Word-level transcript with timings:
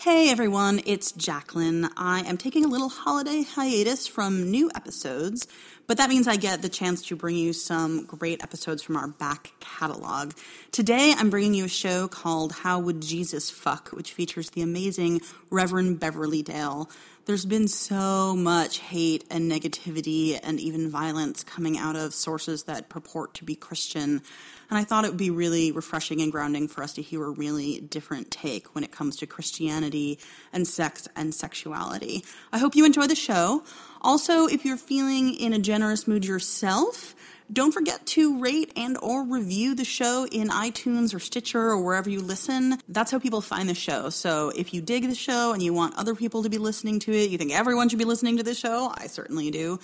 Hey 0.00 0.30
everyone, 0.30 0.80
it's 0.86 1.10
Jaclyn. 1.10 1.90
I 1.96 2.20
am 2.20 2.36
taking 2.36 2.64
a 2.64 2.68
little 2.68 2.88
holiday 2.88 3.42
hiatus 3.42 4.06
from 4.06 4.48
new 4.48 4.70
episodes, 4.76 5.48
but 5.88 5.96
that 5.96 6.08
means 6.08 6.28
I 6.28 6.36
get 6.36 6.62
the 6.62 6.68
chance 6.68 7.02
to 7.08 7.16
bring 7.16 7.34
you 7.34 7.52
some 7.52 8.04
great 8.04 8.40
episodes 8.40 8.80
from 8.80 8.96
our 8.96 9.08
back 9.08 9.50
catalog. 9.58 10.34
Today 10.70 11.14
I'm 11.18 11.30
bringing 11.30 11.54
you 11.54 11.64
a 11.64 11.68
show 11.68 12.06
called 12.06 12.52
How 12.52 12.78
Would 12.78 13.02
Jesus 13.02 13.50
Fuck, 13.50 13.88
which 13.88 14.12
features 14.12 14.50
the 14.50 14.62
amazing 14.62 15.20
Reverend 15.50 15.98
Beverly 15.98 16.42
Dale. 16.42 16.88
There's 17.28 17.44
been 17.44 17.68
so 17.68 18.34
much 18.34 18.78
hate 18.78 19.22
and 19.30 19.52
negativity 19.52 20.40
and 20.42 20.58
even 20.58 20.88
violence 20.88 21.44
coming 21.44 21.76
out 21.76 21.94
of 21.94 22.14
sources 22.14 22.62
that 22.62 22.88
purport 22.88 23.34
to 23.34 23.44
be 23.44 23.54
Christian. 23.54 24.22
And 24.70 24.78
I 24.78 24.82
thought 24.84 25.04
it 25.04 25.10
would 25.10 25.18
be 25.18 25.28
really 25.28 25.70
refreshing 25.70 26.22
and 26.22 26.32
grounding 26.32 26.68
for 26.68 26.82
us 26.82 26.94
to 26.94 27.02
hear 27.02 27.22
a 27.22 27.28
really 27.28 27.80
different 27.80 28.30
take 28.30 28.74
when 28.74 28.82
it 28.82 28.92
comes 28.92 29.14
to 29.16 29.26
Christianity 29.26 30.18
and 30.54 30.66
sex 30.66 31.06
and 31.14 31.34
sexuality. 31.34 32.24
I 32.50 32.56
hope 32.56 32.74
you 32.74 32.86
enjoy 32.86 33.06
the 33.08 33.14
show. 33.14 33.62
Also, 34.00 34.46
if 34.46 34.64
you're 34.64 34.78
feeling 34.78 35.34
in 35.34 35.52
a 35.52 35.58
generous 35.58 36.08
mood 36.08 36.24
yourself, 36.24 37.14
don't 37.52 37.72
forget 37.72 38.04
to 38.06 38.38
rate 38.40 38.72
and 38.76 38.98
or 38.98 39.24
review 39.24 39.74
the 39.74 39.84
show 39.84 40.26
in 40.30 40.48
iTunes 40.48 41.14
or 41.14 41.18
Stitcher 41.18 41.60
or 41.60 41.82
wherever 41.82 42.10
you 42.10 42.20
listen. 42.20 42.78
That's 42.88 43.10
how 43.10 43.18
people 43.18 43.40
find 43.40 43.68
the 43.68 43.74
show. 43.74 44.10
So 44.10 44.50
if 44.54 44.74
you 44.74 44.82
dig 44.82 45.08
the 45.08 45.14
show 45.14 45.52
and 45.52 45.62
you 45.62 45.72
want 45.72 45.96
other 45.96 46.14
people 46.14 46.42
to 46.42 46.50
be 46.50 46.58
listening 46.58 47.00
to 47.00 47.12
it, 47.12 47.30
you 47.30 47.38
think 47.38 47.52
everyone 47.52 47.88
should 47.88 47.98
be 47.98 48.04
listening 48.04 48.36
to 48.36 48.42
the 48.42 48.54
show, 48.54 48.92
I 48.94 49.06
certainly 49.06 49.50
do 49.50 49.78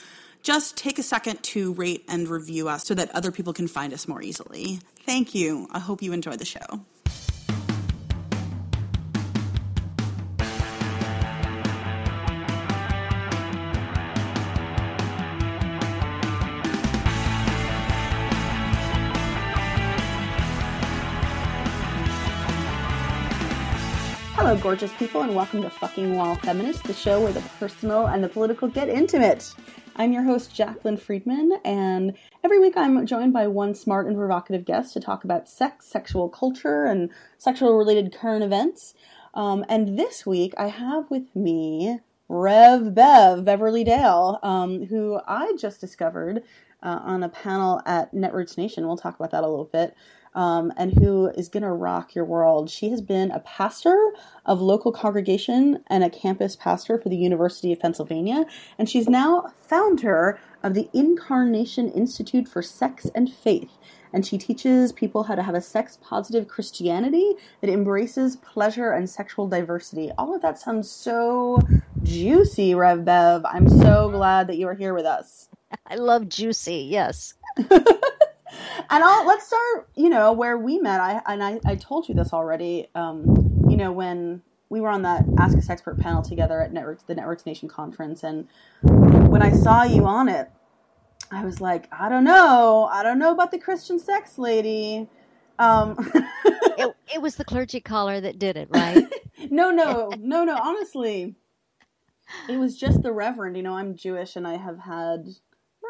just 0.44 0.76
take 0.76 0.98
a 0.98 1.02
second 1.02 1.42
to 1.42 1.72
rate 1.72 2.04
and 2.06 2.28
review 2.28 2.68
us 2.68 2.84
so 2.84 2.94
that 2.94 3.10
other 3.14 3.32
people 3.32 3.54
can 3.54 3.66
find 3.66 3.92
us 3.92 4.06
more 4.06 4.22
easily. 4.22 4.78
Thank 5.06 5.34
you. 5.34 5.66
I 5.72 5.78
hope 5.78 6.02
you 6.02 6.12
enjoy 6.12 6.36
the 6.36 6.44
show. 6.44 6.84
Gorgeous 24.64 24.94
people, 24.94 25.20
and 25.20 25.36
welcome 25.36 25.60
to 25.60 25.68
Fucking 25.68 26.16
While 26.16 26.36
Feminist, 26.36 26.84
the 26.84 26.94
show 26.94 27.20
where 27.20 27.34
the 27.34 27.42
personal 27.60 28.06
and 28.06 28.24
the 28.24 28.30
political 28.30 28.66
get 28.66 28.88
intimate. 28.88 29.54
I'm 29.94 30.10
your 30.10 30.22
host, 30.22 30.56
Jaclyn 30.56 30.98
Friedman, 30.98 31.60
and 31.66 32.14
every 32.42 32.58
week 32.58 32.72
I'm 32.74 33.04
joined 33.04 33.34
by 33.34 33.46
one 33.46 33.74
smart 33.74 34.06
and 34.06 34.16
provocative 34.16 34.64
guest 34.64 34.94
to 34.94 35.00
talk 35.00 35.22
about 35.22 35.50
sex, 35.50 35.84
sexual 35.84 36.30
culture, 36.30 36.86
and 36.86 37.10
sexual 37.36 37.76
related 37.76 38.16
current 38.16 38.42
events. 38.42 38.94
Um, 39.34 39.66
and 39.68 39.98
this 39.98 40.24
week 40.24 40.54
I 40.56 40.68
have 40.68 41.10
with 41.10 41.36
me 41.36 41.98
Rev 42.30 42.94
Bev 42.94 43.44
Beverly 43.44 43.84
Dale, 43.84 44.38
um, 44.42 44.86
who 44.86 45.20
I 45.28 45.52
just 45.58 45.78
discovered 45.78 46.42
uh, 46.82 47.00
on 47.02 47.22
a 47.22 47.28
panel 47.28 47.82
at 47.84 48.14
Netroots 48.14 48.56
Nation. 48.56 48.86
We'll 48.86 48.96
talk 48.96 49.16
about 49.16 49.30
that 49.32 49.44
a 49.44 49.48
little 49.48 49.68
bit 49.70 49.94
um, 50.34 50.72
and 50.76 50.92
who 50.92 51.28
is 51.36 51.48
going 51.48 51.62
to 51.62 51.70
rock 51.70 52.14
your 52.14 52.24
world. 52.24 52.70
She 52.70 52.90
has 52.90 53.00
been 53.00 53.30
a 53.30 53.40
pastor 53.40 54.12
of 54.44 54.60
local 54.60 54.92
congregation 54.92 55.82
and 55.88 56.02
a 56.02 56.10
campus 56.10 56.56
pastor 56.56 56.98
for 56.98 57.08
the 57.08 57.16
University 57.16 57.72
of 57.72 57.80
Pennsylvania, 57.80 58.46
and 58.78 58.88
she's 58.88 59.08
now 59.08 59.52
founder 59.60 60.38
of 60.62 60.74
the 60.74 60.88
Incarnation 60.92 61.90
Institute 61.90 62.48
for 62.48 62.62
Sex 62.62 63.10
and 63.14 63.32
Faith. 63.32 63.70
And 64.12 64.24
she 64.24 64.38
teaches 64.38 64.92
people 64.92 65.24
how 65.24 65.34
to 65.34 65.42
have 65.42 65.56
a 65.56 65.60
sex 65.60 65.98
positive 66.00 66.46
Christianity 66.46 67.34
that 67.60 67.68
embraces 67.68 68.36
pleasure 68.36 68.92
and 68.92 69.10
sexual 69.10 69.48
diversity. 69.48 70.12
All 70.16 70.34
of 70.34 70.40
that 70.42 70.56
sounds 70.56 70.88
so 70.88 71.60
juicy, 72.04 72.76
Rev 72.76 73.04
Bev. 73.04 73.44
I'm 73.44 73.68
so 73.68 74.08
glad 74.10 74.46
that 74.46 74.56
you 74.56 74.68
are 74.68 74.74
here 74.74 74.94
with 74.94 75.04
us. 75.04 75.48
I 75.86 75.96
love 75.96 76.28
juicy, 76.28 76.86
yes. 76.88 77.34
and 78.90 79.04
I'll, 79.04 79.26
let's 79.26 79.46
start, 79.46 79.88
you 79.94 80.08
know, 80.08 80.32
where 80.32 80.58
we 80.58 80.78
met. 80.78 81.00
I 81.00 81.22
and 81.26 81.42
I, 81.42 81.60
I 81.64 81.76
told 81.76 82.08
you 82.08 82.14
this 82.14 82.32
already. 82.32 82.88
Um, 82.94 83.66
you 83.68 83.76
know, 83.76 83.92
when 83.92 84.42
we 84.68 84.80
were 84.80 84.88
on 84.88 85.02
that 85.02 85.24
Ask 85.38 85.56
Us 85.56 85.70
Expert 85.70 85.98
panel 85.98 86.22
together 86.22 86.60
at 86.60 86.72
Netroots, 86.72 87.06
the 87.06 87.14
Netroots 87.14 87.46
Nation 87.46 87.68
conference, 87.68 88.22
and 88.22 88.48
when 88.82 89.42
I 89.42 89.52
saw 89.52 89.82
you 89.82 90.06
on 90.06 90.28
it, 90.28 90.50
I 91.30 91.44
was 91.44 91.60
like, 91.60 91.88
I 91.92 92.08
don't 92.08 92.24
know, 92.24 92.88
I 92.90 93.02
don't 93.02 93.18
know 93.18 93.32
about 93.32 93.50
the 93.50 93.58
Christian 93.58 93.98
sex 93.98 94.38
lady. 94.38 95.08
Um, 95.58 95.96
it, 96.78 96.94
it 97.14 97.22
was 97.22 97.36
the 97.36 97.44
clergy 97.44 97.80
caller 97.80 98.20
that 98.20 98.38
did 98.38 98.56
it, 98.56 98.68
right? 98.70 99.04
no, 99.50 99.70
no, 99.70 100.10
no, 100.18 100.44
no. 100.44 100.56
Honestly, 100.56 101.34
it 102.48 102.56
was 102.58 102.76
just 102.76 103.02
the 103.02 103.12
Reverend. 103.12 103.56
You 103.56 103.62
know, 103.62 103.74
I'm 103.74 103.96
Jewish, 103.96 104.36
and 104.36 104.46
I 104.46 104.56
have 104.56 104.78
had 104.78 105.28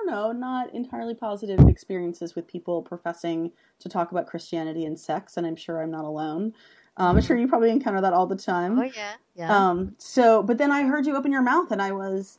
don't 0.04 0.14
know, 0.14 0.32
not 0.32 0.74
entirely 0.74 1.14
positive 1.14 1.60
experiences 1.68 2.34
with 2.34 2.46
people 2.46 2.82
professing 2.82 3.52
to 3.80 3.88
talk 3.88 4.12
about 4.12 4.26
Christianity 4.26 4.84
and 4.84 4.98
sex, 4.98 5.36
and 5.36 5.46
I'm 5.46 5.56
sure 5.56 5.82
I'm 5.82 5.90
not 5.90 6.04
alone. 6.04 6.54
Um, 6.96 7.16
I'm 7.16 7.22
sure 7.22 7.36
you 7.36 7.48
probably 7.48 7.70
encounter 7.70 8.00
that 8.00 8.12
all 8.12 8.26
the 8.26 8.36
time. 8.36 8.78
Oh 8.78 8.82
yeah, 8.82 9.14
yeah. 9.34 9.68
Um, 9.68 9.94
so, 9.98 10.42
but 10.42 10.58
then 10.58 10.70
I 10.70 10.82
heard 10.82 11.06
you 11.06 11.16
open 11.16 11.32
your 11.32 11.42
mouth, 11.42 11.70
and 11.70 11.82
I 11.82 11.92
was 11.92 12.38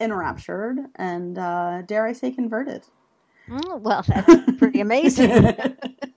enraptured, 0.00 0.78
and 0.96 1.38
uh, 1.38 1.82
dare 1.82 2.06
I 2.06 2.12
say, 2.12 2.30
converted. 2.30 2.84
Mm, 3.48 3.80
well, 3.80 4.02
that's 4.06 4.52
pretty 4.58 4.80
amazing. 4.80 5.56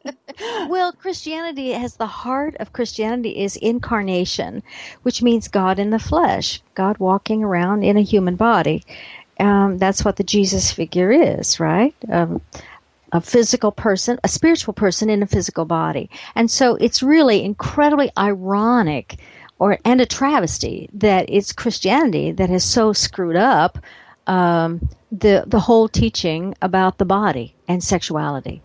well, 0.67 0.91
Christianity 0.93 1.71
has 1.71 1.95
the 1.95 2.07
heart 2.07 2.55
of 2.59 2.73
Christianity 2.73 3.37
is 3.37 3.55
incarnation, 3.57 4.63
which 5.03 5.21
means 5.21 5.47
God 5.47 5.79
in 5.79 5.89
the 5.89 5.99
flesh, 5.99 6.61
God 6.75 6.97
walking 6.97 7.43
around 7.43 7.83
in 7.83 7.97
a 7.97 8.01
human 8.01 8.35
body 8.35 8.83
um, 9.39 9.77
that's 9.77 10.03
what 10.03 10.15
the 10.15 10.23
Jesus 10.23 10.71
figure 10.71 11.11
is, 11.11 11.59
right? 11.59 11.95
Um, 12.09 12.41
a 13.11 13.21
physical 13.21 13.71
person, 13.71 14.19
a 14.23 14.27
spiritual 14.27 14.73
person 14.73 15.09
in 15.09 15.23
a 15.23 15.27
physical 15.27 15.65
body. 15.65 16.09
And 16.35 16.51
so 16.51 16.75
it's 16.75 17.01
really 17.01 17.43
incredibly 17.43 18.11
ironic 18.17 19.17
or 19.59 19.79
and 19.85 20.01
a 20.01 20.05
travesty 20.05 20.89
that 20.93 21.25
it's 21.29 21.51
Christianity 21.51 22.31
that 22.31 22.49
has 22.49 22.63
so 22.63 22.93
screwed 22.93 23.35
up 23.35 23.79
um, 24.27 24.89
the 25.11 25.43
the 25.47 25.59
whole 25.59 25.87
teaching 25.87 26.53
about 26.61 26.97
the 26.97 27.05
body 27.05 27.55
and 27.67 27.83
sexuality. 27.83 28.61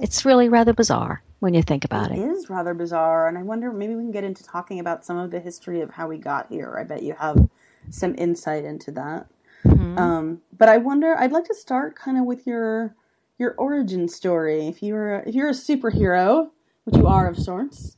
It's 0.00 0.24
really 0.24 0.48
rather 0.48 0.72
bizarre 0.72 1.22
when 1.38 1.54
you 1.54 1.62
think 1.62 1.84
about 1.84 2.10
it. 2.10 2.18
It 2.18 2.24
is 2.24 2.50
rather 2.50 2.74
bizarre, 2.74 3.28
and 3.28 3.38
I 3.38 3.42
wonder 3.42 3.72
maybe 3.72 3.94
we 3.94 4.02
can 4.02 4.12
get 4.12 4.24
into 4.24 4.42
talking 4.42 4.80
about 4.80 5.04
some 5.04 5.18
of 5.18 5.30
the 5.30 5.40
history 5.40 5.82
of 5.82 5.90
how 5.90 6.08
we 6.08 6.18
got 6.18 6.48
here. 6.48 6.76
I 6.78 6.84
bet 6.84 7.02
you 7.02 7.14
have 7.14 7.48
some 7.90 8.14
insight 8.16 8.64
into 8.64 8.90
that. 8.92 9.26
Mm-hmm. 9.66 9.98
Um, 9.98 10.42
but 10.56 10.68
I 10.68 10.78
wonder. 10.78 11.16
I'd 11.18 11.32
like 11.32 11.44
to 11.44 11.54
start 11.54 11.96
kind 11.96 12.18
of 12.18 12.24
with 12.24 12.46
your 12.46 12.94
your 13.38 13.54
origin 13.58 14.08
story. 14.08 14.68
If 14.68 14.82
you're 14.82 15.20
if 15.20 15.34
you're 15.34 15.50
a 15.50 15.52
superhero, 15.52 16.50
which 16.84 16.96
you 16.96 17.06
are 17.06 17.28
of 17.28 17.38
sorts, 17.38 17.96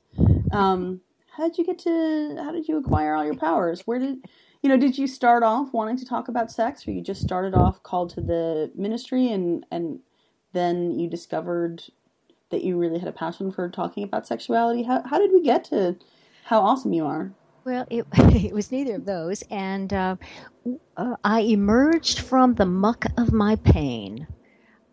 um, 0.53 1.01
how 1.37 1.49
did 1.49 1.59
you 1.59 1.65
get 1.65 1.79
to? 1.81 2.37
How 2.43 2.53
did 2.53 2.69
you 2.69 2.79
acquire 2.79 3.15
all 3.15 3.25
your 3.25 3.37
powers? 3.37 3.83
Where 3.87 3.99
did 3.99 4.19
you 4.67 4.69
know, 4.69 4.77
did 4.77 4.99
you 4.99 5.07
start 5.07 5.45
off 5.45 5.73
wanting 5.73 5.97
to 5.99 6.05
talk 6.05 6.27
about 6.27 6.51
sex, 6.51 6.89
or 6.89 6.91
you 6.91 7.01
just 7.01 7.23
started 7.23 7.55
off 7.55 7.85
called 7.85 8.11
to 8.11 8.21
the 8.21 8.71
ministry, 8.75 9.31
and 9.31 9.65
and 9.71 10.01
then 10.53 10.99
you 10.99 11.09
discovered 11.09 11.85
that 12.51 12.65
you 12.65 12.77
really 12.77 12.99
had 12.99 13.09
a 13.09 13.13
passion 13.13 13.53
for 13.53 13.69
talking 13.69 14.03
about 14.03 14.27
sexuality? 14.27 14.83
How 14.83 15.03
how 15.07 15.19
did 15.19 15.31
we 15.33 15.41
get 15.41 15.63
to 15.67 15.97
how 16.47 16.61
awesome 16.63 16.93
you 16.93 17.07
are? 17.07 17.33
Well, 17.67 17.85
it, 17.91 18.07
it 18.15 18.55
was 18.55 18.71
neither 18.71 18.95
of 18.95 19.07
those, 19.07 19.43
and 19.51 19.93
uh, 19.93 20.17
uh, 20.97 21.17
I 21.25 21.41
emerged 21.41 22.21
from 22.21 22.55
the 22.55 22.65
muck 22.65 23.07
of 23.19 23.33
my 23.33 23.57
pain, 23.57 24.29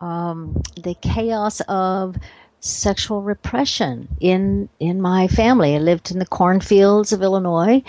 um, 0.01 0.59
the 0.81 0.95
chaos 0.95 1.61
of 1.67 2.17
sexual 2.61 3.21
repression 3.21 4.07
in 4.19 4.69
in 4.79 4.99
my 4.99 5.27
family. 5.27 5.75
I 5.75 5.77
lived 5.77 6.09
in 6.09 6.17
the 6.17 6.25
cornfields 6.25 7.13
of 7.13 7.21
Illinois, 7.21 7.83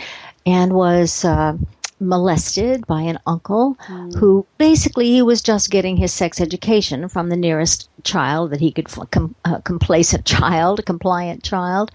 and 0.44 0.74
was 0.74 1.24
uh, 1.24 1.56
molested 1.98 2.86
by 2.86 3.00
an 3.00 3.18
uncle 3.26 3.76
mm. 3.88 4.14
who 4.16 4.46
basically 4.58 5.06
he 5.06 5.22
was 5.22 5.40
just 5.40 5.70
getting 5.70 5.96
his 5.96 6.12
sex 6.12 6.42
education 6.42 7.08
from 7.08 7.30
the 7.30 7.36
nearest 7.36 7.88
child 8.02 8.50
that 8.50 8.60
he 8.60 8.70
could 8.70 8.88
com- 9.10 9.34
a 9.44 9.62
complacent 9.62 10.24
child, 10.36 10.78
a 10.78 10.82
compliant 10.82 11.42
child. 11.42 11.90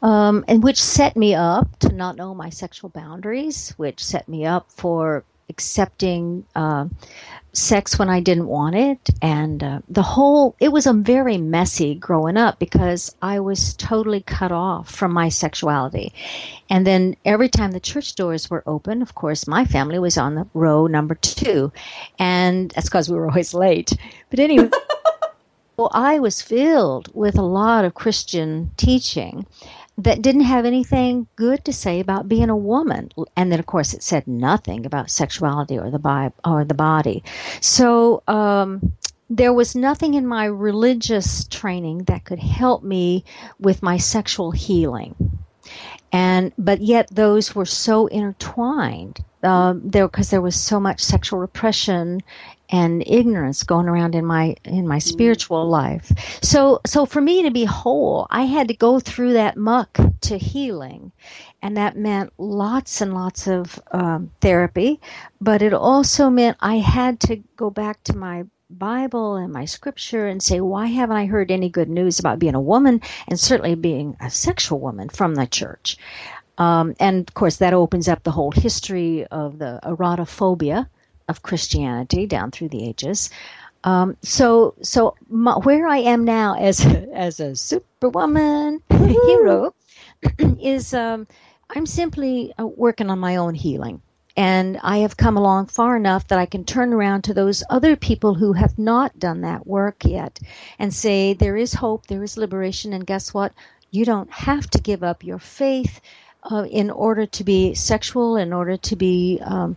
Um, 0.00 0.44
and 0.46 0.62
which 0.62 0.82
set 0.82 1.16
me 1.16 1.34
up 1.34 1.78
to 1.80 1.92
not 1.92 2.16
know 2.16 2.34
my 2.34 2.50
sexual 2.50 2.90
boundaries, 2.90 3.74
which 3.76 4.04
set 4.04 4.28
me 4.28 4.46
up 4.46 4.70
for 4.70 5.24
accepting 5.48 6.44
uh, 6.54 6.86
sex 7.52 7.98
when 7.98 8.08
I 8.08 8.20
didn't 8.20 8.46
want 8.46 8.76
it. 8.76 9.10
And 9.20 9.62
uh, 9.62 9.80
the 9.88 10.02
whole, 10.02 10.54
it 10.60 10.70
was 10.70 10.86
a 10.86 10.92
very 10.92 11.38
messy 11.38 11.94
growing 11.94 12.36
up 12.36 12.58
because 12.58 13.14
I 13.22 13.40
was 13.40 13.74
totally 13.74 14.20
cut 14.20 14.52
off 14.52 14.90
from 14.90 15.12
my 15.12 15.28
sexuality. 15.28 16.12
And 16.70 16.86
then 16.86 17.16
every 17.24 17.48
time 17.48 17.72
the 17.72 17.80
church 17.80 18.14
doors 18.14 18.50
were 18.50 18.62
open, 18.66 19.02
of 19.02 19.14
course, 19.14 19.46
my 19.46 19.64
family 19.64 19.98
was 19.98 20.18
on 20.18 20.34
the 20.34 20.46
row 20.54 20.86
number 20.86 21.14
two. 21.16 21.72
And 22.18 22.70
that's 22.72 22.88
because 22.88 23.08
we 23.08 23.16
were 23.16 23.28
always 23.28 23.54
late. 23.54 23.92
But 24.30 24.40
anyway. 24.40 24.70
Well, 25.78 25.90
I 25.94 26.18
was 26.18 26.42
filled 26.42 27.08
with 27.14 27.38
a 27.38 27.42
lot 27.42 27.84
of 27.84 27.94
Christian 27.94 28.72
teaching 28.76 29.46
that 29.98 30.22
didn't 30.22 30.42
have 30.42 30.64
anything 30.64 31.26
good 31.34 31.64
to 31.64 31.72
say 31.72 31.98
about 31.98 32.28
being 32.28 32.48
a 32.48 32.56
woman. 32.56 33.10
And 33.36 33.50
then 33.50 33.58
of 33.58 33.66
course 33.66 33.92
it 33.92 34.02
said 34.02 34.26
nothing 34.28 34.86
about 34.86 35.10
sexuality 35.10 35.76
or 35.76 35.90
the 35.90 35.98
bi- 35.98 36.32
or 36.44 36.64
the 36.64 36.74
body. 36.74 37.24
So 37.60 38.22
um, 38.28 38.92
there 39.28 39.52
was 39.52 39.74
nothing 39.74 40.14
in 40.14 40.26
my 40.26 40.44
religious 40.44 41.46
training 41.48 42.04
that 42.04 42.24
could 42.24 42.38
help 42.38 42.84
me 42.84 43.24
with 43.58 43.82
my 43.82 43.96
sexual 43.98 44.52
healing. 44.52 45.16
And 46.12 46.52
but 46.56 46.80
yet 46.80 47.08
those 47.10 47.54
were 47.54 47.66
so 47.66 48.06
intertwined. 48.06 49.24
Um, 49.42 49.82
there 49.84 50.08
because 50.08 50.30
there 50.30 50.40
was 50.40 50.56
so 50.56 50.80
much 50.80 51.00
sexual 51.00 51.38
repression 51.38 52.22
and 52.70 53.02
ignorance 53.06 53.62
going 53.62 53.88
around 53.88 54.14
in 54.14 54.24
my 54.24 54.56
in 54.64 54.86
my 54.86 54.98
mm-hmm. 54.98 55.08
spiritual 55.08 55.68
life. 55.68 56.12
So 56.42 56.80
so 56.86 57.06
for 57.06 57.20
me 57.20 57.42
to 57.42 57.50
be 57.50 57.64
whole, 57.64 58.26
I 58.30 58.42
had 58.42 58.68
to 58.68 58.74
go 58.74 59.00
through 59.00 59.34
that 59.34 59.56
muck 59.56 59.98
to 60.22 60.38
healing, 60.38 61.12
and 61.62 61.76
that 61.76 61.96
meant 61.96 62.32
lots 62.38 63.00
and 63.00 63.14
lots 63.14 63.46
of 63.46 63.80
um, 63.92 64.30
therapy. 64.40 65.00
But 65.40 65.62
it 65.62 65.72
also 65.74 66.30
meant 66.30 66.56
I 66.60 66.76
had 66.78 67.20
to 67.20 67.36
go 67.56 67.70
back 67.70 68.02
to 68.04 68.16
my 68.16 68.44
Bible 68.70 69.36
and 69.36 69.52
my 69.52 69.64
scripture 69.64 70.26
and 70.26 70.42
say, 70.42 70.60
why 70.60 70.86
haven't 70.86 71.16
I 71.16 71.24
heard 71.24 71.50
any 71.50 71.70
good 71.70 71.88
news 71.88 72.18
about 72.18 72.38
being 72.38 72.54
a 72.54 72.60
woman 72.60 73.00
and 73.26 73.40
certainly 73.40 73.74
being 73.74 74.16
a 74.20 74.28
sexual 74.28 74.78
woman 74.78 75.08
from 75.08 75.34
the 75.34 75.46
church? 75.46 75.96
Um, 76.58 76.94
and 77.00 77.26
of 77.26 77.34
course, 77.34 77.56
that 77.56 77.72
opens 77.72 78.08
up 78.08 78.24
the 78.24 78.32
whole 78.32 78.50
history 78.50 79.24
of 79.26 79.58
the 79.58 79.80
erotophobia 79.84 80.88
of 81.28 81.42
Christianity 81.42 82.26
down 82.26 82.50
through 82.50 82.68
the 82.68 82.88
ages. 82.88 83.30
Um, 83.84 84.16
so, 84.22 84.74
so 84.82 85.14
my, 85.28 85.54
where 85.54 85.86
I 85.86 85.98
am 85.98 86.24
now 86.24 86.56
as 86.58 86.84
a, 86.84 87.08
as 87.14 87.40
a 87.40 87.54
superwoman 87.54 88.82
hero 88.90 89.74
is 90.60 90.94
um, 90.94 91.26
I'm 91.70 91.86
simply 91.86 92.52
uh, 92.58 92.66
working 92.66 93.10
on 93.10 93.18
my 93.18 93.36
own 93.36 93.54
healing. 93.54 94.02
And 94.36 94.78
I 94.84 94.98
have 94.98 95.16
come 95.16 95.36
along 95.36 95.66
far 95.66 95.96
enough 95.96 96.28
that 96.28 96.38
I 96.38 96.46
can 96.46 96.64
turn 96.64 96.92
around 96.92 97.22
to 97.22 97.34
those 97.34 97.64
other 97.70 97.96
people 97.96 98.34
who 98.34 98.52
have 98.52 98.78
not 98.78 99.18
done 99.18 99.40
that 99.40 99.66
work 99.66 100.04
yet 100.04 100.38
and 100.78 100.94
say, 100.94 101.34
there 101.34 101.56
is 101.56 101.74
hope, 101.74 102.06
there 102.06 102.22
is 102.22 102.36
liberation, 102.36 102.92
and 102.92 103.04
guess 103.04 103.34
what? 103.34 103.52
You 103.90 104.04
don't 104.04 104.30
have 104.30 104.70
to 104.70 104.80
give 104.80 105.02
up 105.02 105.24
your 105.24 105.40
faith 105.40 106.00
uh, 106.44 106.64
in 106.70 106.90
order 106.90 107.26
to 107.26 107.44
be 107.44 107.74
sexual, 107.74 108.36
in 108.36 108.52
order 108.52 108.76
to 108.76 108.96
be 108.96 109.40
um, 109.44 109.76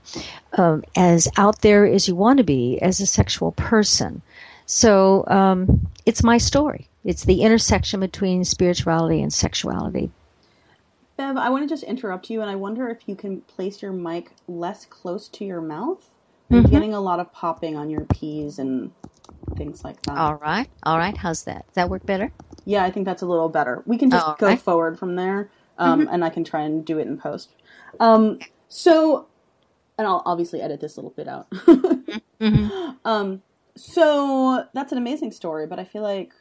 um, 0.57 0.83
as 0.95 1.27
out 1.37 1.61
there 1.61 1.85
as 1.85 2.07
you 2.07 2.15
want 2.15 2.37
to 2.37 2.43
be 2.43 2.79
as 2.81 2.99
a 2.99 3.05
sexual 3.05 3.51
person. 3.53 4.21
So 4.65 5.25
um, 5.27 5.87
it's 6.05 6.23
my 6.23 6.37
story. 6.37 6.87
It's 7.03 7.25
the 7.25 7.41
intersection 7.41 7.99
between 7.99 8.45
spirituality 8.45 9.21
and 9.21 9.33
sexuality. 9.33 10.11
Bev, 11.17 11.35
I 11.35 11.49
want 11.49 11.67
to 11.67 11.67
just 11.67 11.83
interrupt 11.83 12.29
you, 12.29 12.41
and 12.41 12.49
I 12.49 12.55
wonder 12.55 12.89
if 12.89 13.07
you 13.07 13.15
can 13.15 13.41
place 13.41 13.81
your 13.81 13.91
mic 13.91 14.31
less 14.47 14.85
close 14.85 15.27
to 15.29 15.45
your 15.45 15.61
mouth. 15.61 16.07
I'm 16.49 16.63
mm-hmm. 16.63 16.71
getting 16.71 16.93
a 16.93 17.01
lot 17.01 17.19
of 17.19 17.31
popping 17.33 17.75
on 17.75 17.89
your 17.89 18.05
P's 18.05 18.59
and 18.59 18.91
things 19.55 19.83
like 19.83 20.01
that. 20.03 20.17
All 20.17 20.35
right, 20.35 20.69
all 20.83 20.97
right. 20.97 21.15
How's 21.15 21.43
that? 21.43 21.65
Does 21.67 21.75
that 21.75 21.89
work 21.89 22.05
better? 22.05 22.31
Yeah, 22.65 22.83
I 22.83 22.91
think 22.91 23.05
that's 23.05 23.21
a 23.21 23.25
little 23.25 23.49
better. 23.49 23.81
We 23.85 23.97
can 23.97 24.09
just 24.09 24.25
all 24.25 24.35
go 24.35 24.47
right. 24.47 24.59
forward 24.59 24.99
from 24.99 25.15
there 25.15 25.49
um, 25.81 26.01
mm-hmm. 26.01 26.13
and 26.13 26.23
I 26.23 26.29
can 26.29 26.43
try 26.43 26.61
and 26.61 26.85
do 26.85 26.99
it 26.99 27.07
in 27.07 27.17
post. 27.17 27.49
Um, 27.99 28.39
so, 28.69 29.27
and 29.97 30.07
I'll 30.07 30.21
obviously 30.25 30.61
edit 30.61 30.79
this 30.79 30.95
little 30.95 31.11
bit 31.11 31.27
out. 31.27 31.49
mm-hmm. 31.49 32.91
um, 33.03 33.41
so 33.75 34.65
that's 34.73 34.91
an 34.91 34.99
amazing 34.99 35.31
story, 35.31 35.65
but 35.65 35.79
I 35.79 35.83
feel 35.83 36.03
like 36.03 36.33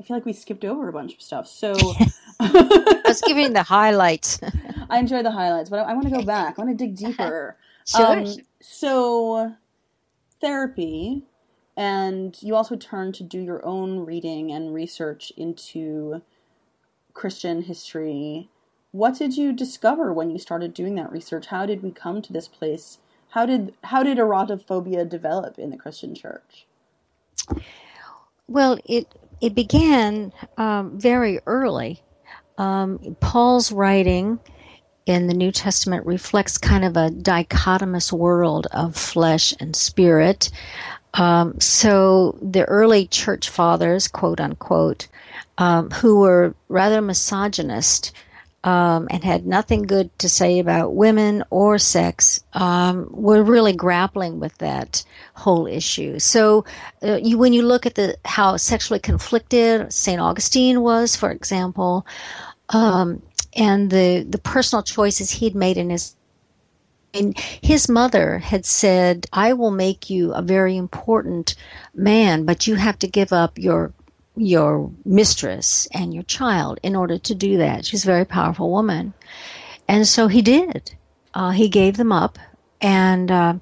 I 0.00 0.02
feel 0.02 0.16
like 0.16 0.24
we 0.24 0.32
skipped 0.32 0.64
over 0.64 0.88
a 0.88 0.92
bunch 0.92 1.14
of 1.14 1.22
stuff. 1.22 1.46
So 1.46 1.74
I 2.40 3.02
was 3.06 3.20
giving 3.20 3.52
the 3.52 3.62
highlights. 3.62 4.40
I 4.90 4.98
enjoy 4.98 5.22
the 5.22 5.30
highlights, 5.30 5.68
but 5.68 5.80
I, 5.80 5.90
I 5.90 5.92
want 5.92 6.04
to 6.04 6.14
go 6.14 6.22
back. 6.22 6.58
I 6.58 6.62
want 6.62 6.76
to 6.76 6.84
dig 6.84 6.96
deeper. 6.96 7.56
sure. 7.86 8.06
Um, 8.06 8.26
so 8.60 9.54
therapy, 10.40 11.24
and 11.76 12.36
you 12.40 12.54
also 12.54 12.76
turn 12.76 13.12
to 13.12 13.22
do 13.22 13.40
your 13.40 13.64
own 13.64 14.06
reading 14.06 14.52
and 14.52 14.72
research 14.72 15.32
into 15.36 16.22
Christian 17.12 17.62
history 17.62 18.50
what 18.96 19.18
did 19.18 19.36
you 19.36 19.52
discover 19.52 20.12
when 20.12 20.30
you 20.30 20.38
started 20.38 20.72
doing 20.72 20.94
that 20.94 21.12
research? 21.12 21.46
How 21.46 21.66
did 21.66 21.82
we 21.82 21.90
come 21.90 22.22
to 22.22 22.32
this 22.32 22.48
place? 22.48 22.98
How 23.30 23.44
did 23.44 23.74
how 23.84 24.02
did 24.02 24.18
erotophobia 24.18 25.08
develop 25.08 25.58
in 25.58 25.70
the 25.70 25.76
Christian 25.76 26.14
Church? 26.14 26.66
Well, 28.48 28.78
it 28.86 29.06
it 29.40 29.54
began 29.54 30.32
um, 30.56 30.98
very 30.98 31.40
early. 31.46 32.00
Um, 32.56 33.16
Paul's 33.20 33.70
writing 33.70 34.38
in 35.04 35.26
the 35.26 35.34
New 35.34 35.52
Testament 35.52 36.06
reflects 36.06 36.56
kind 36.56 36.84
of 36.84 36.96
a 36.96 37.10
dichotomous 37.10 38.10
world 38.12 38.66
of 38.72 38.96
flesh 38.96 39.52
and 39.60 39.76
spirit. 39.76 40.50
Um, 41.14 41.60
so 41.60 42.38
the 42.40 42.64
early 42.64 43.06
church 43.06 43.50
fathers, 43.50 44.08
quote 44.08 44.40
unquote, 44.40 45.08
um, 45.58 45.90
who 45.90 46.20
were 46.20 46.54
rather 46.68 47.02
misogynist, 47.02 48.12
um, 48.66 49.06
and 49.10 49.22
had 49.22 49.46
nothing 49.46 49.82
good 49.82 50.10
to 50.18 50.28
say 50.28 50.58
about 50.58 50.94
women 50.94 51.44
or 51.50 51.78
sex 51.78 52.42
um, 52.52 53.06
were 53.12 53.44
really 53.44 53.72
grappling 53.72 54.40
with 54.40 54.58
that 54.58 55.04
whole 55.34 55.68
issue. 55.68 56.18
So, 56.18 56.64
uh, 57.00 57.20
you, 57.22 57.38
when 57.38 57.52
you 57.52 57.62
look 57.62 57.86
at 57.86 57.94
the 57.94 58.18
how 58.24 58.56
sexually 58.56 58.98
conflicted 58.98 59.92
Saint 59.92 60.20
Augustine 60.20 60.82
was, 60.82 61.14
for 61.14 61.30
example, 61.30 62.04
um, 62.70 63.22
and 63.54 63.88
the 63.88 64.26
the 64.28 64.38
personal 64.38 64.82
choices 64.82 65.30
he'd 65.30 65.54
made 65.54 65.76
in 65.76 65.90
his 65.90 66.16
and 67.14 67.38
his 67.38 67.88
mother 67.88 68.38
had 68.38 68.66
said, 68.66 69.26
I 69.32 69.52
will 69.54 69.70
make 69.70 70.10
you 70.10 70.34
a 70.34 70.42
very 70.42 70.76
important 70.76 71.54
man, 71.94 72.44
but 72.44 72.66
you 72.66 72.74
have 72.74 72.98
to 72.98 73.06
give 73.06 73.32
up 73.32 73.58
your 73.58 73.92
your 74.36 74.90
mistress 75.04 75.88
and 75.92 76.12
your 76.12 76.22
child 76.24 76.78
in 76.82 76.94
order 76.94 77.18
to 77.18 77.34
do 77.34 77.56
that. 77.58 77.84
She's 77.84 78.04
a 78.04 78.06
very 78.06 78.24
powerful 78.24 78.70
woman. 78.70 79.14
And 79.88 80.06
so 80.06 80.28
he 80.28 80.42
did. 80.42 80.94
Uh, 81.34 81.50
he 81.50 81.68
gave 81.68 81.96
them 81.96 82.12
up, 82.12 82.38
and 82.80 83.30
uh, 83.30 83.54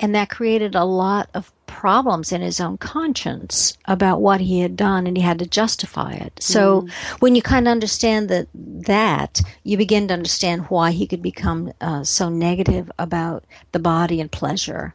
and 0.00 0.14
that 0.14 0.30
created 0.30 0.74
a 0.74 0.84
lot 0.84 1.30
of 1.32 1.52
problems 1.66 2.32
in 2.32 2.40
his 2.40 2.60
own 2.60 2.76
conscience 2.76 3.78
about 3.84 4.20
what 4.20 4.40
he 4.40 4.60
had 4.60 4.76
done, 4.76 5.06
and 5.06 5.16
he 5.16 5.22
had 5.22 5.38
to 5.38 5.46
justify 5.46 6.12
it. 6.12 6.32
So 6.42 6.82
mm. 6.82 6.90
when 7.20 7.36
you 7.36 7.42
kind 7.42 7.68
of 7.68 7.72
understand 7.72 8.28
that, 8.30 8.48
that 8.54 9.40
you 9.62 9.76
begin 9.76 10.08
to 10.08 10.14
understand 10.14 10.62
why 10.68 10.90
he 10.90 11.06
could 11.06 11.22
become 11.22 11.72
uh, 11.80 12.02
so 12.02 12.28
negative 12.28 12.90
about 12.98 13.44
the 13.70 13.78
body 13.78 14.20
and 14.20 14.30
pleasure. 14.30 14.94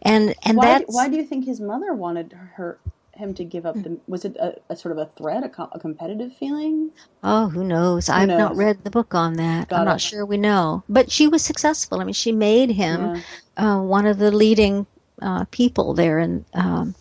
And 0.00 0.34
and 0.42 0.56
why, 0.56 0.66
that's 0.66 0.94
why 0.94 1.08
do 1.08 1.16
you 1.16 1.24
think 1.24 1.44
his 1.44 1.60
mother 1.60 1.92
wanted 1.92 2.32
her 2.54 2.78
him 3.14 3.34
to 3.34 3.44
give 3.44 3.66
up 3.66 3.74
the? 3.74 3.98
Was 4.06 4.24
it 4.24 4.36
a, 4.36 4.56
a 4.70 4.76
sort 4.76 4.92
of 4.92 4.98
a 4.98 5.10
threat, 5.16 5.44
a, 5.44 5.62
a, 5.72 5.78
competitive 5.78 6.34
feeling? 6.36 6.90
Oh, 7.22 7.48
who 7.48 7.64
knows? 7.64 8.06
Who 8.06 8.14
I've 8.14 8.28
knows? 8.28 8.38
not 8.38 8.56
read 8.56 8.84
the 8.84 8.90
book 8.90 9.14
on 9.14 9.34
that. 9.34 9.68
Got 9.68 9.76
I'm 9.76 9.82
it. 9.82 9.90
not 9.90 10.00
sure 10.00 10.24
we 10.24 10.38
know. 10.38 10.82
But 10.88 11.10
she 11.10 11.28
was 11.28 11.42
successful. 11.42 12.00
I 12.00 12.04
mean, 12.04 12.14
she 12.14 12.32
made 12.32 12.70
him 12.70 13.22
yeah. 13.56 13.74
uh, 13.74 13.82
one 13.82 14.06
of 14.06 14.18
the 14.18 14.30
leading 14.30 14.86
uh, 15.20 15.44
people 15.50 15.94
there, 15.94 16.18
and 16.18 16.44
um, 16.54 16.94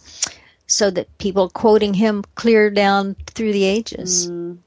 so 0.68 0.92
that 0.92 1.18
people 1.18 1.50
quoting 1.50 1.94
him 1.94 2.24
clear 2.36 2.70
down 2.70 3.16
through 3.28 3.54
the 3.54 3.64
ages. 3.64 4.30
Mm. 4.30 4.58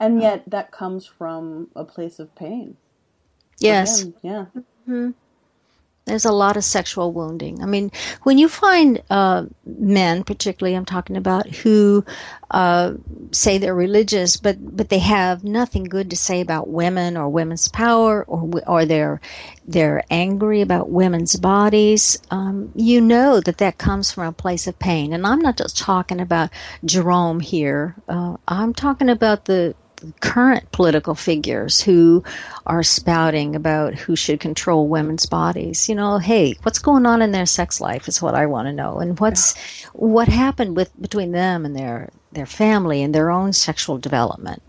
And 0.00 0.22
yet, 0.22 0.44
that 0.46 0.70
comes 0.70 1.06
from 1.06 1.68
a 1.74 1.84
place 1.84 2.20
of 2.20 2.32
pain. 2.36 2.76
Yes. 3.58 4.06
Yeah. 4.22 4.46
Mm-hmm. 4.56 5.10
There's 6.08 6.24
a 6.24 6.32
lot 6.32 6.56
of 6.56 6.64
sexual 6.64 7.12
wounding. 7.12 7.62
I 7.62 7.66
mean, 7.66 7.92
when 8.22 8.38
you 8.38 8.48
find 8.48 9.02
uh, 9.10 9.44
men, 9.64 10.24
particularly, 10.24 10.74
I'm 10.76 10.84
talking 10.84 11.16
about, 11.16 11.46
who 11.48 12.04
uh, 12.50 12.94
say 13.30 13.58
they're 13.58 13.74
religious, 13.74 14.36
but 14.38 14.56
but 14.76 14.88
they 14.88 14.98
have 15.00 15.44
nothing 15.44 15.84
good 15.84 16.10
to 16.10 16.16
say 16.16 16.40
about 16.40 16.68
women 16.68 17.16
or 17.16 17.28
women's 17.28 17.68
power, 17.68 18.24
or 18.24 18.50
or 18.66 18.86
they're 18.86 19.20
they're 19.66 20.02
angry 20.10 20.62
about 20.62 20.88
women's 20.88 21.36
bodies. 21.36 22.18
Um, 22.30 22.72
you 22.74 23.00
know 23.00 23.40
that 23.40 23.58
that 23.58 23.78
comes 23.78 24.10
from 24.10 24.26
a 24.26 24.32
place 24.32 24.66
of 24.66 24.78
pain. 24.78 25.12
And 25.12 25.26
I'm 25.26 25.40
not 25.40 25.58
just 25.58 25.76
talking 25.76 26.20
about 26.20 26.50
Jerome 26.84 27.40
here. 27.40 27.94
Uh, 28.08 28.36
I'm 28.48 28.72
talking 28.72 29.10
about 29.10 29.44
the 29.44 29.74
current 30.20 30.70
political 30.72 31.14
figures 31.14 31.80
who 31.80 32.22
are 32.66 32.82
spouting 32.82 33.56
about 33.56 33.94
who 33.94 34.16
should 34.16 34.40
control 34.40 34.88
women's 34.88 35.26
bodies. 35.26 35.88
You 35.88 35.94
know, 35.94 36.18
hey, 36.18 36.56
what's 36.62 36.78
going 36.78 37.06
on 37.06 37.22
in 37.22 37.32
their 37.32 37.46
sex 37.46 37.80
life 37.80 38.08
is 38.08 38.22
what 38.22 38.34
I 38.34 38.46
want 38.46 38.66
to 38.66 38.72
know, 38.72 38.98
and 38.98 39.18
what's 39.18 39.54
yeah. 39.82 39.90
what 39.92 40.28
happened 40.28 40.76
with 40.76 40.90
between 41.00 41.32
them 41.32 41.64
and 41.64 41.76
their 41.76 42.10
their 42.32 42.46
family 42.46 43.02
and 43.02 43.14
their 43.14 43.30
own 43.30 43.52
sexual 43.52 43.98
development. 43.98 44.62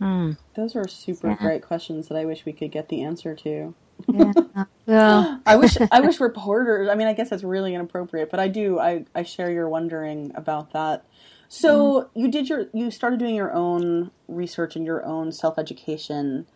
Mm. 0.00 0.38
Those 0.54 0.76
are 0.76 0.88
super 0.88 1.28
yeah. 1.28 1.36
great 1.36 1.62
questions 1.62 2.08
that 2.08 2.16
I 2.16 2.24
wish 2.24 2.44
we 2.46 2.52
could 2.52 2.70
get 2.70 2.88
the 2.88 3.02
answer 3.02 3.34
to. 3.36 3.74
yeah. 4.08 4.32
Well, 4.86 5.40
I 5.46 5.54
wish 5.54 5.76
I 5.92 6.00
wish 6.00 6.18
reporters. 6.18 6.88
I 6.88 6.96
mean, 6.96 7.06
I 7.06 7.12
guess 7.12 7.30
that's 7.30 7.44
really 7.44 7.76
inappropriate, 7.76 8.28
but 8.28 8.40
I 8.40 8.48
do. 8.48 8.80
I 8.80 9.04
I 9.14 9.22
share 9.22 9.48
your 9.52 9.68
wondering 9.68 10.32
about 10.34 10.72
that. 10.72 11.04
So 11.50 12.02
mm-hmm. 12.02 12.20
you 12.20 12.30
did 12.30 12.48
your 12.48 12.66
you 12.72 12.90
started 12.92 13.18
doing 13.18 13.34
your 13.34 13.52
own 13.52 14.12
research 14.28 14.76
and 14.76 14.86
your 14.86 15.04
own 15.04 15.32
self 15.32 15.58
education. 15.58 16.46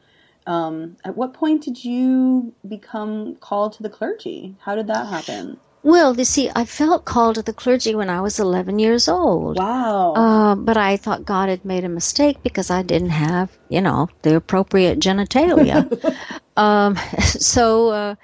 Um, 0.46 0.96
at 1.04 1.16
what 1.16 1.34
point 1.34 1.64
did 1.64 1.84
you 1.84 2.54
become 2.66 3.34
called 3.36 3.72
to 3.74 3.82
the 3.82 3.90
clergy? 3.90 4.54
How 4.60 4.76
did 4.76 4.86
that 4.86 5.08
happen? 5.08 5.58
Well, 5.82 6.16
you 6.16 6.24
see, 6.24 6.50
I 6.54 6.64
felt 6.64 7.04
called 7.04 7.34
to 7.34 7.42
the 7.42 7.52
clergy 7.52 7.94
when 7.94 8.08
I 8.08 8.20
was 8.20 8.38
11 8.38 8.78
years 8.78 9.08
old. 9.08 9.58
Wow. 9.58 10.12
Uh, 10.14 10.54
but 10.54 10.76
I 10.76 10.96
thought 10.96 11.26
God 11.26 11.48
had 11.48 11.64
made 11.64 11.84
a 11.84 11.88
mistake 11.88 12.42
because 12.42 12.70
I 12.70 12.82
didn't 12.82 13.10
have, 13.10 13.50
you 13.68 13.82
know, 13.82 14.08
the 14.22 14.36
appropriate 14.36 14.98
genitalia. 14.98 15.84
um, 16.56 16.96
so, 17.22 17.88
uh, 17.90 18.14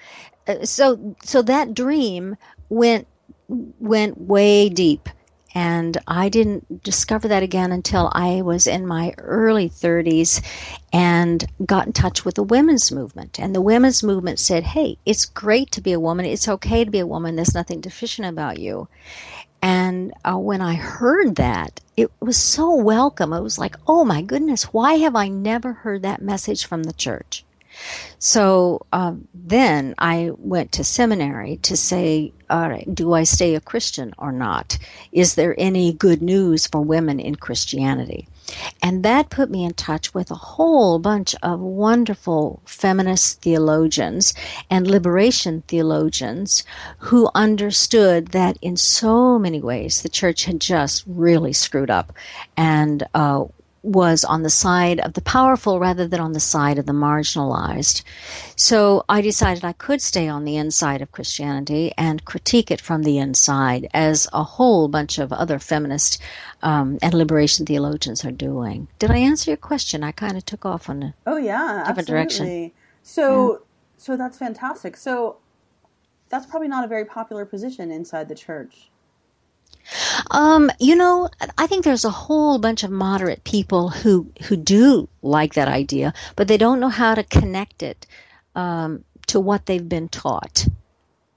so, 0.65 1.17
so 1.23 1.43
that 1.43 1.75
dream 1.75 2.37
went 2.69 3.07
went 3.49 4.19
way 4.21 4.69
deep 4.69 5.09
and 5.55 5.99
I 6.07 6.29
didn't 6.29 6.83
discover 6.85 7.29
that 7.29 7.43
again 7.43 7.73
until 7.73 8.11
I 8.13 8.43
was 8.43 8.67
in 8.67 8.87
my 8.87 9.15
early 9.19 9.69
30s 9.69 10.45
and 10.93 11.45
got 11.67 11.87
in 11.87 11.93
touch 11.93 12.25
with 12.25 12.37
the 12.37 12.43
women's 12.43 12.93
movement. 12.93 13.41
And 13.41 13.55
the 13.55 13.61
women's 13.61 14.03
movement 14.03 14.39
said, 14.39 14.63
hey, 14.63 14.97
it's 15.05 15.25
great 15.25 15.73
to 15.73 15.81
be 15.81 15.93
a 15.93 16.01
woman. 16.01 16.25
It's 16.25 16.49
okay 16.49 16.85
to 16.85 16.91
be 16.91 17.01
a 17.01 17.07
woman. 17.07 17.35
There's 17.35 17.55
nothing 17.55 17.81
deficient 17.81 18.29
about 18.29 18.59
you. 18.59 18.89
And 19.63 20.13
uh, 20.25 20.39
when 20.39 20.61
I 20.61 20.75
heard 20.75 21.37
that, 21.37 21.81
it 21.97 22.11
was 22.21 22.37
so 22.37 22.75
welcome. 22.75 23.33
It 23.33 23.43
was 23.43 23.59
like, 23.59 23.77
oh 23.87 24.05
my 24.05 24.23
goodness, 24.23 24.73
why 24.73 24.95
have 24.95 25.17
I 25.17 25.29
never 25.29 25.73
heard 25.73 26.03
that 26.03 26.23
message 26.23 26.65
from 26.65 26.85
the 26.85 26.93
church? 26.93 27.45
So 28.19 28.87
um, 28.93 29.27
then 29.33 29.95
I 29.99 30.31
went 30.37 30.73
to 30.73 30.85
seminary 30.85 31.57
to 31.59 31.77
say, 31.77 32.33
all 32.51 32.69
right, 32.69 32.95
do 32.95 33.15
I 33.15 33.23
stay 33.23 33.55
a 33.55 33.61
Christian 33.61 34.13
or 34.19 34.33
not? 34.33 34.77
Is 35.13 35.37
there 35.37 35.55
any 35.57 35.93
good 35.93 36.21
news 36.21 36.67
for 36.67 36.81
women 36.81 37.21
in 37.21 37.37
Christianity? 37.37 38.29
And 38.83 39.05
that 39.05 39.31
put 39.31 39.51
me 39.51 39.65
in 39.65 39.75
touch 39.75 40.13
with 40.13 40.31
a 40.31 40.35
whole 40.35 40.99
bunch 40.99 41.35
of 41.43 41.61
wonderful 41.61 42.61
feminist 42.65 43.43
theologians 43.43 44.35
and 44.69 44.91
liberation 44.91 45.63
theologians 45.69 46.65
who 46.99 47.31
understood 47.35 48.29
that 48.29 48.59
in 48.61 48.77
so 48.77 49.39
many 49.39 49.61
ways 49.61 50.03
the 50.03 50.09
church 50.09 50.45
had 50.45 50.61
just 50.61 51.05
really 51.07 51.53
screwed 51.53 51.91
up 51.91 52.13
and 52.57 53.07
uh, 53.15 53.45
was 53.83 54.25
on 54.25 54.43
the 54.43 54.51
side 54.51 55.01
of 55.01 55.15
the 55.15 55.21
powerful 55.23 55.81
rather 55.81 56.07
than 56.07 56.21
on 56.21 56.33
the 56.33 56.41
side 56.41 56.79
of 56.79 56.87
the 56.87 56.93
marginalized. 56.93 58.03
So 58.57 59.05
I 59.09 59.21
decided 59.23 59.65
I 59.65 59.73
could 59.73 60.03
stay 60.03 60.29
on 60.29 60.45
the 60.45 60.57
inside 60.57 61.01
of 61.01 61.13
Christianity 61.13 61.93
and 61.97 62.25
critique 62.25 62.71
it 62.71 62.81
from 62.81 63.03
the 63.03 63.19
inside, 63.19 63.89
as 63.95 64.29
a 64.33 64.43
whole 64.43 64.89
bunch 64.89 65.19
of 65.19 65.33
other 65.33 65.59
feminist 65.59 66.21
um, 66.63 66.99
and 67.01 67.15
liberation 67.15 67.65
theologians 67.65 68.25
are 68.25 68.31
doing. 68.31 68.89
Did 68.99 69.11
I 69.11 69.17
answer 69.17 69.51
your 69.51 69.57
question? 69.57 70.05
I 70.05 70.13
kind 70.13 70.37
of 70.37 70.45
took 70.45 70.67
off 70.67 70.91
on 70.91 71.03
a 71.03 71.15
oh 71.27 71.37
yeah 71.37 71.85
different 71.87 71.99
absolutely. 71.99 72.13
direction. 72.13 72.73
So 73.03 73.53
yeah. 73.53 73.59
so 73.97 74.17
that's 74.17 74.37
fantastic. 74.37 74.97
So 74.97 75.39
that's 76.29 76.47
probably 76.47 76.69
not 76.69 76.85
a 76.85 76.89
very 76.89 77.05
popular 77.05 77.47
position 77.47 77.91
inside 77.91 78.29
the 78.29 78.35
church. 78.35 78.90
Um, 80.31 80.71
you 80.79 80.95
know, 80.95 81.29
I 81.59 81.67
think 81.67 81.85
there's 81.85 82.05
a 82.05 82.11
whole 82.11 82.59
bunch 82.59 82.85
of 82.85 82.91
moderate 82.91 83.43
people 83.45 83.89
who 83.89 84.31
who 84.45 84.57
do 84.57 85.09
like 85.23 85.55
that 85.55 85.69
idea, 85.69 86.13
but 86.37 86.49
they 86.49 86.57
don't 86.57 86.81
know 86.81 86.89
how 86.89 87.15
to 87.15 87.25
connect 87.25 87.83
it 87.83 88.07
um, 88.55 89.05
to 89.27 89.41
what 89.41 89.67
they've 89.67 89.89
been 89.89 90.09
taught. 90.09 90.67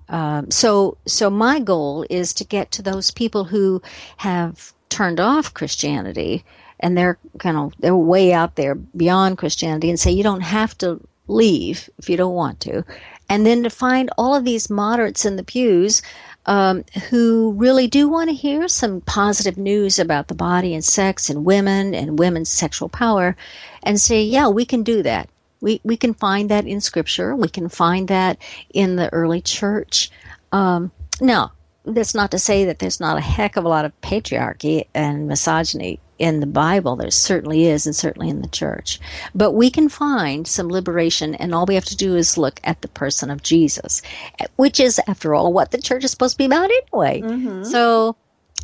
Um, 0.10 0.52
so, 0.52 0.98
so 1.08 1.30
my 1.30 1.60
goal 1.60 2.06
is 2.10 2.34
to 2.36 2.44
get 2.44 2.72
to 2.72 2.82
those 2.82 3.10
people 3.10 3.46
who 3.46 3.82
have 4.18 4.74
turned 4.90 5.20
off 5.20 5.54
Christianity 5.54 6.44
and 6.80 6.98
they're 6.98 7.18
kind 7.40 7.58
of 7.58 7.74
they're 7.80 7.96
way 7.96 8.34
out 8.34 8.56
there 8.56 8.76
beyond 8.76 9.38
Christianity, 9.38 9.90
and 9.90 10.00
say 10.00 10.12
you 10.12 10.22
don't 10.22 10.42
have 10.42 10.78
to 10.80 11.00
leave 11.28 11.90
if 11.98 12.10
you 12.10 12.18
don't 12.18 12.36
want 12.36 12.60
to, 12.60 12.84
and 13.30 13.46
then 13.46 13.64
to 13.64 13.70
find 13.70 14.12
all 14.18 14.36
of 14.36 14.44
these 14.44 14.70
moderates 14.70 15.26
in 15.26 15.38
the 15.38 15.44
pews 15.44 16.02
um, 16.46 16.84
who 17.10 17.54
really 17.54 17.88
do 17.88 18.10
want 18.10 18.30
to 18.30 18.36
hear 18.36 18.68
some 18.68 19.02
positive 19.02 19.58
news 19.58 20.00
about 20.00 20.28
the 20.28 20.36
body 20.36 20.74
and 20.74 20.84
sex 20.84 21.30
and 21.30 21.46
women 21.46 21.94
and 21.96 22.20
women's 22.20 22.50
sexual 22.50 22.90
power 22.90 23.36
and 23.84 24.00
say, 24.00 24.24
yeah, 24.24 24.48
we 24.50 24.66
can 24.66 24.84
do 24.84 25.04
that. 25.04 25.30
We, 25.62 25.80
we 25.84 25.96
can 25.96 26.14
find 26.14 26.50
that 26.50 26.68
in 26.68 26.82
scripture. 26.82 27.36
We 27.36 27.48
can 27.48 27.70
find 27.70 28.10
that 28.10 28.38
in 28.74 28.98
the 28.98 29.12
early 29.14 29.42
church. 29.42 30.12
Um, 30.52 30.92
now, 31.22 31.54
that's 31.86 32.14
not 32.14 32.32
to 32.32 32.40
say 32.40 32.66
that 32.66 32.80
there's 32.80 33.00
not 33.00 33.18
a 33.18 33.22
heck 33.22 33.56
of 33.56 33.64
a 33.64 33.70
lot 33.70 33.86
of 33.86 34.02
patriarchy 34.02 34.88
and 34.94 35.28
misogyny 35.28 36.00
in 36.24 36.40
the 36.40 36.48
Bible. 36.48 36.96
There 36.96 37.12
certainly 37.12 37.68
is, 37.68 37.86
and 37.86 37.96
certainly 37.96 38.30
in 38.30 38.42
the 38.42 38.48
church. 38.48 39.00
But 39.36 39.52
we 39.52 39.70
can 39.70 39.90
find 39.90 40.48
some 40.48 40.70
liberation, 40.70 41.36
and 41.36 41.54
all 41.54 41.66
we 41.66 41.76
have 41.76 41.86
to 41.86 41.98
do 41.98 42.16
is 42.16 42.38
look 42.38 42.60
at 42.64 42.82
the 42.82 42.88
person 42.88 43.30
of 43.30 43.44
Jesus, 43.44 44.02
which 44.56 44.80
is, 44.80 45.00
after 45.06 45.36
all, 45.36 45.52
what 45.52 45.72
the 45.72 45.82
church 45.82 46.04
is 46.04 46.12
supposed 46.12 46.36
to 46.36 46.38
be 46.38 46.46
about 46.46 46.72
anyway. 46.72 47.22
Mm-hmm. 47.22 47.64
So. 47.64 48.16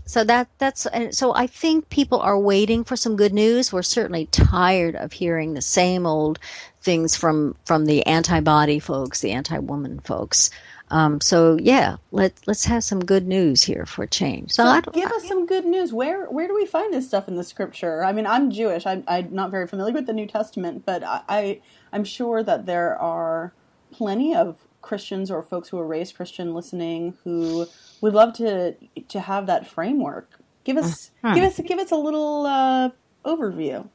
So 0.06 0.24
that 0.24 0.48
that's 0.58 0.88
and 0.88 1.14
so 1.14 1.36
I 1.36 1.46
think 1.46 1.90
people 1.90 2.20
are 2.20 2.40
waiting 2.40 2.84
for 2.84 2.96
some 2.96 3.16
good 3.16 3.32
news. 3.32 3.72
We're 3.72 3.84
certainly 3.84 4.26
tired 4.26 4.96
of 4.96 5.14
hearing 5.14 5.54
the 5.54 5.62
same 5.62 6.08
old 6.08 6.40
things 6.82 7.16
from 7.16 7.56
from 7.66 7.86
the 7.86 8.04
anti-body 8.08 8.80
folks, 8.80 9.22
the 9.22 9.34
anti-woman 9.34 10.00
folks. 10.00 10.50
Um, 10.92 11.22
so 11.22 11.58
yeah, 11.62 11.98
let 12.12 12.34
let's 12.48 12.66
have 12.66 12.84
some 12.84 13.00
good 13.00 13.28
news 13.28 13.64
here 13.64 13.86
for 13.86 14.08
change. 14.08 14.52
So, 14.52 14.64
so 14.64 14.92
give 14.92 15.12
us 15.12 15.28
some 15.28 15.46
good 15.46 15.66
news. 15.66 15.94
Where 15.94 16.26
where 16.26 16.48
do 16.48 16.56
we 16.56 16.66
find 16.66 16.94
this 16.94 17.08
stuff 17.08 17.28
in 17.28 17.36
the 17.36 17.44
scripture? 17.44 18.04
I 18.04 18.12
mean, 18.12 18.26
I'm 18.26 18.50
Jewish. 18.50 18.86
I, 18.86 19.04
I'm 19.08 19.34
not 19.34 19.52
very 19.52 19.68
familiar 19.68 19.94
with 19.94 20.08
the 20.08 20.14
New 20.14 20.28
Testament, 20.28 20.86
but 20.86 21.04
I, 21.04 21.22
I 21.30 21.62
I'm 21.94 22.04
sure 22.04 22.44
that 22.44 22.66
there 22.66 22.98
are 22.98 23.54
plenty 23.92 24.36
of 24.36 24.58
Christians 24.82 25.30
or 25.30 25.44
folks 25.44 25.70
who 25.70 25.78
are 25.80 25.86
raised 25.86 26.16
Christian 26.16 26.54
listening 26.54 27.18
who 27.24 27.68
would 28.02 28.14
love 28.14 28.34
to 28.34 28.76
to 29.08 29.20
have 29.20 29.46
that 29.48 29.68
framework. 29.68 30.40
Give 30.64 30.78
us 30.78 31.12
uh-huh. 31.24 31.36
give 31.36 31.44
us 31.44 31.60
give 31.60 31.80
us 31.80 31.92
a 31.92 31.98
little 31.98 32.46
uh, 32.46 32.90
overview. 33.26 33.88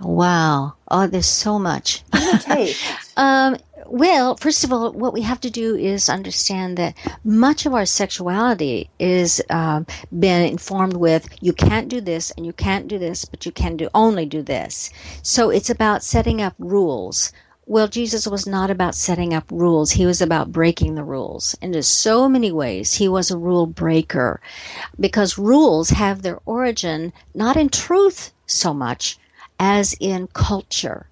Wow. 0.00 0.74
Oh, 0.88 1.06
there's 1.06 1.26
so 1.26 1.58
much. 1.58 2.02
um, 3.16 3.56
well, 3.86 4.36
first 4.36 4.64
of 4.64 4.72
all, 4.72 4.92
what 4.92 5.12
we 5.12 5.22
have 5.22 5.40
to 5.40 5.50
do 5.50 5.76
is 5.76 6.08
understand 6.08 6.76
that 6.78 6.96
much 7.24 7.66
of 7.66 7.74
our 7.74 7.86
sexuality 7.86 8.90
is 8.98 9.42
um, 9.50 9.86
been 10.18 10.46
informed 10.46 10.96
with 10.96 11.28
you 11.40 11.52
can't 11.52 11.88
do 11.88 12.00
this 12.00 12.30
and 12.32 12.46
you 12.46 12.52
can't 12.52 12.88
do 12.88 12.98
this, 12.98 13.24
but 13.24 13.46
you 13.46 13.52
can 13.52 13.76
do 13.76 13.88
only 13.94 14.26
do 14.26 14.42
this. 14.42 14.90
So 15.22 15.50
it's 15.50 15.70
about 15.70 16.02
setting 16.04 16.40
up 16.42 16.54
rules 16.58 17.32
Well, 17.66 17.88
Jesus 17.88 18.26
was 18.26 18.46
not 18.46 18.70
about 18.70 18.94
setting 18.94 19.32
up 19.34 19.44
rules. 19.50 19.92
He 19.92 20.06
was 20.06 20.20
about 20.20 20.52
breaking 20.52 20.94
the 20.94 21.04
rules. 21.04 21.56
And 21.62 21.74
in 21.76 21.82
so 21.82 22.28
many 22.28 22.52
ways, 22.52 22.94
he 22.94 23.08
was 23.08 23.30
a 23.30 23.38
rule 23.38 23.66
breaker 23.66 24.40
because 25.00 25.38
rules 25.38 25.90
have 25.90 26.22
their 26.22 26.40
origin 26.46 27.12
not 27.34 27.56
in 27.56 27.68
truth 27.70 28.32
so 28.46 28.74
much 28.74 29.18
as 29.58 29.94
in 30.00 30.26
culture. 30.28 31.08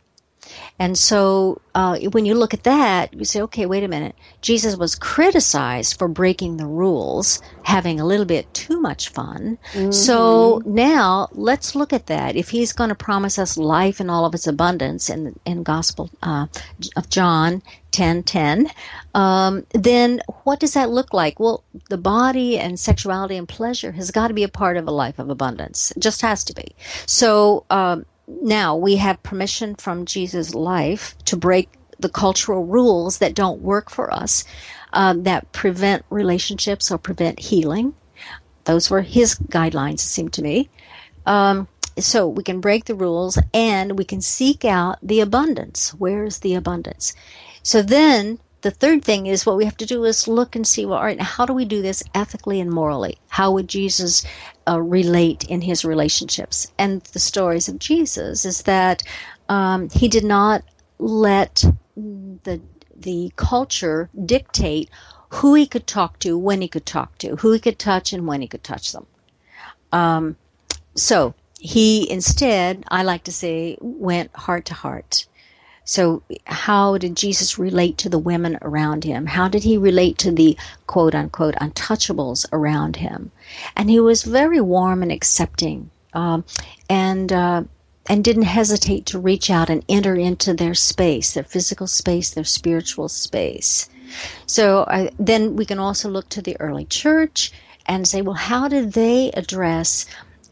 And 0.79 0.99
so 0.99 1.61
uh, 1.75 1.99
when 2.12 2.26
you 2.26 2.35
look 2.35 2.55
at 2.55 2.64
that, 2.64 3.14
you 3.14 3.25
say, 3.25 3.41
okay, 3.43 3.67
wait 3.67 3.85
a 3.85 3.88
minute. 3.88 4.17
Jesus 4.41 4.76
was 4.76 4.95
criticized 4.95 5.99
for 5.99 6.09
breaking 6.09 6.57
the 6.57 6.67
rules, 6.67 7.41
having 7.62 8.00
a 8.00 8.07
little 8.07 8.26
bit 8.26 8.52
too 8.52 8.81
much 8.81 9.11
fun. 9.11 9.59
Mm-hmm. 9.73 9.93
So 9.93 10.61
now 10.64 11.29
let's 11.33 11.75
look 11.75 11.93
at 11.93 12.07
that. 12.07 12.37
If 12.37 12.50
he's 12.50 12.73
going 12.73 12.88
to 12.88 12.95
promise 12.95 13.38
us 13.38 13.57
life 13.57 14.00
in 14.00 14.11
all 14.11 14.25
of 14.25 14.35
its 14.35 14.47
abundance 14.47 15.09
in 15.09 15.38
in 15.45 15.62
Gospel 15.62 16.11
uh, 16.23 16.47
of 16.97 17.09
John 17.09 17.62
10 17.93 18.23
10, 18.25 18.71
um, 19.14 19.67
then 19.73 20.21
what 20.45 20.61
does 20.61 20.75
that 20.75 20.91
look 20.91 21.12
like? 21.12 21.38
Well, 21.38 21.62
the 21.91 21.99
body 21.99 22.59
and 22.59 22.79
sexuality 22.79 23.37
and 23.37 23.49
pleasure 23.49 23.93
has 23.93 24.11
got 24.11 24.29
to 24.29 24.35
be 24.35 24.43
a 24.43 24.49
part 24.49 24.76
of 24.76 24.88
a 24.88 24.91
life 24.91 25.19
of 25.19 25.31
abundance. 25.31 25.93
It 25.93 26.00
just 26.00 26.23
has 26.23 26.45
to 26.45 26.55
be. 26.55 26.75
So, 27.07 27.64
um, 27.71 28.07
now 28.41 28.77
we 28.77 28.97
have 28.97 29.23
permission 29.23 29.75
from 29.75 30.07
Jesus' 30.07 30.55
life 30.55 31.17
to 31.27 31.37
break 31.37 31.69
the 31.99 32.09
cultural 32.09 32.65
rules 32.65 33.19
that 33.19 33.35
don't 33.35 33.62
work 33.62 33.91
for 33.91 34.12
us, 34.12 34.45
um, 34.93 35.23
that 35.25 35.53
prevent 35.53 36.05
relationships 36.11 36.91
or 36.91 36.99
prevent 36.99 37.39
healing. 37.39 37.95
Those 38.65 38.91
were 38.91 39.03
his 39.03 39.37
guidelines, 39.37 39.95
it 39.95 40.01
seemed 40.01 40.33
to 40.35 40.43
me. 40.43 40.69
Um, 41.27 41.69
so 41.99 42.27
we 42.27 42.43
can 42.43 42.61
break 42.61 42.87
the 42.87 42.95
rules 42.95 43.39
and 43.53 43.99
we 43.99 44.05
can 44.05 44.21
seek 44.21 44.65
out 44.65 44.99
the 45.03 45.21
abundance. 45.21 45.91
Where 45.91 46.25
is 46.25 46.39
the 46.39 46.55
abundance? 46.55 47.15
So 47.62 47.83
then 47.83 48.39
the 48.62 48.71
third 48.71 49.04
thing 49.04 49.26
is 49.26 49.45
what 49.45 49.57
we 49.57 49.64
have 49.64 49.76
to 49.76 49.87
do 49.87 50.04
is 50.04 50.28
look 50.28 50.57
and 50.57 50.66
see 50.66 50.87
well 50.87 50.99
all 50.99 51.04
right 51.04 51.21
how 51.21 51.45
do 51.47 51.52
we 51.52 51.64
do 51.64 51.83
this 51.83 52.02
ethically 52.14 52.61
and 52.61 52.71
morally? 52.71 53.19
How 53.28 53.52
would 53.52 53.69
jesus 53.69 54.25
uh, 54.69 54.81
relate 54.81 55.45
in 55.45 55.61
his 55.61 55.85
relationships? 55.85 56.73
And 56.78 57.02
the 57.12 57.19
stories 57.19 57.69
of 57.69 57.78
jesus 57.78 58.45
is 58.45 58.62
that 58.62 59.02
um, 59.49 59.90
he 59.90 60.09
did 60.09 60.25
not 60.25 60.62
let 60.99 61.64
the 61.97 62.61
the 62.97 63.33
culture 63.37 64.09
dictate 64.25 64.88
who 65.31 65.54
he 65.54 65.66
could 65.66 65.87
talk 65.87 66.19
to 66.21 66.38
when 66.38 66.62
he 66.62 66.69
could 66.69 66.87
talk 66.87 67.19
to 67.19 67.37
who 67.37 67.52
he 67.52 67.59
could 67.59 67.78
touch 67.78 68.12
and 68.12 68.26
when 68.26 68.40
he 68.40 68.47
could 68.47 68.62
touch 68.62 68.92
them. 68.92 69.07
Um, 69.90 70.37
so 70.95 71.35
he 71.62 72.11
instead 72.11 72.85
i 72.88 73.04
like 73.04 73.23
to 73.23 73.33
say 73.33 73.78
went 73.81 74.35
heart 74.35 74.64
to 74.64 74.75
heart 74.75 75.26
so, 75.85 76.23
how 76.47 76.97
did 76.99 77.17
Jesus 77.17 77.59
relate 77.59 77.99
to 77.99 78.09
the 78.09 78.19
women 78.19 78.57
around 78.62 79.05
him? 79.05 79.27
How 79.27 79.49
did 79.49 79.65
he 79.65 79.77
relate 79.77 80.17
to 80.19 80.31
the 80.31 80.57
quote 80.87 81.15
unquote 81.15 81.57
untouchables 81.57 82.47
around 82.53 82.97
him? 82.97 83.33
And 83.77 83.91
he 83.91 83.99
was 83.99 84.23
very 84.23 84.61
warm 84.61 85.03
and 85.03 85.11
accepting, 85.11 85.91
um, 86.12 86.45
and 86.89 87.33
uh, 87.33 87.65
and 88.07 88.23
didn't 88.23 88.43
hesitate 88.45 89.07
to 89.07 89.19
reach 89.19 89.51
out 89.51 89.71
and 89.71 89.85
enter 89.89 90.15
into 90.15 90.55
their 90.55 90.75
space, 90.75 91.35
their 91.35 91.45
physical 91.45 91.87
space, 91.87 92.31
their 92.31 92.45
spiritual 92.45 93.09
space. 93.09 93.89
So 94.47 94.81
uh, 94.83 95.11
then 95.19 95.57
we 95.57 95.65
can 95.65 95.79
also 95.79 96.09
look 96.09 96.29
to 96.31 96.43
the 96.43 96.61
early 96.61 96.85
church 96.85 97.53
and 97.87 98.07
say, 98.07 98.23
well, 98.23 98.35
how 98.35 98.69
did 98.69 98.93
they 98.93 99.31
address 99.33 100.07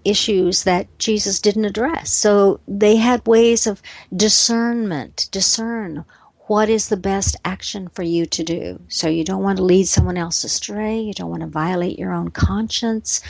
issues 0.04 0.64
that 0.64 0.87
Jesus 0.99 1.40
didn't 1.40 1.64
address. 1.64 2.12
So 2.12 2.61
they 2.66 2.97
had 2.97 3.26
ways 3.26 3.66
of 3.66 3.83
discernment, 4.14 5.28
discern 5.30 6.04
what 6.47 6.69
is 6.69 6.88
the 6.88 6.97
best 6.97 7.37
action 7.45 7.88
for 7.88 8.02
you 8.02 8.26
to 8.26 8.42
do. 8.42 8.80
So 8.88 9.09
you 9.09 9.23
don't 9.23 9.42
want 9.42 9.59
to 9.59 9.64
lead 9.64 9.87
someone 9.87 10.16
else 10.16 10.42
astray, 10.42 10.99
you 10.99 11.12
don't 11.14 11.30
want 11.30 11.42
to 11.42 11.47
violate 11.47 11.99
your 11.99 12.12
own 12.12 12.30
conscience. 12.30 13.21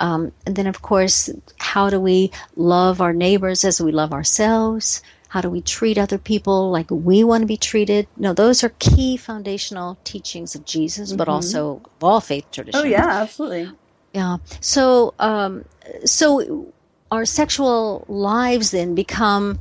Um, 0.00 0.32
and 0.46 0.56
then, 0.56 0.66
of 0.66 0.80
course, 0.80 1.28
how 1.58 1.90
do 1.90 2.00
we 2.00 2.30
love 2.56 3.00
our 3.00 3.12
neighbors 3.12 3.62
as 3.62 3.80
we 3.80 3.92
love 3.92 4.12
ourselves? 4.12 5.02
How 5.28 5.40
do 5.40 5.48
we 5.48 5.60
treat 5.60 5.96
other 5.96 6.18
people 6.18 6.70
like 6.70 6.90
we 6.90 7.24
want 7.24 7.42
to 7.42 7.46
be 7.46 7.56
treated? 7.56 8.06
No, 8.16 8.32
those 8.32 8.64
are 8.64 8.70
key 8.78 9.16
foundational 9.16 9.98
teachings 10.04 10.54
of 10.54 10.64
Jesus, 10.64 11.10
mm-hmm. 11.10 11.18
but 11.18 11.28
also 11.28 11.82
of 11.84 12.04
all 12.04 12.20
faith 12.20 12.50
traditions. 12.50 12.84
Oh, 12.84 12.86
yeah, 12.86 13.06
absolutely. 13.06 13.70
Yeah. 14.12 14.38
So, 14.60 15.14
um, 15.18 15.64
so 16.04 16.72
our 17.10 17.24
sexual 17.24 18.04
lives 18.08 18.70
then 18.70 18.94
become 18.94 19.58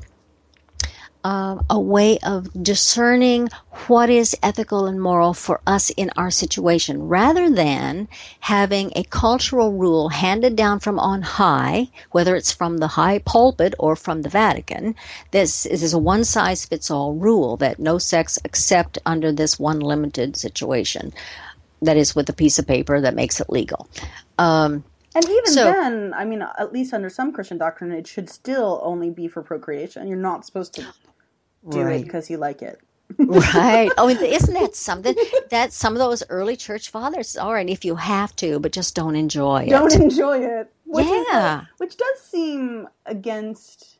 uh, 1.23 1.61
a 1.69 1.79
way 1.79 2.17
of 2.19 2.51
discerning 2.63 3.49
what 3.87 4.09
is 4.09 4.35
ethical 4.41 4.85
and 4.85 5.01
moral 5.01 5.33
for 5.33 5.61
us 5.67 5.89
in 5.91 6.09
our 6.15 6.31
situation, 6.31 7.07
rather 7.07 7.49
than 7.49 8.07
having 8.39 8.91
a 8.95 9.03
cultural 9.03 9.73
rule 9.73 10.09
handed 10.09 10.55
down 10.55 10.79
from 10.79 10.97
on 10.97 11.21
high, 11.21 11.87
whether 12.11 12.35
it's 12.35 12.51
from 12.51 12.77
the 12.77 12.87
high 12.87 13.19
pulpit 13.19 13.75
or 13.77 13.95
from 13.95 14.21
the 14.21 14.29
Vatican. 14.29 14.95
This 15.31 15.65
is 15.65 15.93
a 15.93 15.99
one 15.99 16.23
size 16.23 16.65
fits 16.65 16.89
all 16.89 17.13
rule 17.13 17.57
that 17.57 17.79
no 17.79 17.97
sex 17.97 18.39
except 18.43 18.97
under 19.05 19.31
this 19.31 19.59
one 19.59 19.79
limited 19.79 20.35
situation. 20.35 21.13
That 21.83 21.97
is 21.97 22.15
with 22.15 22.29
a 22.29 22.33
piece 22.33 22.59
of 22.59 22.67
paper 22.67 23.01
that 23.01 23.15
makes 23.15 23.39
it 23.39 23.49
legal. 23.49 23.87
Um, 24.37 24.83
and 25.15 25.25
even 25.25 25.45
so, 25.47 25.65
then, 25.65 26.13
I 26.13 26.25
mean, 26.25 26.41
at 26.41 26.71
least 26.71 26.93
under 26.93 27.09
some 27.09 27.33
Christian 27.33 27.57
doctrine, 27.57 27.91
it 27.91 28.07
should 28.07 28.29
still 28.29 28.79
only 28.83 29.09
be 29.09 29.27
for 29.27 29.41
procreation. 29.41 30.07
You're 30.07 30.17
not 30.17 30.45
supposed 30.45 30.73
to 30.75 30.87
do 31.69 31.81
right. 31.81 32.01
it 32.01 32.03
because 32.05 32.29
you 32.29 32.37
like 32.37 32.61
it. 32.61 32.79
right. 33.17 33.91
Oh, 33.97 34.07
isn't 34.07 34.53
that 34.53 34.75
something 34.75 35.15
that 35.49 35.73
some 35.73 35.93
of 35.93 35.99
those 35.99 36.23
early 36.29 36.55
church 36.55 36.89
fathers? 36.89 37.35
All 37.35 37.53
right, 37.53 37.69
if 37.69 37.83
you 37.83 37.95
have 37.95 38.35
to, 38.37 38.59
but 38.59 38.71
just 38.71 38.95
don't 38.95 39.15
enjoy 39.15 39.63
it. 39.63 39.69
Don't 39.69 39.93
enjoy 39.93 40.39
it. 40.39 40.71
Which 40.85 41.05
yeah. 41.05 41.61
Is, 41.61 41.67
which 41.77 41.97
does 41.97 42.21
seem 42.21 42.87
against 43.05 43.99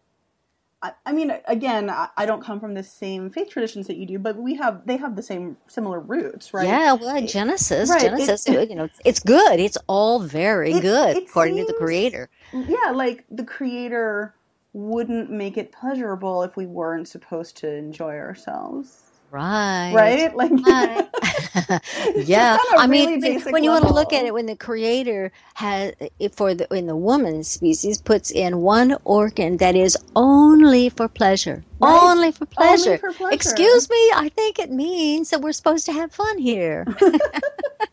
I, 0.84 0.94
I 1.06 1.12
mean, 1.12 1.32
again, 1.48 1.90
I, 1.90 2.10
I, 2.18 2.26
don't 2.26 2.44
come 2.44 2.60
from 2.60 2.74
the 2.74 2.84
same 2.84 3.30
faith 3.30 3.52
traditions 3.52 3.86
that 3.86 3.98
you 3.98 4.08
do, 4.08 4.18
but 4.18 4.36
we 4.36 4.56
have 4.56 4.82
they 4.86 4.98
have 4.98 5.16
the 5.16 5.22
same 5.22 5.58
similar 5.68 6.00
roots, 6.00 6.54
right? 6.54 6.68
Yeah, 6.68 6.94
well, 6.94 7.22
Genesis, 7.22 7.90
right. 7.90 8.02
Genesis, 8.02 8.48
it, 8.48 8.70
you 8.70 8.76
know, 8.76 8.90
it's 9.06 9.20
good. 9.20 9.60
It's 9.60 9.78
all 9.86 10.20
very 10.20 10.74
it, 10.74 10.82
good 10.82 11.18
according 11.18 11.58
seems, 11.58 11.68
to 11.68 11.74
the 11.74 11.80
Creator. 11.80 12.30
Yeah, 12.54 12.92
like 12.94 13.26
the 13.30 13.44
Creator 13.44 14.34
wouldn't 14.74 15.30
make 15.30 15.58
it 15.58 15.72
pleasurable 15.72 16.42
if 16.44 16.56
we 16.56 16.66
weren't 16.66 17.08
supposed 17.08 17.58
to 17.58 17.72
enjoy 17.72 18.18
ourselves. 18.18 19.11
Right. 19.32 19.94
Right? 19.96 20.36
Like 20.36 20.52
right. 20.52 21.08
Yeah. 22.16 22.58
I 22.78 22.86
really 22.88 23.18
mean 23.18 23.22
when, 23.22 23.54
when 23.54 23.64
you 23.64 23.72
want 23.72 23.86
to 23.88 23.94
look 23.94 24.14
at 24.14 24.26
it 24.26 24.34
when 24.34 24.46
the 24.46 24.56
creator 24.56 25.32
has 25.56 25.94
for 26.34 26.54
the 26.54 26.68
in 26.74 26.88
the 26.88 26.96
woman 26.96 27.44
species 27.44 28.02
puts 28.02 28.32
in 28.32 28.60
one 28.60 28.98
organ 29.06 29.58
that 29.58 29.76
is 29.76 29.98
only 30.16 30.90
for 30.90 31.08
pleasure. 31.08 31.64
Right. 31.80 32.12
Only 32.12 32.32
for 32.32 32.46
pleasure. 32.46 32.90
Only 32.92 32.98
for 33.00 33.14
pleasure. 33.14 33.36
Excuse 33.36 33.90
me, 33.90 34.12
I 34.16 34.30
think 34.36 34.60
it 34.60 34.72
means 34.72 35.30
that 35.32 35.42
we're 35.42 35.54
supposed 35.54 35.86
to 35.88 35.94
have 35.94 36.12
fun 36.12 36.38
here. 36.38 36.86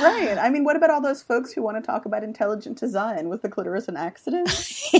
right. 0.00 0.38
I 0.38 0.50
mean, 0.50 0.64
what 0.64 0.76
about 0.76 0.90
all 0.90 1.00
those 1.00 1.22
folks 1.22 1.52
who 1.52 1.62
want 1.62 1.76
to 1.76 1.82
talk 1.82 2.04
about 2.04 2.22
intelligent 2.22 2.78
design? 2.78 3.28
Was 3.28 3.40
the 3.40 3.48
clitoris 3.48 3.88
an 3.88 3.96
accident? 3.96 4.48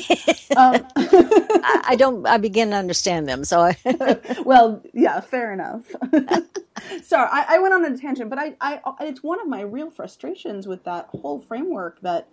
um. 0.57 0.87
I, 0.97 1.83
I, 1.89 1.97
don't. 1.97 2.27
I 2.27 2.39
begin 2.39 2.71
to 2.71 2.77
understand 2.77 3.29
them. 3.29 3.45
So, 3.45 3.61
I 3.61 3.77
well, 4.45 4.83
yeah, 4.93 5.21
fair 5.21 5.53
enough. 5.53 5.85
Sorry, 7.03 7.29
I, 7.31 7.57
I, 7.57 7.59
went 7.59 7.75
on 7.75 7.85
a 7.85 7.97
tangent, 7.97 8.31
but 8.31 8.39
I, 8.39 8.55
I, 8.61 8.81
it's 9.01 9.23
one 9.23 9.41
of 9.41 9.49
my 9.49 9.63
real 9.63 9.91
frustrations 9.91 10.67
with 10.67 10.85
that 10.85 11.07
whole 11.07 11.41
framework 11.41 12.01
that 12.03 12.29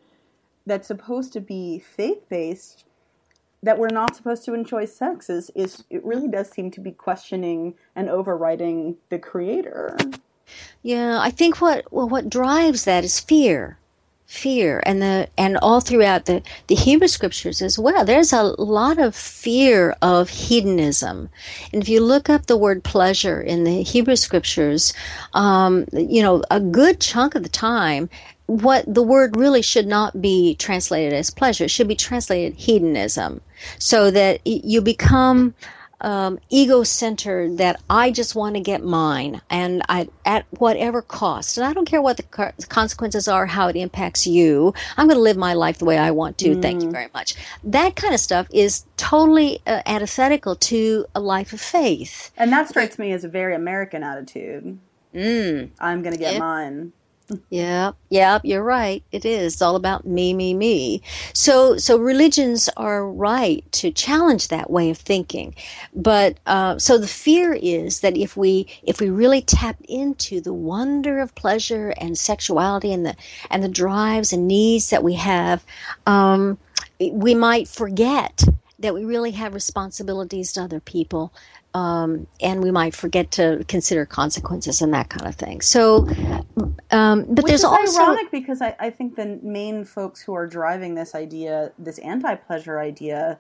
that's 0.65 0.88
supposed 0.88 1.34
to 1.34 1.41
be 1.41 1.80
faith 1.80 2.28
based. 2.30 2.86
That 3.63 3.80
we're 3.80 3.88
not 3.88 4.15
supposed 4.15 4.45
to 4.45 4.54
enjoy 4.54 4.86
sex 4.86 5.28
is, 5.28 5.49
is 5.56 5.86
it 5.89 6.06
really 6.06 6.28
does 6.28 6.51
seem 6.51 6.69
to 6.71 6.80
be 6.80 6.91
questioning 6.91 7.73
and 7.95 8.10
overriding 8.10 8.97
the 9.10 9.17
creator. 9.17 9.97
Yeah, 10.82 11.20
I 11.20 11.32
think 11.32 11.62
what 11.62 11.92
well, 11.92 12.08
what 12.08 12.30
drives 12.30 12.84
that 12.86 13.04
is 13.04 13.20
fear, 13.20 13.80
fear, 14.28 14.84
and 14.86 15.02
the 15.02 15.28
and 15.36 15.58
all 15.58 15.82
throughout 15.82 16.26
the 16.26 16.44
the 16.68 16.76
Hebrew 16.76 17.08
scriptures 17.08 17.62
as 17.62 17.80
well. 17.80 18.06
There's 18.06 18.32
a 18.32 18.44
lot 18.44 19.00
of 19.00 19.16
fear 19.16 19.96
of 20.02 20.30
hedonism, 20.30 21.30
and 21.74 21.82
if 21.82 21.90
you 21.90 22.02
look 22.02 22.30
up 22.30 22.46
the 22.46 22.58
word 22.58 22.84
pleasure 22.84 23.42
in 23.42 23.64
the 23.64 23.82
Hebrew 23.82 24.16
scriptures, 24.16 24.94
um, 25.34 25.86
you 25.92 26.22
know 26.22 26.44
a 26.52 26.60
good 26.60 27.00
chunk 27.00 27.34
of 27.34 27.44
the 27.44 27.50
time. 27.50 28.10
What 28.48 28.86
the 28.86 29.02
word 29.02 29.36
really 29.36 29.64
should 29.64 29.88
not 29.88 30.22
be 30.22 30.54
translated 30.54 31.14
as 31.14 31.32
pleasure, 31.32 31.64
it 31.64 31.72
should 31.72 31.88
be 31.88 31.96
translated 31.96 32.54
hedonism, 32.54 33.42
so 33.80 34.12
that 34.12 34.40
you 34.46 34.82
become 34.82 35.56
um, 36.02 36.40
ego-centered 36.50 37.58
that 37.58 37.82
I 37.90 38.12
just 38.12 38.36
want 38.36 38.56
to 38.56 38.62
get 38.62 38.84
mine 38.84 39.42
and 39.50 39.82
I, 39.90 40.10
at 40.26 40.46
whatever 40.52 41.02
cost. 41.02 41.58
And 41.58 41.66
I 41.66 41.74
don't 41.74 41.86
care 41.86 42.02
what 42.02 42.18
the 42.18 42.24
co- 42.24 42.52
consequences 42.70 43.28
are, 43.28 43.46
how 43.46 43.68
it 43.68 43.76
impacts 43.76 44.28
you. 44.28 44.74
I'm 44.98 45.08
going 45.08 45.18
to 45.18 45.22
live 45.22 45.38
my 45.38 45.54
life 45.54 45.78
the 45.78 45.86
way 45.86 45.98
I 45.98 46.12
want 46.12 46.38
to. 46.40 46.50
Mm. 46.50 46.62
Thank 46.62 46.82
you 46.84 46.90
mm. 46.90 46.94
very 46.94 47.10
much. 47.14 47.36
That 47.64 47.96
kind 47.96 48.14
of 48.14 48.20
stuff 48.20 48.48
is 48.52 48.86
totally 48.98 49.62
uh, 49.66 49.82
antithetical 49.86 50.56
to 50.56 51.06
a 51.16 51.20
life 51.20 51.54
of 51.54 51.62
faith. 51.62 52.32
And 52.38 52.52
that 52.52 52.70
strikes 52.70 53.00
me 53.00 53.12
as 53.12 53.24
a 53.24 53.30
very 53.30 53.56
American 53.56 54.04
attitude. 54.04 54.80
Mm. 55.14 55.70
I'm 55.80 56.02
going 56.02 56.14
to 56.14 56.20
get 56.20 56.40
mine. 56.40 56.92
Yeah, 57.50 57.94
yeah, 58.10 58.40
you're 58.44 58.64
right. 58.64 59.04
It 59.12 59.26
is 59.26 59.54
it's 59.54 59.62
all 59.62 59.76
about 59.76 60.06
me, 60.06 60.34
me, 60.34 60.54
me. 60.54 61.02
So, 61.34 61.78
so 61.78 61.98
religions 61.98 62.70
are 62.78 63.10
right 63.10 63.70
to 63.74 63.92
challenge 63.92 64.50
that 64.50 64.70
way 64.70 64.90
of 64.92 64.98
thinking, 64.98 65.56
but 65.96 66.38
uh, 66.46 66.78
so 66.78 66.98
the 66.98 67.08
fear 67.08 67.54
is 67.54 68.02
that 68.02 68.16
if 68.18 68.38
we 68.38 68.68
if 68.84 69.02
we 69.02 69.10
really 69.10 69.42
tap 69.42 69.78
into 69.90 70.40
the 70.40 70.54
wonder 70.54 71.20
of 71.20 71.34
pleasure 71.36 71.94
and 71.98 72.18
sexuality 72.18 72.94
and 72.94 73.06
the 73.06 73.16
and 73.50 73.64
the 73.64 73.70
drives 73.70 74.32
and 74.32 74.48
needs 74.48 74.92
that 74.92 75.04
we 75.04 75.16
have, 75.16 75.66
um, 76.06 76.58
we 77.00 77.34
might 77.36 77.68
forget 77.68 78.44
that 78.80 78.94
we 78.94 79.06
really 79.06 79.32
have 79.32 79.54
responsibilities 79.54 80.54
to 80.54 80.62
other 80.62 80.80
people 80.80 81.34
um, 81.76 82.26
and 82.40 82.64
we 82.64 82.72
might 82.72 82.96
forget 82.96 83.32
to 83.32 83.66
consider 83.68 84.06
consequences 84.06 84.82
and 84.82 84.94
that 84.94 85.10
kind 85.10 85.28
of 85.28 85.36
thing. 85.36 85.60
So, 85.60 86.08
um, 86.90 87.26
but 87.26 87.44
Which 87.44 87.48
there's 87.48 87.66
also 87.66 88.02
ironic 88.02 88.32
because 88.32 88.62
I, 88.62 88.78
I 88.80 88.90
think 88.90 89.18
the 89.18 89.42
main 89.44 89.84
folks 89.84 90.22
who 90.22 90.34
are 90.34 90.48
driving 90.48 90.96
this 90.96 91.14
idea, 91.14 91.74
this 91.78 92.00
anti-pleasure 92.00 92.80
idea, 92.80 93.38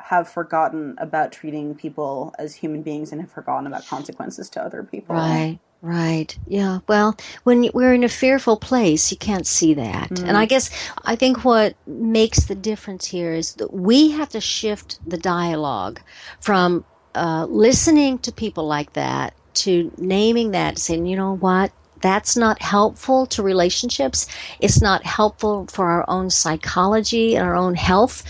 have 0.00 0.28
forgotten 0.28 0.96
about 0.98 1.30
treating 1.30 1.76
people 1.76 2.34
as 2.36 2.56
human 2.56 2.82
beings 2.82 3.12
and 3.12 3.20
have 3.20 3.30
forgotten 3.30 3.68
about 3.68 3.86
consequences 3.86 4.50
to 4.50 4.62
other 4.62 4.82
people. 4.82 5.14
Right. 5.14 5.60
Right. 5.80 6.36
Yeah. 6.48 6.80
Well, 6.88 7.16
when 7.44 7.70
we're 7.72 7.94
in 7.94 8.02
a 8.02 8.08
fearful 8.08 8.56
place, 8.56 9.12
you 9.12 9.16
can't 9.16 9.46
see 9.46 9.74
that. 9.74 10.10
Mm. 10.10 10.26
And 10.30 10.36
I 10.36 10.46
guess 10.46 10.70
I 11.04 11.14
think 11.14 11.44
what 11.44 11.76
makes 11.86 12.46
the 12.46 12.56
difference 12.56 13.06
here 13.06 13.32
is 13.32 13.54
that 13.54 13.72
we 13.72 14.10
have 14.10 14.30
to 14.30 14.40
shift 14.40 14.98
the 15.08 15.16
dialogue 15.18 16.00
from 16.40 16.84
uh, 17.14 17.46
listening 17.48 18.18
to 18.20 18.32
people 18.32 18.66
like 18.66 18.92
that, 18.94 19.34
to 19.54 19.92
naming 19.98 20.52
that, 20.52 20.78
saying, 20.78 21.06
you 21.06 21.16
know 21.16 21.36
what, 21.36 21.72
that's 22.00 22.36
not 22.36 22.62
helpful 22.62 23.26
to 23.26 23.42
relationships. 23.42 24.26
It's 24.60 24.80
not 24.80 25.04
helpful 25.04 25.66
for 25.66 25.86
our 25.86 26.04
own 26.08 26.30
psychology 26.30 27.36
and 27.36 27.46
our 27.46 27.56
own 27.56 27.74
health. 27.74 28.22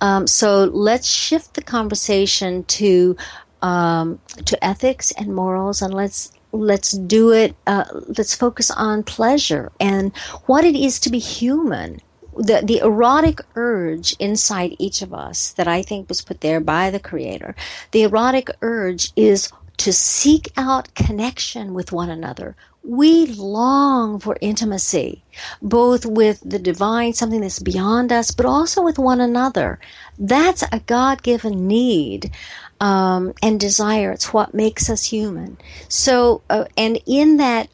Um, 0.00 0.26
so 0.26 0.64
let's 0.64 1.08
shift 1.08 1.54
the 1.54 1.62
conversation 1.62 2.64
to 2.64 3.16
um, 3.62 4.20
to 4.44 4.64
ethics 4.64 5.12
and 5.12 5.34
morals, 5.34 5.82
and 5.82 5.92
let's 5.92 6.32
let's 6.52 6.92
do 6.92 7.32
it. 7.32 7.56
Uh, 7.66 7.84
let's 8.16 8.34
focus 8.34 8.70
on 8.70 9.02
pleasure 9.02 9.72
and 9.80 10.16
what 10.46 10.64
it 10.64 10.76
is 10.76 11.00
to 11.00 11.10
be 11.10 11.18
human 11.18 12.00
the, 12.36 12.62
the 12.64 12.78
erotic 12.78 13.40
urge 13.54 14.14
inside 14.18 14.76
each 14.78 15.02
of 15.02 15.12
us 15.12 15.52
that 15.52 15.68
I 15.68 15.82
think 15.82 16.08
was 16.08 16.22
put 16.22 16.40
there 16.40 16.60
by 16.60 16.90
the 16.90 17.00
creator, 17.00 17.54
the 17.92 18.02
erotic 18.02 18.48
urge 18.62 19.12
is 19.16 19.50
to 19.78 19.92
seek 19.92 20.50
out 20.56 20.94
connection 20.94 21.74
with 21.74 21.92
one 21.92 22.10
another. 22.10 22.56
We 22.82 23.26
long 23.26 24.20
for 24.20 24.38
intimacy, 24.40 25.24
both 25.60 26.06
with 26.06 26.40
the 26.44 26.58
divine, 26.58 27.12
something 27.12 27.40
that's 27.40 27.58
beyond 27.58 28.12
us, 28.12 28.30
but 28.30 28.46
also 28.46 28.82
with 28.82 28.98
one 28.98 29.20
another. 29.20 29.78
That's 30.18 30.62
a 30.72 30.80
God 30.86 31.22
given 31.22 31.66
need. 31.66 32.30
Um, 32.78 33.32
and 33.42 33.58
desire. 33.58 34.12
It's 34.12 34.34
what 34.34 34.52
makes 34.52 34.90
us 34.90 35.06
human. 35.06 35.56
So, 35.88 36.42
uh, 36.50 36.66
and 36.76 37.00
in 37.06 37.38
that 37.38 37.70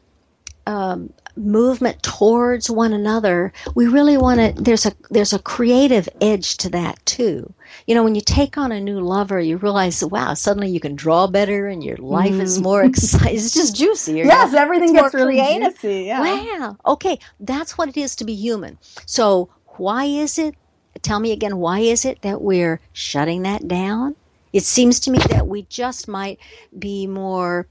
um, 0.65 1.11
movement 1.35 2.01
towards 2.03 2.69
one 2.69 2.93
another, 2.93 3.51
we 3.75 3.87
really 3.87 4.17
want 4.17 4.39
to. 4.39 4.61
There's 4.61 4.85
a 4.85 4.93
there's 5.09 5.33
a 5.33 5.39
creative 5.39 6.07
edge 6.21 6.57
to 6.57 6.69
that 6.69 7.03
too. 7.05 7.53
You 7.87 7.95
know, 7.95 8.03
when 8.03 8.15
you 8.15 8.21
take 8.21 8.57
on 8.57 8.71
a 8.71 8.79
new 8.79 8.99
lover, 8.99 9.39
you 9.39 9.57
realize, 9.57 10.03
wow, 10.03 10.33
suddenly 10.33 10.69
you 10.69 10.79
can 10.79 10.95
draw 10.95 11.27
better, 11.27 11.67
and 11.67 11.83
your 11.83 11.97
life 11.97 12.33
mm. 12.33 12.41
is 12.41 12.61
more 12.61 12.83
exciting. 12.83 13.35
It's 13.35 13.53
just 13.53 13.75
juicier. 13.75 14.25
Yes, 14.25 14.53
everything 14.53 14.93
gets 14.93 15.13
really 15.13 15.35
creative. 15.35 15.73
juicy. 15.73 16.03
Yeah. 16.05 16.21
Wow. 16.21 16.77
Okay, 16.85 17.19
that's 17.39 17.77
what 17.77 17.89
it 17.89 17.97
is 17.97 18.15
to 18.17 18.25
be 18.25 18.35
human. 18.35 18.77
So 19.05 19.49
why 19.77 20.05
is 20.05 20.37
it? 20.37 20.55
Tell 21.01 21.19
me 21.19 21.31
again. 21.31 21.57
Why 21.57 21.79
is 21.79 22.05
it 22.05 22.21
that 22.21 22.41
we're 22.41 22.79
shutting 22.93 23.41
that 23.43 23.67
down? 23.67 24.15
It 24.53 24.63
seems 24.63 24.99
to 25.01 25.11
me 25.11 25.17
that 25.29 25.47
we 25.47 25.63
just 25.63 26.07
might 26.07 26.39
be 26.77 27.07
more 27.07 27.67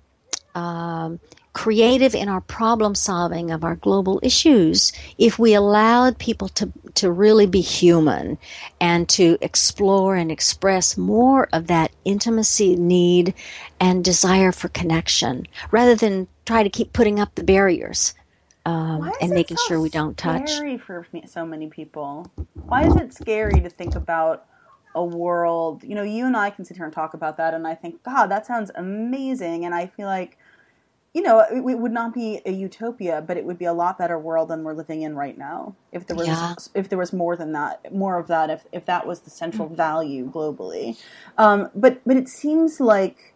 um, 0.55 1.20
creative 1.52 2.14
in 2.14 2.28
our 2.28 2.40
problem 2.40 2.94
solving 2.94 3.50
of 3.50 3.62
our 3.62 3.76
global 3.76 4.18
issues 4.22 4.92
if 5.18 5.38
we 5.38 5.52
allowed 5.52 6.18
people 6.18 6.48
to, 6.48 6.72
to 6.94 7.10
really 7.10 7.46
be 7.46 7.60
human 7.60 8.38
and 8.80 9.08
to 9.08 9.36
explore 9.42 10.16
and 10.16 10.32
express 10.32 10.96
more 10.96 11.48
of 11.52 11.66
that 11.66 11.92
intimacy 12.04 12.74
need 12.76 13.34
and 13.80 14.04
desire 14.04 14.50
for 14.50 14.68
connection 14.68 15.46
rather 15.70 15.94
than 15.94 16.26
try 16.46 16.62
to 16.62 16.70
keep 16.70 16.92
putting 16.92 17.20
up 17.20 17.34
the 17.34 17.44
barriers 17.44 18.14
um, 18.64 19.10
and 19.20 19.32
making 19.32 19.56
so 19.56 19.64
sure 19.66 19.80
we 19.80 19.88
don't 19.90 20.16
touch. 20.16 20.50
Scary 20.50 20.78
for 20.78 21.06
so 21.26 21.44
many 21.44 21.68
people. 21.68 22.30
Why 22.54 22.86
is 22.86 22.96
it 22.96 23.12
scary 23.12 23.60
to 23.60 23.68
think 23.68 23.94
about 23.94 24.46
a 24.94 25.04
world? 25.04 25.82
You 25.82 25.94
know, 25.94 26.02
you 26.02 26.26
and 26.26 26.36
I 26.36 26.50
can 26.50 26.64
sit 26.64 26.76
here 26.76 26.86
and 26.86 26.94
talk 26.94 27.14
about 27.14 27.36
that, 27.38 27.54
and 27.54 27.66
I 27.66 27.74
think, 27.74 28.02
God, 28.04 28.26
that 28.28 28.46
sounds 28.46 28.70
amazing. 28.74 29.64
And 29.64 29.74
I 29.74 29.86
feel 29.86 30.06
like 30.06 30.38
you 31.14 31.20
know, 31.20 31.40
it, 31.40 31.57
it, 31.57 31.79
would 31.79 31.92
not 31.92 32.14
be 32.14 32.40
a 32.46 32.53
utopia, 32.53 33.22
but 33.27 33.37
it 33.37 33.44
would 33.44 33.59
be 33.59 33.66
a 33.66 33.72
lot 33.72 33.98
better 33.98 34.18
world 34.18 34.48
than 34.48 34.64
we're 34.64 34.72
living 34.72 35.03
in 35.03 35.14
right 35.14 35.37
now. 35.37 35.77
If 35.92 36.07
there 36.07 36.16
was, 36.16 36.27
yeah. 36.27 36.55
if 36.75 36.88
there 36.88 36.98
was 36.98 37.12
more 37.12 37.37
than 37.37 37.53
that, 37.53 37.94
more 37.94 38.18
of 38.18 38.29
that, 38.29 38.48
if 38.48 38.64
if 38.72 38.87
that 38.87 39.07
was 39.07 39.20
the 39.20 39.31
central 39.31 39.66
mm-hmm. 39.66 39.77
value 39.77 40.31
globally, 40.31 40.98
um, 41.37 41.68
but 41.75 42.01
but 42.07 42.16
it 42.16 42.29
seems 42.29 42.81
like 42.81 43.35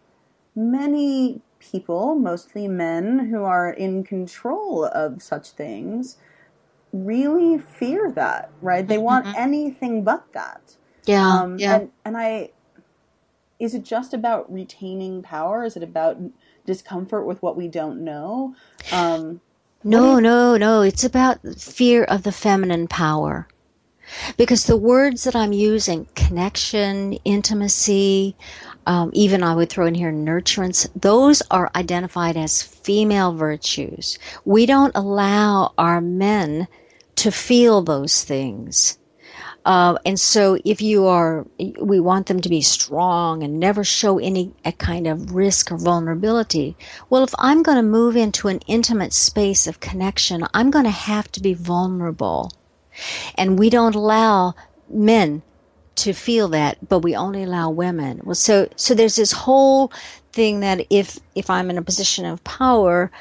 many 0.55 1.41
people, 1.59 2.15
mostly 2.15 2.67
men, 2.67 3.29
who 3.29 3.43
are 3.43 3.69
in 3.69 4.03
control 4.03 4.85
of 4.85 5.21
such 5.21 5.51
things, 5.51 6.17
really 6.91 7.59
fear 7.59 8.11
that. 8.11 8.49
Right? 8.59 8.87
They 8.87 8.97
want 8.97 9.25
mm-hmm. 9.25 9.35
anything 9.37 10.03
but 10.03 10.33
that. 10.33 10.77
Yeah. 11.05 11.27
Um, 11.27 11.59
yeah. 11.59 11.75
And, 11.75 11.91
and 12.05 12.17
I, 12.17 12.49
is 13.59 13.75
it 13.75 13.83
just 13.83 14.13
about 14.13 14.51
retaining 14.51 15.21
power? 15.21 15.63
Is 15.63 15.77
it 15.77 15.83
about 15.83 16.17
discomfort 16.67 17.25
with 17.25 17.41
what 17.41 17.57
we 17.57 17.67
don't 17.67 18.03
know. 18.03 18.53
Um, 18.91 19.41
no, 19.83 20.19
no, 20.19 20.57
no. 20.57 20.81
It's 20.81 21.03
about 21.03 21.39
fear 21.57 22.03
of 22.03 22.21
the 22.21 22.31
feminine 22.31 22.87
power. 22.87 23.47
Because 24.37 24.65
the 24.65 24.77
words 24.77 25.23
that 25.25 25.35
I'm 25.35 25.51
using, 25.51 26.07
connection, 26.15 27.13
intimacy, 27.25 28.37
um, 28.85 29.11
even 29.13 29.43
I 29.43 29.53
would 29.55 29.69
throw 29.69 29.85
in 29.85 29.95
here 29.95 30.13
nurturance, 30.13 30.87
those 30.95 31.41
are 31.51 31.71
identified 31.75 32.37
as 32.37 32.61
female 32.61 33.33
virtues. 33.33 34.17
We 34.45 34.65
don't 34.65 34.95
allow 34.95 35.73
our 35.77 35.99
men 35.99 36.67
to 37.15 37.31
feel 37.31 37.81
those 37.81 38.23
things. 38.23 38.97
Uh, 39.67 39.97
and 40.05 40.17
so 40.17 40.57
if 40.63 40.81
you 40.81 41.07
are, 41.07 41.45
we 41.81 41.99
want 41.99 42.27
them 42.27 42.39
to 42.39 42.47
be 42.47 42.61
strong 42.61 43.43
and 43.43 43.59
never 43.59 43.83
show 43.83 44.17
any 44.17 44.53
kind 44.77 45.05
of 45.05 45.35
risk 45.35 45.73
or 45.73 45.77
vulnerability. 45.77 46.77
Well, 47.09 47.21
if 47.25 47.35
I'm 47.37 47.63
going 47.63 47.75
to 47.75 47.83
move 47.83 48.15
into 48.15 48.47
an 48.47 48.61
intimate 48.67 49.11
space 49.11 49.67
of 49.67 49.81
connection, 49.81 50.45
I'm 50.53 50.71
going 50.71 50.85
to 50.85 50.89
have 50.89 51.29
to 51.33 51.41
be 51.41 51.53
vulnerable. 51.53 52.53
And 53.35 53.59
we 53.59 53.69
don't 53.69 53.93
allow 53.93 54.55
men 54.89 55.41
to 55.95 56.13
feel 56.13 56.47
that, 56.47 56.87
but 56.87 56.99
we 56.99 57.13
only 57.17 57.43
allow 57.43 57.69
women. 57.69 58.21
Well, 58.23 58.35
so, 58.35 58.69
so 58.77 58.93
there's 58.93 59.17
this 59.17 59.33
whole 59.33 59.91
thing 60.31 60.61
that 60.61 60.87
if, 60.89 61.19
if 61.35 61.49
I'm 61.49 61.69
in 61.69 61.77
a 61.77 61.81
position 61.81 62.25
of 62.25 62.41
power, 62.45 63.11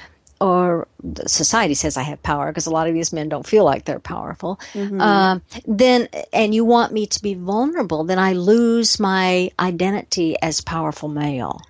or 0.40 0.86
society 1.26 1.74
says 1.74 1.96
I 1.96 2.02
have 2.02 2.22
power 2.22 2.48
because 2.48 2.66
a 2.66 2.70
lot 2.70 2.88
of 2.88 2.94
these 2.94 3.12
men 3.12 3.28
don't 3.28 3.46
feel 3.46 3.64
like 3.64 3.84
they're 3.84 3.98
powerful, 3.98 4.60
mm-hmm. 4.72 5.00
um, 5.00 5.42
then 5.66 6.08
and 6.32 6.54
you 6.54 6.64
want 6.64 6.92
me 6.92 7.06
to 7.06 7.22
be 7.22 7.34
vulnerable, 7.34 8.04
then 8.04 8.18
I 8.18 8.32
lose 8.32 9.00
my 9.00 9.50
identity 9.58 10.36
as 10.42 10.60
powerful 10.60 11.08
male. 11.08 11.62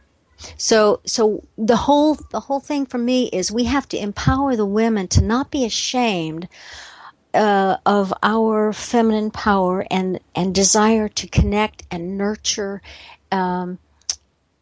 So 0.57 1.01
so 1.07 1.45
the 1.57 1.77
whole 1.77 2.19
the 2.31 2.41
whole 2.41 2.61
thing 2.61 2.87
for 2.87 2.99
me 2.99 3.27
is 3.29 3.51
we 3.51 3.65
have 3.65 3.89
to 3.91 3.99
empower 3.99 4.57
the 4.57 4.67
women 4.67 5.09
to 5.09 5.23
not 5.23 5.51
be 5.51 5.65
ashamed 5.65 6.49
uh, 7.35 7.77
of 7.85 8.13
our 8.23 8.73
feminine 8.73 9.31
power 9.31 9.87
and 9.91 10.21
and 10.35 10.55
desire 10.55 11.09
to 11.09 11.29
connect 11.29 11.85
and 11.91 12.19
nurture 12.19 12.83
um, 13.31 13.79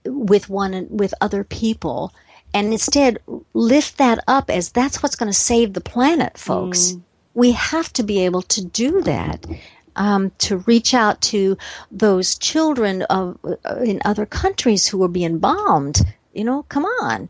with 0.04 0.48
one 0.48 0.86
with 0.90 1.14
other 1.20 1.44
people 1.44 2.12
and 2.54 2.72
instead 2.72 3.18
lift 3.52 3.98
that 3.98 4.20
up 4.26 4.48
as 4.48 4.70
that's 4.70 5.02
what's 5.02 5.16
going 5.16 5.30
to 5.30 5.38
save 5.38 5.74
the 5.74 5.80
planet, 5.82 6.38
folks. 6.38 6.92
Mm. 6.92 7.02
We 7.34 7.52
have 7.52 7.92
to 7.94 8.02
be 8.02 8.24
able 8.24 8.42
to 8.42 8.64
do 8.64 9.02
that. 9.02 9.44
um, 9.96 10.32
to 10.38 10.58
reach 10.58 10.94
out 10.94 11.20
to 11.22 11.56
those 11.90 12.36
children 12.36 13.02
of 13.02 13.38
uh, 13.44 13.76
in 13.76 14.00
other 14.04 14.26
countries 14.26 14.88
who 14.88 15.02
are 15.04 15.08
being 15.08 15.38
bombed. 15.38 16.00
You 16.32 16.44
know, 16.44 16.64
come 16.64 16.84
on. 16.84 17.28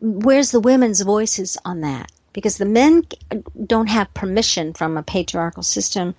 Where's 0.00 0.50
the 0.50 0.60
women's 0.60 1.00
voices 1.02 1.56
on 1.64 1.80
that? 1.82 2.10
Because 2.32 2.58
the 2.58 2.64
men 2.64 3.04
don't 3.66 3.88
have 3.88 4.12
permission 4.14 4.72
from 4.72 4.96
a 4.96 5.02
patriarchal 5.02 5.62
system 5.62 6.14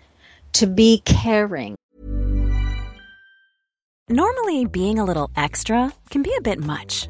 to 0.54 0.68
be 0.68 1.02
caring. 1.04 1.76
Normally, 4.10 4.66
being 4.66 5.00
a 5.00 5.06
little 5.06 5.32
extra 5.36 5.92
can 6.10 6.22
be 6.22 6.34
a 6.38 6.42
bit 6.42 6.60
much, 6.60 7.10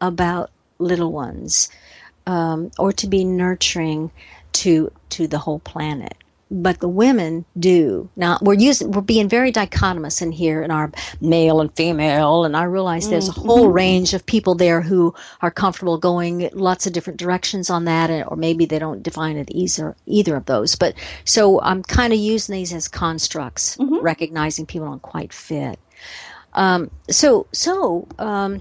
About 0.00 0.50
little 0.78 1.12
ones 1.12 1.68
um, 2.26 2.70
or 2.78 2.92
to 2.92 3.06
be 3.06 3.24
nurturing 3.24 4.10
to 4.52 4.92
to 5.10 5.26
the 5.26 5.38
whole 5.38 5.60
planet. 5.60 6.14
But 6.52 6.80
the 6.80 6.88
women 6.88 7.44
do. 7.56 8.10
Now 8.16 8.38
we're 8.42 8.54
using 8.54 8.90
we're 8.90 9.02
being 9.02 9.28
very 9.28 9.52
dichotomous 9.52 10.20
in 10.20 10.32
here 10.32 10.62
in 10.62 10.72
our 10.72 10.90
male 11.20 11.60
and 11.60 11.72
female, 11.76 12.44
and 12.44 12.56
I 12.56 12.64
realize 12.64 13.08
there's 13.08 13.28
a 13.28 13.32
whole 13.32 13.66
mm-hmm. 13.66 13.72
range 13.72 14.14
of 14.14 14.26
people 14.26 14.56
there 14.56 14.80
who 14.80 15.14
are 15.42 15.52
comfortable 15.52 15.96
going 15.96 16.50
lots 16.52 16.88
of 16.88 16.92
different 16.92 17.20
directions 17.20 17.70
on 17.70 17.84
that, 17.84 18.10
or 18.26 18.34
maybe 18.34 18.64
they 18.64 18.80
don't 18.80 19.02
define 19.02 19.36
it 19.36 19.48
either 19.52 19.94
either 20.06 20.34
of 20.34 20.46
those. 20.46 20.74
But 20.74 20.94
so 21.24 21.60
I'm 21.60 21.84
kind 21.84 22.12
of 22.12 22.18
using 22.18 22.54
these 22.56 22.72
as 22.72 22.88
constructs, 22.88 23.76
mm-hmm. 23.76 24.00
recognizing 24.00 24.66
people 24.66 24.88
don't 24.88 25.02
quite 25.02 25.32
fit. 25.32 25.78
Um, 26.54 26.90
so 27.08 27.46
so 27.52 28.08
um, 28.18 28.60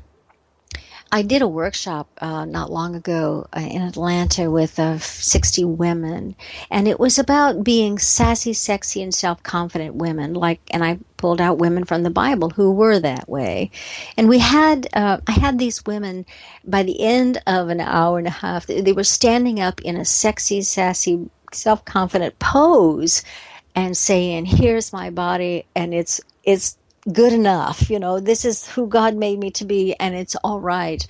I 1.11 1.23
did 1.23 1.41
a 1.41 1.47
workshop 1.47 2.07
uh, 2.21 2.45
not 2.45 2.71
long 2.71 2.95
ago 2.95 3.47
uh, 3.55 3.61
in 3.61 3.81
Atlanta 3.81 4.51
with 4.51 4.79
uh, 4.79 4.99
60 4.99 5.65
women, 5.65 6.35
and 6.69 6.87
it 6.87 6.99
was 6.99 7.17
about 7.17 7.63
being 7.63 7.97
sassy, 7.97 8.53
sexy, 8.53 9.01
and 9.01 9.13
self 9.13 9.41
confident 9.41 9.95
women. 9.95 10.33
Like, 10.33 10.61
and 10.71 10.83
I 10.83 10.99
pulled 11.17 11.41
out 11.41 11.57
women 11.57 11.85
from 11.85 12.03
the 12.03 12.11
Bible 12.11 12.51
who 12.51 12.71
were 12.71 12.99
that 12.99 13.27
way, 13.27 13.71
and 14.17 14.29
we 14.29 14.39
had 14.39 14.87
uh, 14.93 15.19
I 15.27 15.31
had 15.31 15.57
these 15.57 15.85
women. 15.85 16.25
By 16.65 16.83
the 16.83 17.01
end 17.01 17.41
of 17.47 17.69
an 17.69 17.81
hour 17.81 18.19
and 18.19 18.27
a 18.27 18.31
half, 18.31 18.67
they 18.67 18.93
were 18.93 19.03
standing 19.03 19.59
up 19.59 19.81
in 19.81 19.97
a 19.97 20.05
sexy, 20.05 20.61
sassy, 20.61 21.29
self 21.51 21.85
confident 21.85 22.37
pose, 22.37 23.23
and 23.73 23.97
saying, 23.97 24.45
"Here's 24.45 24.93
my 24.93 25.09
body, 25.09 25.65
and 25.75 25.93
it's 25.93 26.21
it's 26.43 26.77
good 27.11 27.33
enough. 27.33 27.89
You 27.89 27.99
know, 27.99 28.19
this 28.19 28.45
is 28.45 28.67
who 28.67 28.87
God 28.87 29.15
made 29.15 29.39
me 29.39 29.51
to 29.51 29.65
be, 29.65 29.95
and 29.95 30.15
it's 30.15 30.35
all 30.37 30.59
right. 30.59 31.05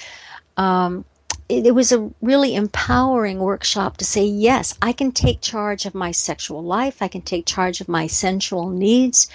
Um, 0.58 1.06
it, 1.48 1.68
it, 1.68 1.72
was 1.76 1.92
a 1.92 2.12
really 2.22 2.56
empowering 2.56 3.40
workshop 3.40 3.98
to 3.98 4.06
say, 4.06 4.24
yes, 4.24 4.78
I 4.82 4.94
can 4.94 5.12
take 5.12 5.42
charge 5.42 5.86
of 5.86 5.96
my 5.96 6.12
sexual 6.12 6.64
life. 6.64 7.02
I 7.02 7.08
can 7.08 7.22
take 7.22 7.46
charge 7.46 7.82
of 7.82 7.90
my 7.90 8.08
sensual 8.08 8.70
needs. 8.70 9.30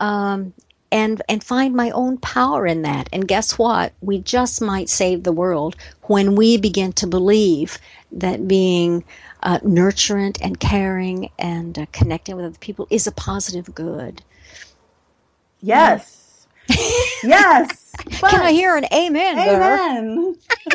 Um, 0.00 0.52
and, 0.92 1.22
and 1.28 1.42
find 1.42 1.74
my 1.74 1.90
own 1.90 2.18
power 2.18 2.66
in 2.68 2.82
that. 2.82 3.08
And 3.12 3.26
guess 3.26 3.58
what? 3.58 3.92
We 4.00 4.18
just 4.18 4.60
might 4.60 4.88
save 4.88 5.24
the 5.24 5.32
world 5.32 5.74
when 6.02 6.36
we 6.36 6.56
begin 6.56 6.92
to 6.94 7.06
believe 7.08 7.78
that 8.12 8.46
being 8.46 9.02
uh, 9.42 9.58
nurturant 9.58 10.38
and 10.40 10.60
caring 10.60 11.30
and 11.36 11.76
uh, 11.78 11.86
connecting 11.90 12.36
with 12.36 12.44
other 12.44 12.58
people 12.58 12.86
is 12.90 13.08
a 13.08 13.12
positive 13.12 13.74
good. 13.74 14.22
Yes. 15.64 16.46
yes. 17.22 17.92
But, 18.20 18.30
Can 18.30 18.42
I 18.42 18.52
hear 18.52 18.76
an 18.76 18.84
amen? 18.92 19.38
Amen. 19.38 20.36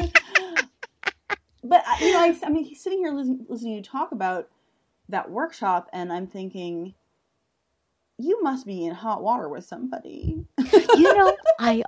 but 1.64 1.84
uh, 1.88 1.96
you 2.02 2.14
know, 2.14 2.20
I, 2.20 2.36
I 2.44 2.50
mean, 2.50 2.74
sitting 2.76 3.00
here 3.00 3.12
listening, 3.12 3.46
listening 3.48 3.74
to 3.74 3.78
you 3.78 3.84
talk 3.84 4.12
about 4.12 4.50
that 5.10 5.30
workshop, 5.30 5.90
and 5.94 6.12
I'm 6.12 6.26
thinking, 6.26 6.96
you 8.18 8.42
must 8.42 8.66
be 8.66 8.86
in 8.86 8.94
hot 8.96 9.22
water 9.22 9.48
with 9.48 9.64
somebody. 9.66 10.44
you 10.74 11.14
know, 11.16 11.38
I. 11.60 11.84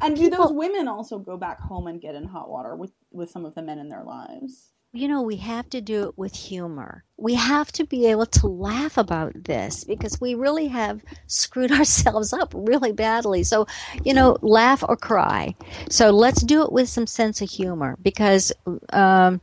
And 0.00 0.16
do 0.16 0.28
those 0.28 0.52
women 0.52 0.88
also 0.88 1.18
go 1.18 1.36
back 1.36 1.60
home 1.60 1.86
and 1.86 2.00
get 2.00 2.16
in 2.16 2.24
hot 2.24 2.50
water 2.50 2.74
with 2.74 2.90
with 3.12 3.30
some 3.30 3.44
of 3.44 3.54
the 3.54 3.62
men 3.62 3.78
in 3.78 3.88
their 3.88 4.02
lives? 4.02 4.72
You 4.98 5.06
know, 5.06 5.22
we 5.22 5.36
have 5.36 5.70
to 5.70 5.80
do 5.80 6.08
it 6.08 6.18
with 6.18 6.34
humor. 6.34 7.04
We 7.16 7.34
have 7.34 7.70
to 7.72 7.84
be 7.84 8.06
able 8.06 8.26
to 8.26 8.48
laugh 8.48 8.98
about 8.98 9.44
this 9.44 9.84
because 9.84 10.20
we 10.20 10.34
really 10.34 10.66
have 10.68 11.02
screwed 11.28 11.70
ourselves 11.78 12.32
up 12.32 12.52
really 12.56 12.92
badly. 12.92 13.44
So, 13.44 13.66
you 14.04 14.12
know, 14.12 14.36
laugh 14.42 14.82
or 14.86 14.96
cry. 14.96 15.54
So 15.88 16.10
let's 16.10 16.42
do 16.42 16.62
it 16.62 16.72
with 16.72 16.88
some 16.88 17.06
sense 17.06 17.40
of 17.40 17.48
humor 17.48 17.96
because, 18.02 18.52
um, 18.92 19.40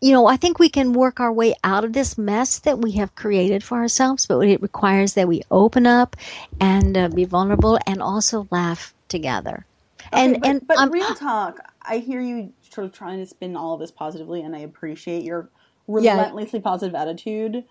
you 0.00 0.12
know, 0.12 0.26
I 0.26 0.36
think 0.36 0.58
we 0.58 0.68
can 0.68 0.92
work 0.92 1.20
our 1.20 1.32
way 1.32 1.54
out 1.62 1.84
of 1.84 1.92
this 1.92 2.16
mess 2.16 2.58
that 2.60 2.78
we 2.78 2.92
have 2.92 3.14
created 3.14 3.62
for 3.62 3.78
ourselves, 3.78 4.26
but 4.26 4.40
it 4.40 4.62
requires 4.62 5.14
that 5.14 5.28
we 5.28 5.42
open 5.50 5.86
up 5.86 6.16
and 6.60 6.96
uh, 6.96 7.08
be 7.08 7.24
vulnerable 7.24 7.78
and 7.86 8.02
also 8.02 8.48
laugh 8.50 8.94
together. 9.08 9.66
Okay, 10.12 10.24
and 10.24 10.40
but, 10.40 10.48
and 10.48 10.66
but 10.66 10.78
um, 10.78 10.90
real 10.90 11.14
talk, 11.14 11.58
I 11.82 11.98
hear 11.98 12.20
you 12.20 12.52
sort 12.74 12.86
of 12.86 12.92
trying 12.92 13.20
to 13.20 13.26
spin 13.26 13.56
all 13.56 13.74
of 13.74 13.80
this 13.80 13.90
positively, 13.90 14.42
and 14.42 14.54
I 14.54 14.60
appreciate 14.60 15.22
your 15.22 15.48
relentlessly 15.86 16.58
yeah. 16.58 16.64
positive 16.64 16.94
attitude. 16.94 17.64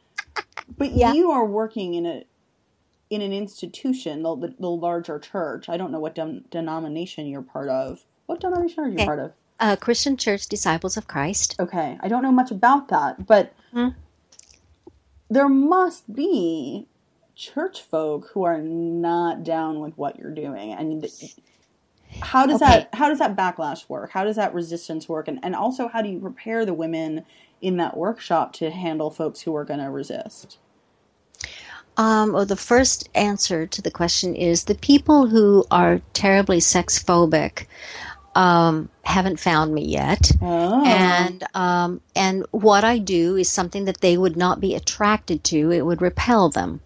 But 0.77 0.91
yeah. 0.91 1.13
you 1.13 1.31
are 1.31 1.45
working 1.45 1.93
in 1.93 2.05
a 2.05 2.23
in 3.09 3.21
an 3.21 3.33
institution, 3.33 4.23
the, 4.23 4.35
the, 4.35 4.55
the 4.59 4.69
larger 4.69 5.19
church. 5.19 5.69
I 5.69 5.77
don't 5.77 5.91
know 5.91 5.99
what 5.99 6.15
de- 6.15 6.41
denomination 6.49 7.27
you're 7.27 7.43
part 7.43 7.69
of. 7.69 8.03
What 8.25 8.39
denomination 8.39 8.83
are 8.83 8.87
you 8.87 8.95
okay. 8.95 9.05
part 9.05 9.19
of? 9.19 9.33
Uh, 9.59 9.75
Christian 9.75 10.17
Church 10.17 10.47
Disciples 10.47 10.97
of 10.97 11.07
Christ. 11.07 11.55
Okay, 11.59 11.97
I 12.01 12.07
don't 12.07 12.23
know 12.23 12.31
much 12.31 12.49
about 12.49 12.87
that, 12.87 13.27
but 13.27 13.53
hmm. 13.71 13.89
there 15.29 15.47
must 15.47 16.13
be 16.13 16.87
church 17.35 17.81
folk 17.81 18.29
who 18.33 18.43
are 18.43 18.61
not 18.61 19.43
down 19.43 19.79
with 19.79 19.95
what 19.97 20.17
you're 20.17 20.33
doing, 20.33 20.73
and 20.73 21.07
how 22.23 22.45
does 22.45 22.61
okay. 22.61 22.71
that 22.71 22.95
how 22.95 23.09
does 23.09 23.19
that 23.19 23.35
backlash 23.35 23.87
work 23.89 24.11
how 24.11 24.23
does 24.23 24.35
that 24.35 24.53
resistance 24.53 25.07
work 25.07 25.27
and, 25.27 25.39
and 25.43 25.55
also 25.55 25.87
how 25.87 26.01
do 26.01 26.09
you 26.09 26.19
prepare 26.19 26.65
the 26.65 26.73
women 26.73 27.25
in 27.61 27.77
that 27.77 27.95
workshop 27.95 28.53
to 28.53 28.69
handle 28.69 29.09
folks 29.09 29.41
who 29.41 29.55
are 29.55 29.65
going 29.65 29.79
to 29.79 29.89
resist 29.89 30.57
um, 31.95 32.33
well, 32.33 32.45
the 32.45 32.55
first 32.55 33.07
answer 33.13 33.67
to 33.67 33.81
the 33.81 33.91
question 33.91 34.35
is 34.35 34.63
the 34.63 34.75
people 34.75 35.27
who 35.27 35.63
are 35.69 36.01
terribly 36.13 36.59
sex 36.59 37.01
phobic 37.01 37.67
um, 38.35 38.89
haven't 39.03 39.39
found 39.39 39.75
me 39.75 39.85
yet, 39.85 40.31
oh. 40.41 40.83
and 40.85 41.43
um, 41.53 42.01
and 42.15 42.47
what 42.49 42.83
I 42.83 42.97
do 42.97 43.35
is 43.35 43.47
something 43.47 43.85
that 43.85 44.01
they 44.01 44.17
would 44.17 44.35
not 44.35 44.59
be 44.59 44.73
attracted 44.73 45.43
to. 45.45 45.71
It 45.71 45.85
would 45.85 46.01
repel 46.01 46.49
them. 46.49 46.81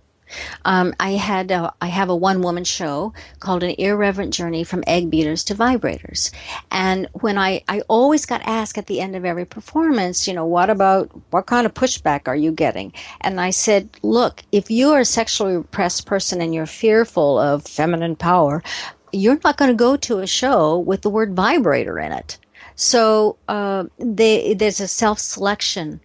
Um, 0.65 0.93
I 0.99 1.11
had 1.11 1.51
a, 1.51 1.73
I 1.81 1.87
have 1.87 2.09
a 2.09 2.15
one 2.15 2.41
woman 2.41 2.63
show 2.63 3.13
called 3.39 3.63
an 3.63 3.75
irreverent 3.77 4.33
journey 4.33 4.63
from 4.63 4.83
egg 4.87 5.09
beaters 5.09 5.43
to 5.45 5.55
vibrators, 5.55 6.31
and 6.71 7.07
when 7.13 7.37
I 7.37 7.63
I 7.67 7.81
always 7.87 8.25
got 8.25 8.41
asked 8.45 8.77
at 8.77 8.87
the 8.87 9.01
end 9.01 9.15
of 9.15 9.25
every 9.25 9.45
performance, 9.45 10.27
you 10.27 10.33
know, 10.33 10.45
what 10.45 10.69
about 10.69 11.09
what 11.31 11.45
kind 11.45 11.65
of 11.65 11.73
pushback 11.73 12.27
are 12.27 12.35
you 12.35 12.51
getting? 12.51 12.93
And 13.21 13.39
I 13.39 13.51
said, 13.51 13.89
look, 14.03 14.43
if 14.51 14.69
you 14.69 14.91
are 14.91 15.01
a 15.01 15.05
sexually 15.05 15.57
repressed 15.57 16.05
person 16.05 16.41
and 16.41 16.53
you're 16.53 16.65
fearful 16.65 17.39
of 17.39 17.65
feminine 17.65 18.15
power, 18.15 18.63
you're 19.11 19.39
not 19.43 19.57
going 19.57 19.71
to 19.71 19.75
go 19.75 19.97
to 19.97 20.19
a 20.19 20.27
show 20.27 20.79
with 20.79 21.01
the 21.01 21.09
word 21.09 21.35
vibrator 21.35 21.99
in 21.99 22.11
it. 22.11 22.37
So 22.75 23.37
uh, 23.47 23.85
they, 23.97 24.53
there's 24.53 24.79
a 24.79 24.87
self 24.87 25.19
selection 25.19 25.99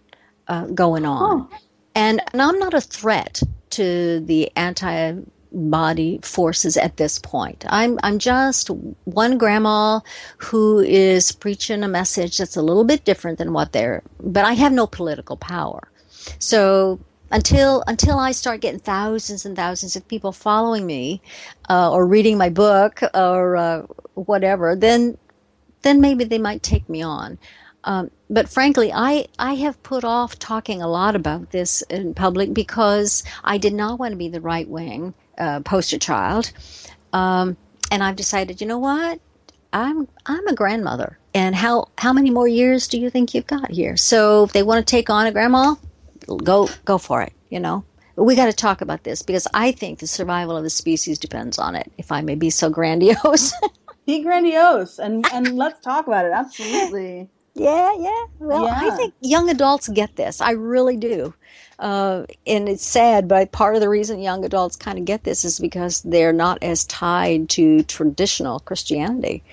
uh, 0.47 0.67
going 0.67 1.05
on. 1.05 1.47
And, 1.95 2.21
and 2.31 2.41
I'm 2.41 2.57
not 2.59 2.73
a 2.73 2.81
threat 2.81 3.41
to 3.73 4.19
the 4.21 4.51
anti 4.55 5.13
body 5.53 6.19
forces 6.23 6.77
at 6.77 6.97
this 6.97 7.19
point. 7.19 7.63
I'm 7.69 7.99
I'm 8.03 8.17
just 8.19 8.69
one 9.05 9.37
grandma 9.37 9.99
who 10.37 10.79
is 10.79 11.31
preaching 11.31 11.83
a 11.83 11.87
message 11.87 12.37
that's 12.39 12.55
a 12.55 12.61
little 12.61 12.83
bit 12.83 13.05
different 13.05 13.37
than 13.37 13.53
what 13.53 13.71
they're 13.71 14.01
but 14.19 14.45
I 14.45 14.53
have 14.53 14.71
no 14.73 14.87
political 14.87 15.37
power. 15.37 15.89
So 16.39 16.99
until 17.31 17.83
until 17.87 18.17
I 18.19 18.31
start 18.31 18.61
getting 18.61 18.79
thousands 18.79 19.45
and 19.45 19.55
thousands 19.55 19.95
of 19.95 20.07
people 20.07 20.31
following 20.31 20.85
me 20.85 21.21
uh, 21.69 21.91
or 21.91 22.05
reading 22.07 22.37
my 22.37 22.49
book 22.49 23.01
or 23.13 23.55
uh, 23.55 23.81
whatever, 24.15 24.75
then 24.75 25.17
then 25.83 26.01
maybe 26.01 26.23
they 26.23 26.39
might 26.39 26.63
take 26.63 26.87
me 26.89 27.01
on. 27.01 27.37
Um, 27.83 28.11
but 28.29 28.49
frankly, 28.49 28.91
I, 28.93 29.27
I 29.37 29.55
have 29.55 29.81
put 29.83 30.03
off 30.03 30.39
talking 30.39 30.81
a 30.81 30.87
lot 30.87 31.15
about 31.15 31.51
this 31.51 31.81
in 31.83 32.13
public 32.13 32.53
because 32.53 33.23
I 33.43 33.57
did 33.57 33.73
not 33.73 33.99
want 33.99 34.11
to 34.11 34.17
be 34.17 34.29
the 34.29 34.41
right 34.41 34.67
wing 34.67 35.13
uh, 35.37 35.59
poster 35.61 35.99
child. 35.99 36.51
Um, 37.11 37.57
and 37.91 38.03
I've 38.03 38.15
decided, 38.15 38.61
you 38.61 38.67
know 38.67 38.79
what? 38.79 39.19
I'm 39.73 40.07
I'm 40.27 40.47
a 40.47 40.53
grandmother, 40.53 41.17
and 41.33 41.55
how 41.55 41.87
how 41.97 42.13
many 42.13 42.29
more 42.29 42.47
years 42.47 42.87
do 42.87 42.99
you 42.99 43.09
think 43.09 43.33
you've 43.33 43.47
got 43.47 43.71
here? 43.71 43.97
So 43.97 44.43
if 44.43 44.53
they 44.53 44.61
want 44.61 44.85
to 44.85 44.89
take 44.89 45.09
on 45.09 45.25
a 45.25 45.31
grandma, 45.31 45.75
go 46.43 46.69
go 46.85 46.99
for 46.99 47.23
it. 47.23 47.33
You 47.49 47.59
know, 47.59 47.83
we 48.15 48.35
got 48.35 48.45
to 48.45 48.53
talk 48.53 48.81
about 48.81 49.03
this 49.03 49.23
because 49.23 49.47
I 49.53 49.71
think 49.71 49.97
the 49.97 50.07
survival 50.07 50.55
of 50.55 50.63
the 50.63 50.69
species 50.69 51.17
depends 51.17 51.57
on 51.57 51.75
it. 51.75 51.91
If 51.97 52.11
I 52.11 52.21
may 52.21 52.35
be 52.35 52.51
so 52.51 52.69
grandiose. 52.69 53.51
be 54.05 54.21
grandiose 54.21 54.99
and 54.99 55.25
and 55.33 55.55
let's 55.55 55.79
talk 55.83 56.05
about 56.05 56.25
it. 56.25 56.31
Absolutely. 56.31 57.29
Yeah, 57.55 57.93
yeah. 57.99 58.23
Well, 58.39 58.65
yeah. 58.65 58.79
I 58.91 58.95
think 58.95 59.13
young 59.21 59.49
adults 59.49 59.87
get 59.89 60.15
this. 60.15 60.41
I 60.41 60.51
really 60.51 60.97
do. 60.97 61.33
Uh, 61.79 62.25
and 62.47 62.69
it's 62.69 62.85
sad, 62.85 63.27
but 63.27 63.51
part 63.51 63.75
of 63.75 63.81
the 63.81 63.89
reason 63.89 64.19
young 64.19 64.45
adults 64.45 64.75
kind 64.75 64.97
of 64.97 65.05
get 65.05 65.23
this 65.23 65.43
is 65.43 65.59
because 65.59 66.01
they're 66.01 66.33
not 66.33 66.61
as 66.63 66.85
tied 66.85 67.49
to 67.49 67.83
traditional 67.83 68.59
Christianity, 68.59 69.43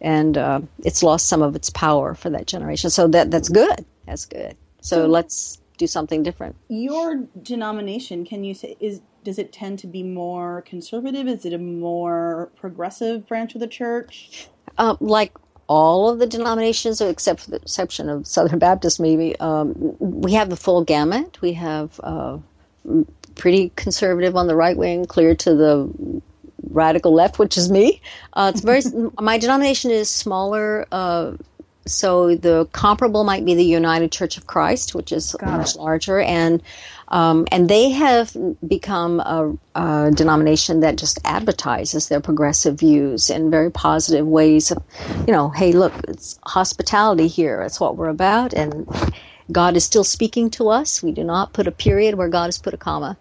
and 0.00 0.36
uh, 0.36 0.60
it's 0.84 1.02
lost 1.02 1.28
some 1.28 1.40
of 1.40 1.56
its 1.56 1.70
power 1.70 2.14
for 2.14 2.30
that 2.30 2.46
generation. 2.46 2.90
So 2.90 3.08
that 3.08 3.30
that's 3.30 3.48
good. 3.48 3.84
That's 4.06 4.26
good. 4.26 4.56
So, 4.80 5.02
so 5.02 5.06
let's 5.06 5.60
do 5.78 5.86
something 5.86 6.22
different. 6.22 6.56
Your 6.68 7.24
denomination, 7.42 8.24
can 8.24 8.44
you 8.44 8.54
say, 8.54 8.76
is 8.80 9.00
does 9.24 9.38
it 9.38 9.52
tend 9.52 9.78
to 9.80 9.86
be 9.86 10.02
more 10.02 10.62
conservative? 10.62 11.26
Is 11.26 11.44
it 11.44 11.52
a 11.52 11.58
more 11.58 12.50
progressive 12.56 13.26
branch 13.26 13.54
of 13.54 13.60
the 13.60 13.66
church? 13.66 14.48
Uh, 14.76 14.96
like 15.00 15.32
all 15.68 16.08
of 16.08 16.18
the 16.18 16.26
denominations, 16.26 17.00
except 17.00 17.40
for 17.40 17.50
the 17.50 17.56
exception 17.56 18.08
of 18.08 18.26
Southern 18.26 18.58
Baptist, 18.58 18.98
maybe, 18.98 19.38
um, 19.40 19.74
we 20.00 20.32
have 20.32 20.50
the 20.50 20.56
full 20.56 20.82
gamut. 20.82 21.40
We 21.40 21.52
have 21.54 22.00
uh, 22.02 22.38
pretty 23.34 23.70
conservative 23.76 24.34
on 24.36 24.46
the 24.46 24.56
right 24.56 24.76
wing, 24.76 25.04
clear 25.04 25.34
to 25.36 25.54
the 25.54 26.22
radical 26.70 27.12
left, 27.12 27.38
which 27.38 27.56
is 27.56 27.70
me. 27.70 28.00
Uh, 28.32 28.50
it's 28.54 28.62
very. 28.62 28.82
my 29.20 29.38
denomination 29.38 29.90
is 29.90 30.10
smaller. 30.10 30.86
Uh, 30.90 31.32
so 31.88 32.36
the 32.36 32.66
comparable 32.72 33.24
might 33.24 33.44
be 33.44 33.54
the 33.54 33.64
United 33.64 34.12
Church 34.12 34.36
of 34.36 34.46
Christ, 34.46 34.94
which 34.94 35.12
is 35.12 35.34
Got 35.38 35.58
much 35.58 35.74
it. 35.74 35.80
larger, 35.80 36.20
and 36.20 36.62
um, 37.08 37.46
and 37.50 37.68
they 37.68 37.90
have 37.90 38.36
become 38.66 39.20
a, 39.20 39.56
a, 39.74 40.10
denomination 40.10 40.80
that 40.80 40.96
just 40.96 41.18
advertises 41.24 42.08
their 42.08 42.20
progressive 42.20 42.78
views 42.78 43.30
in 43.30 43.50
very 43.50 43.70
positive 43.70 44.26
ways. 44.26 44.70
Of, 44.70 44.82
you 45.26 45.32
know, 45.32 45.48
hey, 45.48 45.72
look, 45.72 45.94
it's 46.06 46.38
hospitality 46.44 47.26
here. 47.26 47.60
That's 47.62 47.80
what 47.80 47.96
we're 47.96 48.08
about, 48.08 48.52
and 48.52 48.86
God 49.50 49.76
is 49.76 49.84
still 49.84 50.04
speaking 50.04 50.50
to 50.50 50.68
us. 50.68 51.02
We 51.02 51.12
do 51.12 51.24
not 51.24 51.52
put 51.52 51.66
a 51.66 51.72
period 51.72 52.16
where 52.16 52.28
God 52.28 52.46
has 52.46 52.58
put 52.58 52.74
a 52.74 52.78
comma. 52.78 53.16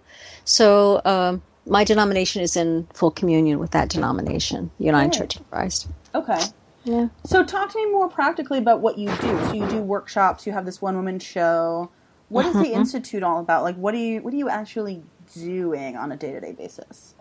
So. 0.45 1.01
Um, 1.05 1.41
my 1.69 1.83
denomination 1.83 2.41
is 2.41 2.55
in 2.55 2.87
full 2.93 3.11
communion 3.11 3.59
with 3.59 3.71
that 3.71 3.89
denomination, 3.89 4.71
United 4.79 5.11
Church 5.11 5.35
of 5.35 5.49
Christ. 5.51 5.89
Okay. 6.15 6.39
Yeah. 6.87 7.09
So 7.25 7.43
talk 7.43 7.71
to 7.73 7.77
me 7.77 7.91
more 7.91 8.07
practically 8.07 8.59
about 8.59 8.79
what 8.79 8.97
you 8.97 9.07
do. 9.17 9.45
So 9.45 9.53
you 9.53 9.67
do 9.67 9.81
workshops, 9.81 10.47
you 10.47 10.53
have 10.53 10.65
this 10.65 10.81
one 10.81 10.95
woman 10.95 11.19
show. 11.19 11.91
What 12.29 12.45
is 12.45 12.53
the 12.53 12.59
mm-hmm. 12.59 12.79
institute 12.79 13.23
all 13.23 13.39
about? 13.39 13.63
Like 13.63 13.75
what 13.75 13.91
do 13.91 13.97
you 13.97 14.21
what 14.21 14.33
are 14.33 14.37
you 14.37 14.49
actually 14.49 15.03
doing 15.35 15.97
on 15.97 16.13
a 16.13 16.17
day-to-day 16.17 16.53
basis? 16.53 17.13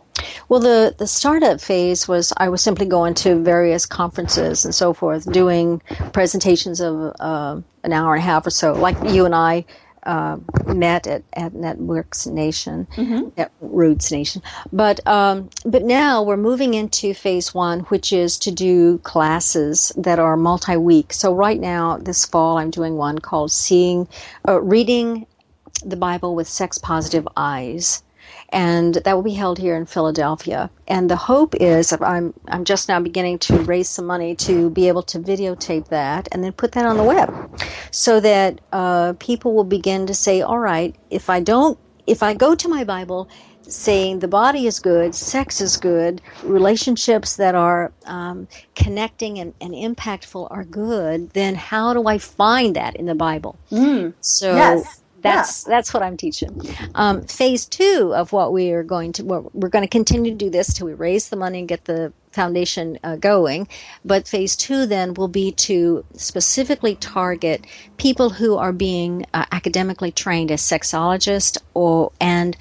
Well, 0.49 0.61
the, 0.61 0.95
the 0.97 1.07
startup 1.07 1.61
phase 1.61 2.07
was 2.07 2.33
I 2.37 2.49
was 2.49 2.63
simply 2.63 2.87
going 2.87 3.15
to 3.15 3.43
various 3.43 3.85
conferences 3.85 4.65
and 4.65 4.75
so 4.75 4.93
forth, 4.93 5.31
doing 5.31 5.83
presentations 6.13 6.81
of 6.81 7.15
uh, 7.19 7.61
an 7.83 7.93
hour 7.93 8.15
and 8.15 8.23
a 8.23 8.25
half 8.25 8.47
or 8.47 8.51
so, 8.51 8.73
like 8.73 8.97
you 9.11 9.25
and 9.25 9.35
I 9.35 9.65
uh, 10.07 10.39
met 10.75 11.07
at, 11.07 11.23
at 11.35 11.53
Netroots 11.53 12.27
Nation, 12.27 12.87
mm-hmm. 12.97 13.29
at 13.39 13.53
Roots 13.61 14.11
Nation. 14.11 14.41
But 14.73 15.07
um, 15.07 15.51
but 15.65 15.83
now 15.83 16.23
we're 16.23 16.37
moving 16.37 16.75
into 16.75 17.13
phase 17.13 17.53
one, 17.53 17.81
which 17.81 18.13
is 18.13 18.39
to 18.39 18.51
do 18.51 18.99
classes 18.99 19.93
that 19.97 20.19
are 20.19 20.37
multi-week. 20.37 21.13
So 21.13 21.35
right 21.35 21.61
now, 21.61 21.99
this 21.99 22.25
fall, 22.25 22.57
I'm 22.59 22.71
doing 22.71 22.97
one 22.97 23.19
called 23.19 23.51
"Seeing, 23.51 24.09
uh, 24.49 24.63
Reading 24.63 25.27
the 25.85 25.97
Bible 25.97 26.35
with 26.35 26.49
Sex 26.49 26.79
Positive 26.79 27.29
Eyes." 27.37 28.03
And 28.51 28.95
that 28.95 29.15
will 29.15 29.23
be 29.23 29.33
held 29.33 29.59
here 29.59 29.77
in 29.77 29.87
Philadelphia. 29.87 30.71
And 30.87 31.11
the 31.11 31.17
hope 31.17 31.55
is 31.57 31.93
I'm 31.93 32.35
I'm 32.49 32.65
just 32.65 32.89
now 32.89 33.01
beginning 33.01 33.39
to 33.41 33.59
raise 33.59 33.89
some 33.89 34.07
money 34.07 34.35
to 34.37 34.71
be 34.71 34.89
able 34.89 35.03
to 35.05 35.19
videotape 35.19 35.89
that 35.89 36.29
and 36.33 36.43
then 36.43 36.53
put 36.53 36.73
that 36.73 36.87
on 36.87 36.97
the 36.97 37.05
web, 37.05 37.61
so 37.91 38.21
that 38.21 38.61
uh, 38.73 39.15
people 39.19 39.55
will 39.55 39.65
begin 39.65 40.07
to 40.07 40.15
say, 40.15 40.43
all 40.43 40.59
right, 40.59 40.95
if 41.11 41.29
I 41.29 41.41
don't, 41.41 41.79
if 42.07 42.23
I 42.23 42.35
go 42.35 42.55
to 42.55 42.69
my 42.69 42.85
Bible 42.85 43.29
saying 43.69 44.21
the 44.21 44.29
body 44.29 44.67
is 44.67 44.79
good, 44.79 45.15
sex 45.15 45.61
is 45.61 45.77
good, 45.77 46.23
relationships 46.45 47.37
that 47.37 47.57
are 47.57 47.93
um, 48.05 48.47
connecting 48.77 49.39
and, 49.39 49.55
and, 49.61 49.75
impactful 49.75 50.47
are 50.53 50.65
good, 50.65 51.31
then 51.31 51.57
how 51.57 51.93
do 51.93 52.07
I 52.07 52.19
find 52.19 52.77
that 52.77 52.95
in 52.95 53.07
the 53.07 53.15
Bible? 53.15 53.59
Mm. 53.73 54.15
So 54.21 54.55
yes. 54.55 55.03
That's 55.27 55.65
yeah. 55.65 55.75
that's 55.75 55.93
what 55.93 56.03
I'm 56.03 56.17
teaching. 56.17 56.61
Um, 56.95 57.23
phase 57.23 57.67
two 57.67 58.13
of 58.15 58.33
what 58.33 58.53
we 58.53 58.71
are 58.73 58.83
going 58.83 59.13
to 59.15 59.25
we're 59.25 59.69
going 59.69 59.85
to 59.85 59.89
continue 59.89 60.31
to 60.31 60.37
do 60.37 60.51
this 60.51 60.73
till 60.73 60.87
we 60.87 60.95
raise 60.95 61.29
the 61.29 61.37
money 61.37 61.61
and 61.61 61.69
get 61.69 61.85
the 61.85 62.13
foundation 62.33 62.99
uh, 63.03 63.17
going. 63.17 63.67
But 64.05 64.29
phase 64.29 64.55
two 64.57 64.87
then 64.87 65.15
will 65.15 65.29
be 65.29 65.53
to 65.53 66.05
specifically 66.15 66.95
target 66.97 67.67
people 67.97 68.31
who 68.31 68.57
are 68.57 68.73
being 68.73 69.27
uh, 69.35 69.47
academically 69.51 70.13
trained 70.13 70.51
as 70.51 70.63
sexologists 70.63 71.59
or 71.75 72.13
and 72.21 72.57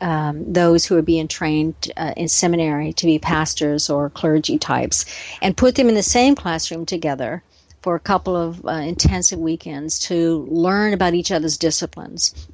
um, 0.00 0.52
those 0.52 0.86
who 0.86 0.96
are 0.96 1.02
being 1.02 1.28
trained 1.28 1.92
uh, 1.96 2.14
in 2.16 2.28
seminary 2.28 2.92
to 2.92 3.06
be 3.06 3.18
pastors 3.18 3.90
or 3.90 4.10
clergy 4.10 4.56
types, 4.58 5.04
and 5.42 5.56
put 5.56 5.74
them 5.74 5.88
in 5.88 5.94
the 5.94 6.02
same 6.02 6.34
classroom 6.34 6.86
together 6.86 7.42
for 7.82 7.94
a 7.94 8.00
couple 8.00 8.36
of 8.36 8.64
uh, 8.66 8.70
intensive 8.70 9.38
weekends 9.38 9.98
to 9.98 10.46
learn 10.50 10.92
about 10.92 11.14
each 11.14 11.30
other's 11.30 11.56
disciplines 11.56 12.48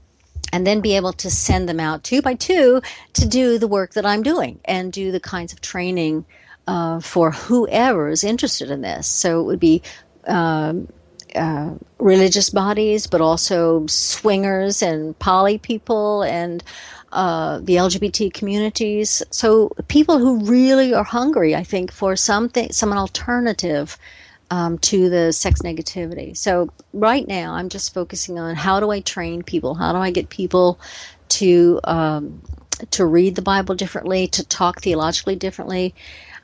and 0.52 0.66
then 0.66 0.80
be 0.80 0.94
able 0.94 1.12
to 1.12 1.30
send 1.30 1.68
them 1.68 1.80
out 1.80 2.04
two 2.04 2.22
by 2.22 2.34
two 2.34 2.80
to 3.14 3.26
do 3.26 3.58
the 3.58 3.66
work 3.66 3.94
that 3.94 4.06
I'm 4.06 4.22
doing 4.22 4.60
and 4.64 4.92
do 4.92 5.10
the 5.10 5.20
kinds 5.20 5.52
of 5.52 5.60
training 5.60 6.24
uh, 6.66 7.00
for 7.00 7.30
whoever 7.30 8.08
is 8.08 8.24
interested 8.24 8.70
in 8.70 8.80
this. 8.80 9.06
So 9.06 9.40
it 9.40 9.44
would 9.44 9.60
be 9.60 9.82
um, 10.26 10.88
uh, 11.34 11.74
religious 11.98 12.50
bodies, 12.50 13.06
but 13.06 13.20
also 13.20 13.86
swingers 13.86 14.82
and 14.82 15.18
poly 15.18 15.58
people 15.58 16.22
and 16.22 16.62
uh, 17.12 17.58
the 17.58 17.76
LGBT 17.76 18.32
communities. 18.32 19.22
So 19.30 19.70
people 19.88 20.18
who 20.18 20.44
really 20.44 20.94
are 20.94 21.04
hungry, 21.04 21.54
I 21.54 21.64
think, 21.64 21.92
for 21.92 22.16
something, 22.16 22.70
some 22.72 22.92
alternative 22.92 23.98
um, 24.50 24.78
to 24.78 25.08
the 25.08 25.32
sex 25.32 25.62
negativity. 25.62 26.36
So 26.36 26.70
right 26.92 27.26
now, 27.26 27.54
I'm 27.54 27.68
just 27.68 27.94
focusing 27.94 28.38
on 28.38 28.54
how 28.54 28.80
do 28.80 28.90
I 28.90 29.00
train 29.00 29.42
people? 29.42 29.74
How 29.74 29.92
do 29.92 29.98
I 29.98 30.10
get 30.10 30.28
people 30.28 30.78
to 31.30 31.80
um, 31.84 32.42
to 32.90 33.06
read 33.06 33.36
the 33.36 33.42
Bible 33.42 33.74
differently, 33.74 34.26
to 34.28 34.44
talk 34.44 34.82
theologically 34.82 35.36
differently? 35.36 35.94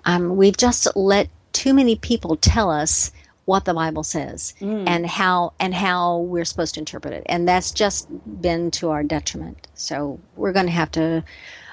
Um, 0.05 0.37
we've 0.37 0.57
just 0.57 0.89
let 0.97 1.29
too 1.53 1.75
many 1.75 1.97
people 1.97 2.37
tell 2.37 2.71
us 2.71 3.13
what 3.45 3.65
the 3.65 3.75
Bible 3.75 4.05
says 4.05 4.55
mm. 4.61 4.85
and 4.87 5.07
how 5.07 5.53
and 5.59 5.75
how 5.75 6.19
we're 6.19 6.45
supposed 6.45 6.75
to 6.75 6.81
interpret 6.81 7.15
it, 7.15 7.23
and 7.27 7.49
that's 7.49 7.71
just 7.71 8.09
been 8.41 8.71
to 8.73 8.91
our 8.91 9.03
detriment. 9.03 9.69
So 9.75 10.21
we're 10.37 10.53
going 10.53 10.67
to 10.67 10.73
have 10.73 10.91
to 10.93 11.25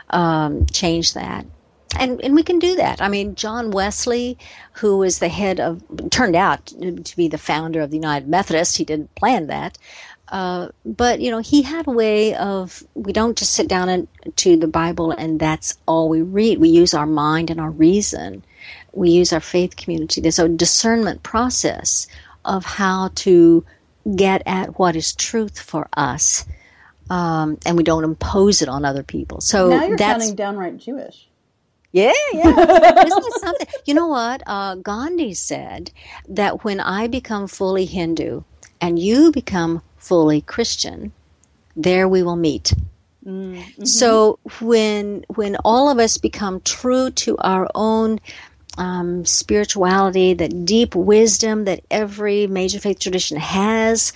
um, 0.10 0.66
change 0.68 1.14
that 1.14 1.46
and 1.96 2.22
and 2.22 2.36
we 2.36 2.44
can 2.44 2.60
do 2.60 2.76
that. 2.76 3.02
I 3.02 3.08
mean, 3.08 3.36
John 3.36 3.72
Wesley, 3.72 4.38
who 4.74 4.98
was 4.98 5.20
the 5.20 5.30
head 5.30 5.60
of, 5.60 5.82
turned 6.10 6.36
out 6.36 6.66
to 6.68 7.16
be 7.16 7.28
the 7.28 7.38
founder 7.38 7.82
of 7.82 7.92
the 7.92 7.98
United 7.98 8.28
Methodist. 8.28 8.78
He 8.78 8.84
didn't 8.84 9.14
plan 9.16 9.48
that, 9.48 9.78
uh, 10.30 10.70
but 10.86 11.22
you 11.22 11.32
know, 11.32 11.40
he 11.40 11.62
had 11.62 11.88
a 11.88 11.92
way 11.92 12.36
of. 12.36 12.84
We 12.94 13.14
don't 13.14 13.38
just 13.38 13.54
sit 13.54 13.68
down 13.68 13.90
and, 13.90 14.08
to 14.38 14.58
the 14.58 14.68
Bible 14.68 15.12
and 15.12 15.40
that's 15.40 15.78
all 15.86 16.10
we 16.10 16.22
read. 16.22 16.60
We 16.60 16.70
use 16.70 16.94
our 16.94 17.08
mind 17.08 17.50
and 17.50 17.60
our 17.60 17.72
reason. 17.72 18.44
We 18.94 19.10
use 19.12 19.32
our 19.32 19.40
faith 19.40 19.78
community. 19.78 20.22
There's 20.22 20.40
a 20.40 20.50
discernment 20.50 21.24
process 21.24 22.08
of 22.46 22.66
how 22.66 23.12
to 23.16 23.64
get 24.16 24.42
at 24.46 24.80
what 24.80 24.96
is 24.96 25.14
truth 25.14 25.60
for 25.60 25.88
us 25.96 26.46
um, 27.10 27.58
and 27.66 27.78
we 27.78 27.84
don't 27.84 28.04
impose 28.04 28.62
it 28.62 28.70
on 28.70 28.86
other 28.86 29.04
people. 29.04 29.42
So 29.42 29.70
now 29.70 29.86
you're 29.86 29.98
that's 29.98 30.24
sounding 30.24 30.36
downright 30.36 30.78
Jewish. 30.78 31.28
Yeah, 31.98 32.14
yeah. 32.34 33.06
Isn't 33.06 33.34
something? 33.40 33.68
You 33.86 33.94
know 33.94 34.08
what? 34.08 34.44
Uh, 34.46 34.76
Gandhi 34.76 35.34
said 35.34 35.92
that 36.28 36.64
when 36.64 36.80
I 36.80 37.08
become 37.08 37.48
fully 37.48 37.86
Hindu 37.86 38.44
and 38.80 39.00
you 39.00 39.32
become 39.32 39.82
fully 39.98 40.42
Christian, 40.42 41.12
there 41.76 42.08
we 42.08 42.24
will 42.24 42.36
meet. 42.36 42.74
Mm-hmm. 43.26 43.86
So 43.86 44.40
when 44.62 45.26
when 45.28 45.58
all 45.66 45.90
of 45.90 46.00
us 46.00 46.18
become 46.18 46.62
true 46.62 47.10
to 47.12 47.38
our 47.40 47.68
own 47.76 48.20
um, 48.78 49.26
spirituality, 49.26 50.34
that 50.36 50.66
deep 50.66 50.96
wisdom 50.96 51.66
that 51.66 51.82
every 51.90 52.48
major 52.48 52.80
faith 52.80 53.00
tradition 53.00 53.38
has, 53.38 54.14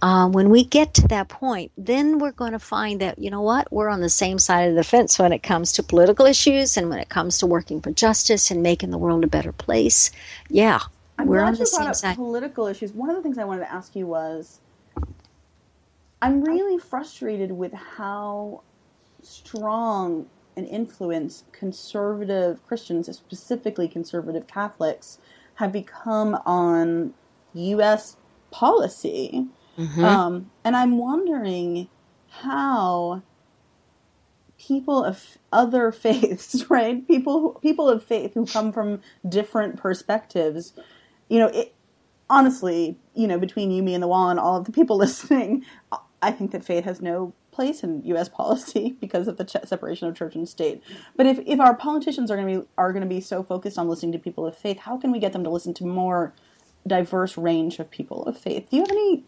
um, 0.00 0.32
when 0.32 0.50
we 0.50 0.64
get 0.64 0.94
to 0.94 1.08
that 1.08 1.28
point, 1.28 1.72
then 1.76 2.18
we're 2.18 2.32
going 2.32 2.52
to 2.52 2.58
find 2.58 3.00
that, 3.00 3.18
you 3.18 3.30
know 3.30 3.42
what, 3.42 3.72
we're 3.72 3.88
on 3.88 4.00
the 4.00 4.08
same 4.08 4.38
side 4.38 4.68
of 4.68 4.76
the 4.76 4.84
fence 4.84 5.18
when 5.18 5.32
it 5.32 5.42
comes 5.42 5.72
to 5.72 5.82
political 5.82 6.26
issues 6.26 6.76
and 6.76 6.88
when 6.88 6.98
it 6.98 7.08
comes 7.08 7.38
to 7.38 7.46
working 7.46 7.80
for 7.80 7.90
justice 7.90 8.50
and 8.50 8.62
making 8.62 8.90
the 8.90 8.98
world 8.98 9.24
a 9.24 9.26
better 9.26 9.52
place. 9.52 10.10
Yeah, 10.48 10.80
I'm 11.18 11.26
we're 11.26 11.42
on 11.42 11.54
the 11.54 11.66
same 11.66 11.92
side. 11.94 12.16
political 12.16 12.68
issues. 12.68 12.92
One 12.92 13.10
of 13.10 13.16
the 13.16 13.22
things 13.22 13.38
I 13.38 13.44
wanted 13.44 13.64
to 13.64 13.72
ask 13.72 13.96
you 13.96 14.06
was 14.06 14.60
I'm 16.22 16.42
really 16.42 16.78
frustrated 16.78 17.52
with 17.52 17.72
how 17.72 18.62
strong 19.22 20.26
an 20.56 20.66
influence 20.66 21.44
conservative 21.52 22.64
Christians, 22.66 23.08
specifically 23.16 23.88
conservative 23.88 24.46
Catholics, 24.46 25.18
have 25.56 25.72
become 25.72 26.40
on 26.46 27.14
U.S. 27.54 28.16
policy. 28.50 29.46
Mm-hmm. 29.78 30.04
Um, 30.04 30.50
and 30.64 30.76
I'm 30.76 30.98
wondering 30.98 31.88
how 32.28 33.22
people 34.58 35.04
of 35.04 35.38
other 35.52 35.92
faiths, 35.92 36.68
right? 36.68 37.06
People 37.06 37.40
who, 37.40 37.60
people 37.60 37.88
of 37.88 38.02
faith 38.02 38.34
who 38.34 38.46
come 38.46 38.72
from 38.72 39.00
different 39.28 39.76
perspectives, 39.76 40.72
you 41.28 41.38
know, 41.38 41.48
it, 41.48 41.74
honestly, 42.28 42.98
you 43.14 43.26
know, 43.26 43.38
between 43.38 43.70
you, 43.70 43.82
me, 43.82 43.94
and 43.94 44.02
the 44.02 44.08
wall, 44.08 44.28
and 44.30 44.38
all 44.38 44.56
of 44.56 44.64
the 44.64 44.72
people 44.72 44.96
listening, 44.98 45.64
I 46.20 46.32
think 46.32 46.50
that 46.50 46.64
faith 46.64 46.84
has 46.84 47.00
no 47.00 47.32
place 47.50 47.82
in 47.82 48.02
U.S. 48.04 48.28
policy 48.40 48.96
because 49.00 49.28
of 49.28 49.36
the 49.36 49.44
ch- 49.44 49.64
separation 49.64 50.08
of 50.08 50.16
church 50.16 50.34
and 50.34 50.48
state. 50.48 50.82
But 51.16 51.26
if, 51.26 51.38
if 51.46 51.60
our 51.60 51.74
politicians 51.74 52.30
are 52.30 52.36
going 52.36 52.54
to 52.54 52.60
be 52.60 52.66
are 52.76 52.92
going 52.92 53.02
to 53.02 53.08
be 53.08 53.20
so 53.20 53.42
focused 53.42 53.78
on 53.78 53.88
listening 53.88 54.12
to 54.12 54.18
people 54.18 54.46
of 54.46 54.56
faith, 54.56 54.78
how 54.78 54.96
can 54.96 55.12
we 55.12 55.18
get 55.18 55.32
them 55.32 55.44
to 55.44 55.50
listen 55.50 55.74
to 55.74 55.84
more 55.84 56.34
diverse 56.86 57.36
range 57.36 57.78
of 57.78 57.90
people 57.90 58.24
of 58.24 58.36
faith? 58.38 58.68
Do 58.70 58.76
you 58.76 58.82
have 58.82 58.90
any? 58.90 59.24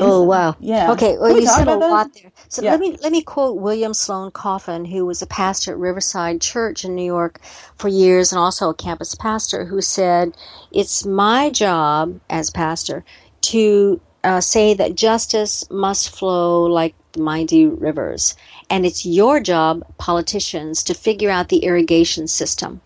Oh 0.00 0.22
wow! 0.24 0.56
Yeah. 0.60 0.92
Okay. 0.92 1.18
Well, 1.18 1.32
we 1.32 1.40
you 1.40 1.46
said 1.46 1.68
a 1.68 1.74
that? 1.78 1.80
lot 1.90 2.14
there. 2.14 2.32
So 2.48 2.62
Yeah. 2.62 2.72
let 2.72 2.80
me 2.80 2.96
let 3.02 3.12
me 3.12 3.22
quote 3.22 3.58
William 3.58 3.94
Sloane 3.94 4.30
Coffin, 4.32 4.86
who 4.86 5.06
was 5.06 5.22
a 5.22 5.26
pastor 5.26 5.72
at 5.72 5.78
Riverside 5.78 6.40
Church 6.40 6.84
in 6.84 6.94
New 6.94 7.04
York 7.04 7.40
for 7.76 7.88
years, 7.88 8.32
and 8.32 8.38
also 8.40 8.70
a 8.70 8.74
campus 8.74 9.14
pastor, 9.14 9.66
who 9.66 9.80
said, 9.82 10.36
"It's 10.72 11.06
my 11.06 11.50
job 11.50 12.20
as 12.30 12.50
pastor 12.50 13.04
to 13.42 14.00
uh, 14.28 14.40
say 14.40 14.74
that 14.74 14.94
justice 14.94 15.64
must 15.70 16.10
flow 16.10 16.64
like 16.64 16.94
the 17.12 17.22
mighty 17.22 17.66
rivers, 17.66 18.36
and 18.70 18.84
it's 18.86 19.06
your 19.06 19.40
job, 19.40 19.82
politicians, 19.98 20.82
to 20.84 20.94
figure 20.94 21.30
out 21.30 21.48
the 21.48 21.64
irrigation 21.64 22.28
system." 22.28 22.80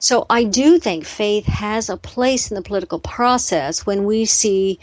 So 0.00 0.26
I 0.28 0.44
do 0.44 0.78
think 0.78 1.04
faith 1.04 1.46
has 1.46 1.88
a 1.88 1.96
place 1.96 2.50
in 2.50 2.54
the 2.56 2.62
political 2.62 2.98
process 2.98 3.86
when 3.86 4.04
we 4.04 4.24
see 4.26 4.78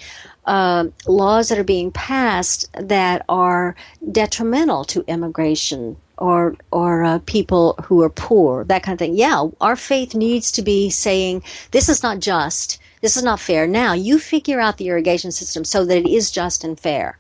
uh, 0.45 0.85
laws 1.07 1.49
that 1.49 1.59
are 1.59 1.63
being 1.63 1.91
passed 1.91 2.67
that 2.73 3.25
are 3.27 3.75
detrimental 4.11 4.83
to 4.85 5.03
immigration 5.07 5.97
or 6.17 6.55
or 6.71 7.03
uh, 7.03 7.19
people 7.25 7.75
who 7.85 8.01
are 8.01 8.09
poor, 8.09 8.63
that 8.65 8.83
kind 8.83 8.93
of 8.93 8.99
thing. 8.99 9.17
Yeah, 9.17 9.47
our 9.59 9.75
faith 9.75 10.15
needs 10.15 10.51
to 10.53 10.61
be 10.61 10.89
saying 10.89 11.43
this 11.71 11.89
is 11.89 12.03
not 12.03 12.19
just, 12.19 12.79
this 13.05 13.17
is 13.17 13.23
not 13.23 13.39
fair. 13.39 13.67
Now 13.67 13.93
you 13.93 14.17
figure 14.17 14.59
out 14.59 14.77
the 14.77 14.87
irrigation 14.87 15.31
system 15.31 15.63
so 15.63 15.85
that 15.85 15.95
it 15.95 16.07
is 16.07 16.31
just 16.31 16.63
and 16.63 16.79
fair. 16.79 17.19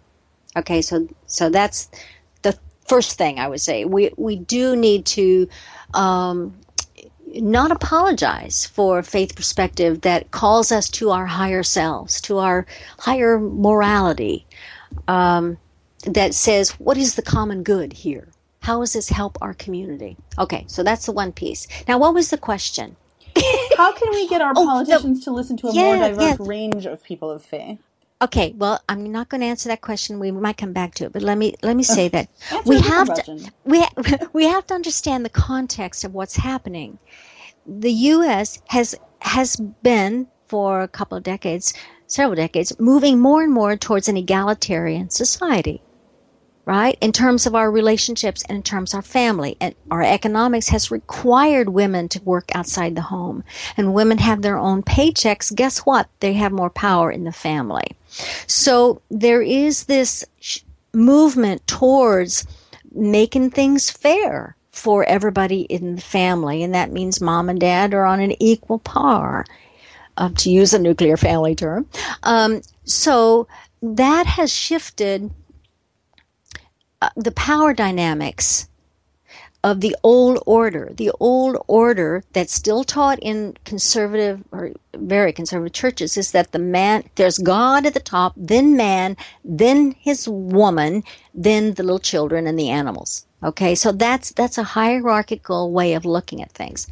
Okay, 0.57 0.81
so 0.81 1.07
so 1.27 1.47
that's 1.51 1.91
the 2.41 2.57
first 2.87 3.19
thing 3.19 3.37
I 3.37 3.47
would 3.47 3.61
say. 3.61 3.85
We 3.85 4.09
we 4.17 4.35
do 4.35 4.75
need 4.75 5.05
to 5.17 5.47
um, 5.93 6.55
not 7.35 7.69
apologize 7.69 8.65
for 8.65 9.03
faith 9.03 9.35
perspective 9.35 10.01
that 10.01 10.31
calls 10.31 10.71
us 10.71 10.89
to 10.89 11.11
our 11.11 11.27
higher 11.27 11.61
selves, 11.61 12.19
to 12.21 12.39
our 12.39 12.65
higher 12.97 13.37
morality, 13.39 14.47
um, 15.07 15.55
that 16.05 16.33
says, 16.33 16.71
what 16.79 16.97
is 16.97 17.13
the 17.13 17.21
common 17.21 17.61
good 17.61 17.93
here? 17.93 18.27
How 18.61 18.79
does 18.79 18.93
this 18.93 19.09
help 19.09 19.37
our 19.39 19.53
community? 19.53 20.17
Okay, 20.39 20.65
so 20.67 20.81
that's 20.81 21.05
the 21.05 21.11
one 21.11 21.31
piece. 21.31 21.67
Now, 21.87 21.99
what 21.99 22.15
was 22.15 22.31
the 22.31 22.39
question? 22.39 22.95
How 23.75 23.93
can 23.93 24.13
we 24.13 24.27
get 24.27 24.41
our 24.41 24.55
Oh, 24.55 24.65
politicians 24.65 25.23
to 25.25 25.31
listen 25.31 25.57
to 25.57 25.69
a 25.69 25.73
more 25.73 25.97
diverse 25.97 26.21
yeah. 26.21 26.37
range 26.39 26.85
of 26.87 27.03
people 27.03 27.31
of 27.31 27.43
faith? 27.43 27.79
Okay, 28.21 28.53
well, 28.57 28.81
I'm 28.89 29.11
not 29.11 29.29
going 29.29 29.41
to 29.41 29.47
answer 29.47 29.69
that 29.69 29.81
question. 29.81 30.19
We 30.19 30.31
might 30.31 30.57
come 30.57 30.73
back 30.73 30.95
to 30.95 31.05
it, 31.05 31.13
but 31.13 31.23
let 31.23 31.37
me 31.39 31.55
let 31.63 31.77
me 31.77 31.83
say 31.85 32.09
that 32.09 32.29
we 32.65 32.81
have 32.81 33.07
question. 33.07 33.39
to 33.39 33.53
we 33.65 33.81
ha- 33.81 34.27
we 34.33 34.45
have 34.45 34.67
to 34.67 34.75
understand 34.75 35.25
the 35.25 35.31
context 35.31 36.03
of 36.05 36.13
what's 36.13 36.37
happening. 36.37 36.99
The 37.67 37.93
U.S. 37.93 38.61
has 38.69 38.95
has 39.21 39.57
been 39.83 40.29
for 40.49 40.81
a 40.81 40.89
couple 40.89 41.17
of 41.17 41.23
decades, 41.23 41.73
several 42.07 42.35
decades, 42.35 42.73
moving 42.79 43.19
more 43.19 43.43
and 43.43 43.53
more 43.53 43.77
towards 43.77 44.09
an 44.09 44.17
egalitarian 44.17 45.11
society. 45.11 45.84
Right? 46.65 46.97
In 46.99 47.11
terms 47.11 47.45
of 47.45 47.53
our 47.53 47.69
relationships 47.69 48.43
and 48.49 48.55
in 48.55 48.63
terms 48.63 48.93
of 48.93 48.97
our 48.97 49.01
family. 49.03 49.55
And 49.61 49.75
our 49.91 50.01
economics 50.01 50.67
has 50.69 50.89
required 50.89 51.69
women 51.69 52.09
to 52.09 52.23
work 52.23 52.49
outside 52.55 52.95
the 52.95 53.01
home. 53.01 53.43
And 53.77 53.93
women 53.93 54.17
have 54.17 54.41
their 54.41 54.57
own 54.57 54.81
paychecks. 54.81 55.53
Guess 55.53 55.79
what? 55.79 56.09
They 56.21 56.33
have 56.33 56.51
more 56.51 56.71
power 56.71 57.11
in 57.11 57.23
the 57.23 57.31
family. 57.31 57.85
So 58.47 59.01
there 59.11 59.43
is 59.43 59.85
this 59.85 60.25
sh- 60.39 60.61
movement 60.93 61.67
towards 61.67 62.47
making 62.91 63.51
things 63.51 63.91
fair 63.91 64.55
for 64.71 65.03
everybody 65.05 65.61
in 65.61 65.95
the 65.95 66.01
family. 66.01 66.63
And 66.63 66.73
that 66.73 66.91
means 66.91 67.21
mom 67.21 67.49
and 67.49 67.59
dad 67.59 67.93
are 67.93 68.05
on 68.05 68.19
an 68.19 68.41
equal 68.41 68.79
par, 68.79 69.45
uh, 70.17 70.29
to 70.37 70.49
use 70.49 70.73
a 70.73 70.79
nuclear 70.79 71.17
family 71.17 71.55
term. 71.55 71.87
Um, 72.23 72.61
so 72.85 73.47
that 73.81 74.25
has 74.25 74.51
shifted 74.51 75.31
Uh, 77.01 77.09
the 77.15 77.31
power 77.31 77.73
dynamics 77.73 78.67
of 79.65 79.81
the 79.81 79.95
old 80.03 80.37
order, 80.45 80.91
the 80.95 81.11
old 81.19 81.57
order 81.67 82.23
that's 82.33 82.53
still 82.53 82.83
taught 82.83 83.17
in 83.19 83.57
conservative 83.65 84.43
or 84.51 84.71
very 84.93 85.33
conservative 85.33 85.73
churches 85.73 86.17
is 86.17 86.31
that 86.31 86.51
the 86.51 86.59
man, 86.59 87.03
there's 87.15 87.39
God 87.39 87.87
at 87.87 87.95
the 87.95 87.99
top, 87.99 88.33
then 88.37 88.77
man, 88.77 89.17
then 89.43 89.95
his 89.99 90.29
woman, 90.29 91.03
then 91.33 91.73
the 91.73 91.81
little 91.81 91.97
children 91.97 92.45
and 92.45 92.59
the 92.59 92.69
animals. 92.69 93.25
Okay, 93.43 93.73
so 93.73 93.91
that's 93.91 94.31
that's 94.31 94.59
a 94.59 94.63
hierarchical 94.63 95.71
way 95.71 95.93
of 95.93 96.05
looking 96.05 96.43
at 96.43 96.51
things. 96.51 96.85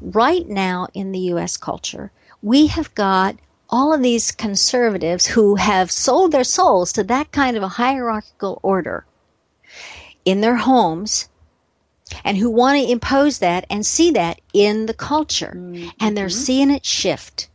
Right 0.00 0.48
now 0.48 0.86
in 0.94 1.10
the 1.10 1.26
U.S. 1.34 1.56
culture, 1.56 2.12
we 2.40 2.68
have 2.68 2.94
got 2.94 3.36
all 3.68 3.92
of 3.92 4.02
these 4.02 4.30
conservatives 4.30 5.26
who 5.26 5.56
have 5.56 5.90
sold 5.90 6.30
their 6.30 6.44
souls 6.44 6.92
to 6.92 7.02
that 7.04 7.32
kind 7.32 7.56
of 7.56 7.64
a 7.64 7.68
hierarchical 7.68 8.60
order 8.62 9.04
in 10.24 10.40
their 10.40 10.56
homes 10.56 11.28
and 12.24 12.36
who 12.36 12.50
want 12.50 12.78
to 12.78 12.90
impose 12.90 13.38
that 13.38 13.64
and 13.70 13.86
see 13.86 14.10
that 14.10 14.40
in 14.52 14.86
the 14.86 14.94
culture. 14.94 15.52
And 16.00 16.16
they're 16.16 16.28
seeing 16.28 16.70
it 16.70 16.84
shift. 16.84 17.48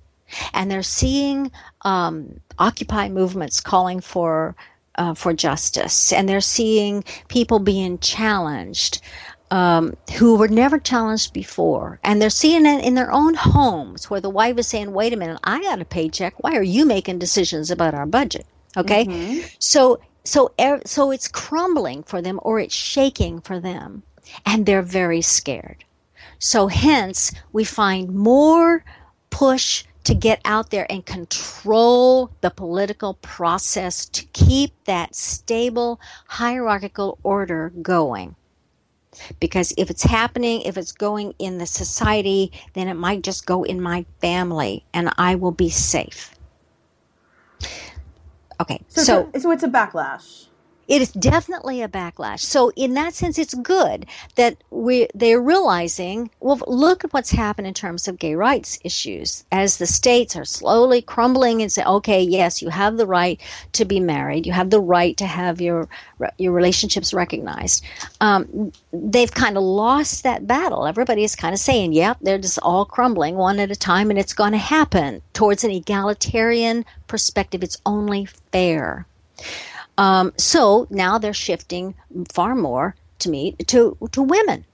And 0.53 0.69
they're 0.69 0.83
seeing 0.83 1.51
um, 1.83 2.41
Occupy 2.59 3.09
movements 3.09 3.61
calling 3.61 4.01
for 4.01 4.55
uh, 4.95 5.13
for 5.13 5.31
justice, 5.31 6.11
and 6.11 6.27
they're 6.27 6.41
seeing 6.41 7.03
people 7.27 7.59
being 7.59 7.99
challenged 7.99 8.99
um, 9.51 9.95
who 10.17 10.35
were 10.35 10.47
never 10.47 10.79
challenged 10.79 11.33
before, 11.33 11.99
and 12.03 12.21
they're 12.21 12.29
seeing 12.29 12.65
it 12.65 12.83
in 12.83 12.95
their 12.95 13.11
own 13.11 13.35
homes 13.35 14.09
where 14.09 14.19
the 14.19 14.29
wife 14.29 14.57
is 14.57 14.67
saying, 14.67 14.91
"Wait 14.91 15.13
a 15.13 15.17
minute, 15.17 15.39
I 15.43 15.61
got 15.61 15.81
a 15.81 15.85
paycheck. 15.85 16.43
Why 16.43 16.55
are 16.55 16.63
you 16.63 16.85
making 16.85 17.19
decisions 17.19 17.69
about 17.69 17.93
our 17.93 18.07
budget?" 18.07 18.45
Okay, 18.75 19.05
so 19.59 19.99
so 20.27 20.53
so 20.85 21.11
it's 21.11 21.29
crumbling 21.29 22.03
for 22.03 22.21
them 22.21 22.37
or 22.43 22.59
it's 22.59 22.75
shaking 22.75 23.39
for 23.39 23.61
them 23.61 24.03
and 24.45 24.65
they're 24.65 24.81
very 24.81 25.21
scared. 25.21 25.85
So 26.37 26.67
hence 26.67 27.31
we 27.53 27.63
find 27.63 28.13
more 28.13 28.83
push 29.29 29.85
to 30.03 30.13
get 30.13 30.41
out 30.43 30.69
there 30.69 30.85
and 30.89 31.05
control 31.05 32.31
the 32.41 32.49
political 32.49 33.13
process 33.15 34.05
to 34.07 34.25
keep 34.33 34.73
that 34.83 35.15
stable 35.15 35.99
hierarchical 36.27 37.17
order 37.23 37.71
going. 37.81 38.35
Because 39.39 39.73
if 39.77 39.89
it's 39.89 40.03
happening 40.03 40.61
if 40.61 40.77
it's 40.77 40.91
going 40.91 41.35
in 41.39 41.57
the 41.57 41.65
society 41.65 42.51
then 42.73 42.89
it 42.89 42.95
might 42.95 43.23
just 43.23 43.45
go 43.45 43.63
in 43.63 43.81
my 43.81 44.05
family 44.21 44.85
and 44.93 45.09
i 45.17 45.33
will 45.33 45.51
be 45.51 45.69
safe 45.71 46.36
okay 48.59 48.81
So, 48.87 49.03
so 49.03 49.29
it's 49.33 49.37
a, 49.37 49.41
so 49.41 49.51
it's 49.51 49.63
a 49.63 49.67
backlash. 49.67 50.46
It 50.87 51.01
is 51.01 51.11
definitely 51.11 51.81
a 51.81 51.87
backlash. 51.87 52.39
So 52.39 52.71
in 52.75 52.93
that 52.93 53.13
sense, 53.13 53.37
it's 53.37 53.53
good 53.53 54.05
that 54.35 54.57
we 54.69 55.07
they're 55.13 55.41
realizing. 55.41 56.29
Well, 56.39 56.61
look 56.67 57.03
at 57.03 57.13
what's 57.13 57.31
happened 57.31 57.67
in 57.67 57.73
terms 57.73 58.07
of 58.07 58.19
gay 58.19 58.35
rights 58.35 58.79
issues 58.83 59.43
as 59.51 59.77
the 59.77 59.85
states 59.85 60.35
are 60.35 60.45
slowly 60.45 61.01
crumbling 61.01 61.61
and 61.61 61.71
say, 61.71 61.83
okay, 61.83 62.21
yes, 62.21 62.61
you 62.61 62.69
have 62.69 62.97
the 62.97 63.07
right 63.07 63.39
to 63.73 63.85
be 63.85 63.99
married, 63.99 64.45
you 64.45 64.53
have 64.53 64.69
the 64.69 64.81
right 64.81 65.17
to 65.17 65.25
have 65.25 65.59
your 65.59 65.87
your 66.37 66.53
relationships 66.53 67.13
recognized. 67.13 67.83
Um, 68.21 68.71
they've 68.93 69.33
kind 69.33 69.57
of 69.57 69.63
lost 69.63 70.23
that 70.23 70.47
battle. 70.47 70.87
Everybody 70.87 71.23
is 71.23 71.35
kind 71.35 71.53
of 71.53 71.59
saying, 71.59 71.93
yep, 71.93 72.17
they're 72.21 72.37
just 72.37 72.59
all 72.63 72.85
crumbling 72.85 73.35
one 73.35 73.59
at 73.59 73.71
a 73.71 73.75
time, 73.75 74.09
and 74.09 74.17
it's 74.17 74.33
going 74.33 74.53
to 74.53 74.57
happen 74.57 75.21
towards 75.33 75.63
an 75.63 75.71
egalitarian 75.71 76.85
perspective. 77.07 77.63
It's 77.63 77.77
only 77.85 78.25
fair. 78.51 79.05
Um, 79.97 80.33
so 80.37 80.87
now 80.89 81.17
they're 81.17 81.33
shifting 81.33 81.95
far 82.31 82.55
more 82.55 82.95
to 83.19 83.29
me 83.29 83.53
to 83.67 83.97
to 84.11 84.21
women. 84.21 84.65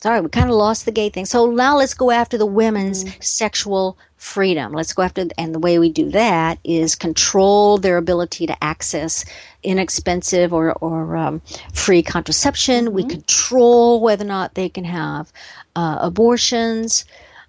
Sorry, 0.00 0.20
we 0.20 0.28
kind 0.28 0.48
of 0.48 0.54
lost 0.54 0.84
the 0.84 0.92
gay 0.92 1.08
thing. 1.08 1.24
So 1.24 1.50
now 1.50 1.76
let's 1.76 1.94
go 1.94 2.12
after 2.12 2.38
the 2.38 2.46
women's 2.46 3.02
mm. 3.02 3.24
sexual 3.24 3.98
freedom. 4.16 4.72
Let's 4.72 4.92
go 4.92 5.02
after, 5.02 5.26
and 5.36 5.52
the 5.52 5.58
way 5.58 5.80
we 5.80 5.90
do 5.90 6.08
that 6.10 6.60
is 6.62 6.94
control 6.94 7.78
their 7.78 7.96
ability 7.96 8.46
to 8.46 8.64
access 8.64 9.24
inexpensive 9.64 10.52
or, 10.52 10.72
or 10.74 11.16
um, 11.16 11.42
free 11.72 12.02
contraception. 12.02 12.86
Mm-hmm. 12.86 12.94
We 12.94 13.04
control 13.06 14.00
whether 14.00 14.24
or 14.24 14.28
not 14.28 14.54
they 14.54 14.68
can 14.68 14.84
have 14.84 15.32
uh, 15.74 15.98
abortions. 16.00 17.04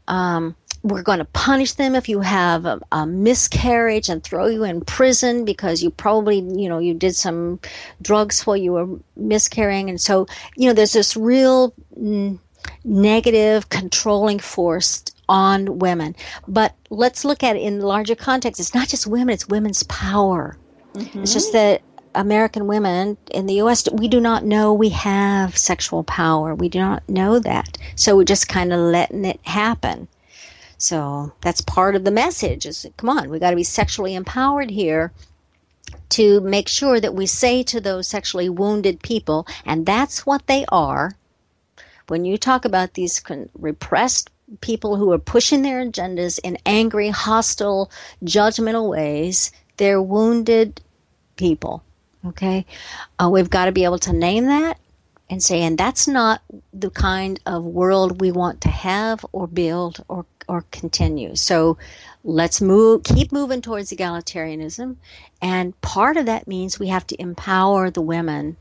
Um, 0.07 0.55
we're 0.83 1.03
going 1.03 1.19
to 1.19 1.25
punish 1.25 1.73
them 1.73 1.95
if 1.95 2.07
you 2.07 2.21
have 2.21 2.65
a, 2.65 2.79
a, 2.91 3.05
miscarriage 3.05 4.09
and 4.09 4.23
throw 4.23 4.47
you 4.47 4.63
in 4.63 4.81
prison 4.81 5.45
because 5.45 5.83
you 5.83 5.89
probably 5.89 6.39
you 6.39 6.69
know 6.69 6.79
you 6.79 6.93
did 6.93 7.15
some 7.15 7.59
drugs 8.01 8.45
while 8.45 8.57
you 8.57 8.71
were 8.71 8.87
miscarrying 9.15 9.89
and 9.89 9.99
so 9.99 10.25
you 10.55 10.67
know 10.67 10.73
there's 10.73 10.93
this 10.93 11.17
real 11.17 11.73
mm, 11.99 12.39
negative 12.83 13.69
controlling 13.69 14.39
force 14.39 15.03
on 15.27 15.79
women 15.79 16.15
but 16.47 16.73
let's 16.89 17.25
look 17.25 17.43
at 17.43 17.55
it 17.55 17.61
in 17.61 17.81
larger 17.81 18.15
context 18.15 18.59
it's 18.59 18.73
not 18.73 18.87
just 18.87 19.05
women 19.05 19.33
it's 19.33 19.47
women's 19.47 19.83
power 19.83 20.57
mm-hmm. 20.93 21.21
it's 21.21 21.33
just 21.33 21.51
that 21.51 21.81
American 22.15 22.65
women 22.65 23.17
in 23.31 23.45
the 23.45 23.61
US, 23.61 23.87
we 23.91 24.07
do 24.07 24.19
not 24.19 24.43
know 24.43 24.73
we 24.73 24.89
have 24.89 25.55
sexual 25.55 26.03
power. 26.03 26.55
We 26.55 26.67
do 26.67 26.79
not 26.79 27.07
know 27.07 27.37
that. 27.37 27.77
So 27.95 28.17
we're 28.17 28.23
just 28.23 28.49
kind 28.49 28.73
of 28.73 28.79
letting 28.79 29.25
it 29.25 29.39
happen. 29.43 30.07
So 30.79 31.33
that's 31.41 31.59
part 31.59 31.95
of 31.95 32.05
the 32.05 32.11
message 32.11 32.65
is 32.65 32.87
come 32.97 33.09
on, 33.09 33.29
we 33.29 33.37
got 33.37 33.49
to 33.51 33.55
be 33.55 33.63
sexually 33.63 34.15
empowered 34.15 34.71
here 34.71 35.11
to 36.09 36.39
make 36.39 36.69
sure 36.69 37.01
that 37.01 37.13
we 37.13 37.25
say 37.25 37.63
to 37.63 37.81
those 37.81 38.07
sexually 38.07 38.47
wounded 38.47 39.03
people, 39.03 39.45
and 39.65 39.85
that's 39.85 40.25
what 40.25 40.47
they 40.47 40.65
are. 40.69 41.17
When 42.07 42.23
you 42.25 42.37
talk 42.37 42.63
about 42.63 42.93
these 42.93 43.21
repressed 43.53 44.29
people 44.61 44.95
who 44.95 45.11
are 45.11 45.19
pushing 45.19 45.61
their 45.61 45.85
agendas 45.85 46.39
in 46.43 46.57
angry, 46.65 47.09
hostile, 47.09 47.91
judgmental 48.23 48.89
ways, 48.89 49.51
they're 49.77 50.01
wounded 50.01 50.81
people. 51.35 51.83
Okay? 52.25 52.65
Uh, 53.19 53.29
we've 53.29 53.49
got 53.49 53.65
to 53.65 53.71
be 53.71 53.83
able 53.83 53.99
to 53.99 54.13
name 54.13 54.45
that 54.45 54.79
and 55.29 55.43
say, 55.43 55.61
and 55.61 55.77
that's 55.77 56.07
not 56.07 56.41
the 56.73 56.89
kind 56.89 57.39
of 57.45 57.63
world 57.63 58.21
we 58.21 58.31
want 58.31 58.61
to 58.61 58.69
have 58.69 59.25
or 59.31 59.47
build 59.47 60.03
or 60.07 60.25
or 60.49 60.65
continue. 60.71 61.35
So 61.35 61.77
let's 62.23 62.59
move, 62.59 63.03
keep 63.03 63.31
moving 63.31 63.61
towards 63.61 63.91
egalitarianism. 63.91 64.97
And 65.41 65.79
part 65.81 66.17
of 66.17 66.25
that 66.25 66.47
means 66.47 66.79
we 66.79 66.87
have 66.87 67.07
to 67.07 67.21
empower 67.21 67.91
the 67.91 68.01
women 68.01 68.57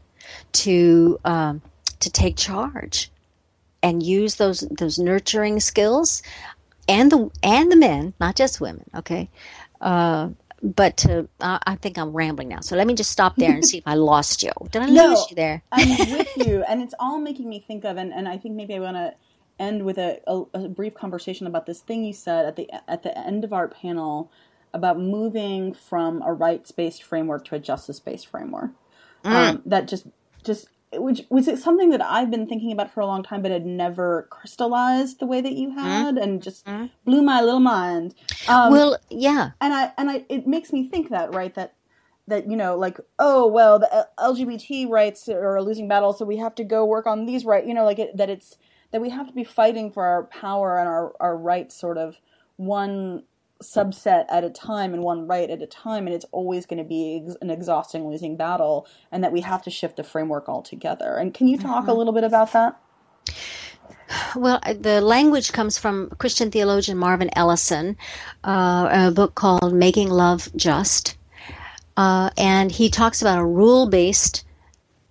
to, 0.52 1.18
um, 1.24 1.62
to 2.00 2.10
take 2.10 2.36
charge 2.36 3.10
and 3.82 4.02
use 4.02 4.36
those, 4.36 4.60
those 4.60 4.98
nurturing 4.98 5.60
skills 5.60 6.22
and 6.86 7.10
the, 7.10 7.30
and 7.42 7.72
the 7.72 7.76
men, 7.76 8.12
not 8.20 8.36
just 8.36 8.60
women. 8.60 8.84
Okay. 8.94 9.30
Uh, 9.80 10.28
but 10.62 10.96
to, 10.98 11.28
uh, 11.40 11.58
I 11.66 11.76
think 11.76 11.98
I'm 11.98 12.12
rambling 12.12 12.48
now. 12.48 12.60
So 12.60 12.76
let 12.76 12.86
me 12.86 12.94
just 12.94 13.10
stop 13.10 13.36
there 13.36 13.52
and 13.52 13.64
see 13.64 13.78
if 13.78 13.86
I 13.86 13.94
lost 14.12 14.42
you. 14.42 14.52
Did 14.70 14.82
I 14.82 14.86
no, 14.86 15.08
lose 15.08 15.26
you 15.30 15.36
there? 15.36 15.62
I'm 15.72 15.88
with 15.88 16.36
you, 16.36 16.64
and 16.68 16.82
it's 16.82 16.94
all 16.98 17.18
making 17.18 17.48
me 17.48 17.60
think 17.60 17.84
of, 17.84 17.96
and, 17.96 18.12
and 18.12 18.28
I 18.28 18.38
think 18.38 18.54
maybe 18.54 18.74
I 18.74 18.80
want 18.80 18.96
to 18.96 19.14
end 19.58 19.84
with 19.84 19.98
a, 19.98 20.20
a, 20.26 20.44
a, 20.54 20.68
brief 20.68 20.94
conversation 20.94 21.46
about 21.46 21.66
this 21.66 21.80
thing 21.80 22.04
you 22.04 22.12
said 22.12 22.46
at 22.46 22.54
the 22.54 22.70
at 22.88 23.02
the 23.02 23.16
end 23.18 23.42
of 23.42 23.52
our 23.52 23.66
panel 23.66 24.30
about 24.72 25.00
moving 25.00 25.74
from 25.74 26.22
a 26.22 26.32
rights 26.32 26.70
based 26.70 27.02
framework 27.02 27.44
to 27.46 27.54
a 27.56 27.58
justice 27.58 27.98
based 27.98 28.26
framework. 28.26 28.70
Mm. 29.24 29.32
Um, 29.32 29.62
that 29.66 29.88
just 29.88 30.06
just 30.44 30.68
which 30.92 31.22
was 31.28 31.48
it 31.48 31.58
something 31.58 31.90
that 31.90 32.02
I've 32.02 32.30
been 32.30 32.46
thinking 32.46 32.72
about 32.72 32.92
for 32.92 33.00
a 33.00 33.06
long 33.06 33.22
time, 33.22 33.42
but 33.42 33.50
had 33.50 33.66
never 33.66 34.26
crystallized 34.30 35.20
the 35.20 35.26
way 35.26 35.40
that 35.40 35.52
you 35.52 35.70
had, 35.70 36.16
mm. 36.16 36.22
and 36.22 36.42
just 36.42 36.66
mm. 36.66 36.90
blew 37.04 37.22
my 37.22 37.40
little 37.40 37.60
mind. 37.60 38.14
Um, 38.48 38.72
well, 38.72 38.98
yeah, 39.10 39.50
and 39.60 39.74
I 39.74 39.92
and 39.98 40.10
I 40.10 40.24
it 40.28 40.46
makes 40.46 40.72
me 40.72 40.88
think 40.88 41.10
that 41.10 41.34
right 41.34 41.54
that 41.54 41.74
that 42.28 42.48
you 42.48 42.56
know 42.56 42.76
like 42.76 43.00
oh 43.18 43.46
well 43.46 43.78
the 43.78 44.06
lgbt 44.18 44.88
rights 44.88 45.28
are 45.30 45.56
a 45.56 45.62
losing 45.62 45.88
battle 45.88 46.12
so 46.12 46.26
we 46.26 46.36
have 46.36 46.54
to 46.54 46.62
go 46.62 46.84
work 46.84 47.06
on 47.06 47.24
these 47.24 47.44
rights 47.44 47.66
you 47.66 47.72
know 47.72 47.84
like 47.84 47.98
it, 47.98 48.14
that 48.16 48.28
it's 48.28 48.58
that 48.92 49.00
we 49.00 49.10
have 49.10 49.26
to 49.26 49.32
be 49.32 49.44
fighting 49.44 49.90
for 49.90 50.04
our 50.04 50.24
power 50.24 50.78
and 50.78 50.88
our, 50.88 51.14
our 51.20 51.36
rights 51.36 51.74
sort 51.74 51.98
of 51.98 52.16
one 52.56 53.22
subset 53.62 54.24
at 54.28 54.44
a 54.44 54.50
time 54.50 54.94
and 54.94 55.02
one 55.02 55.26
right 55.26 55.50
at 55.50 55.60
a 55.60 55.66
time 55.66 56.06
and 56.06 56.14
it's 56.14 56.26
always 56.30 56.64
going 56.64 56.78
to 56.78 56.84
be 56.84 57.24
ex- 57.24 57.36
an 57.40 57.50
exhausting 57.50 58.08
losing 58.08 58.36
battle 58.36 58.86
and 59.10 59.24
that 59.24 59.32
we 59.32 59.40
have 59.40 59.62
to 59.62 59.70
shift 59.70 59.96
the 59.96 60.04
framework 60.04 60.48
altogether 60.48 61.16
and 61.16 61.34
can 61.34 61.48
you 61.48 61.58
talk 61.58 61.82
mm-hmm. 61.82 61.90
a 61.90 61.94
little 61.94 62.12
bit 62.12 62.24
about 62.24 62.52
that 62.52 62.80
well, 64.36 64.60
the 64.64 65.00
language 65.00 65.52
comes 65.52 65.78
from 65.78 66.10
Christian 66.18 66.50
theologian 66.50 66.96
Marvin 66.96 67.30
Ellison, 67.34 67.96
uh, 68.44 68.88
a 68.90 69.10
book 69.10 69.34
called 69.34 69.74
Making 69.74 70.08
Love 70.08 70.48
Just. 70.56 71.16
Uh, 71.96 72.30
and 72.38 72.70
he 72.70 72.88
talks 72.88 73.20
about 73.20 73.38
a 73.38 73.44
rule 73.44 73.88
based 73.88 74.44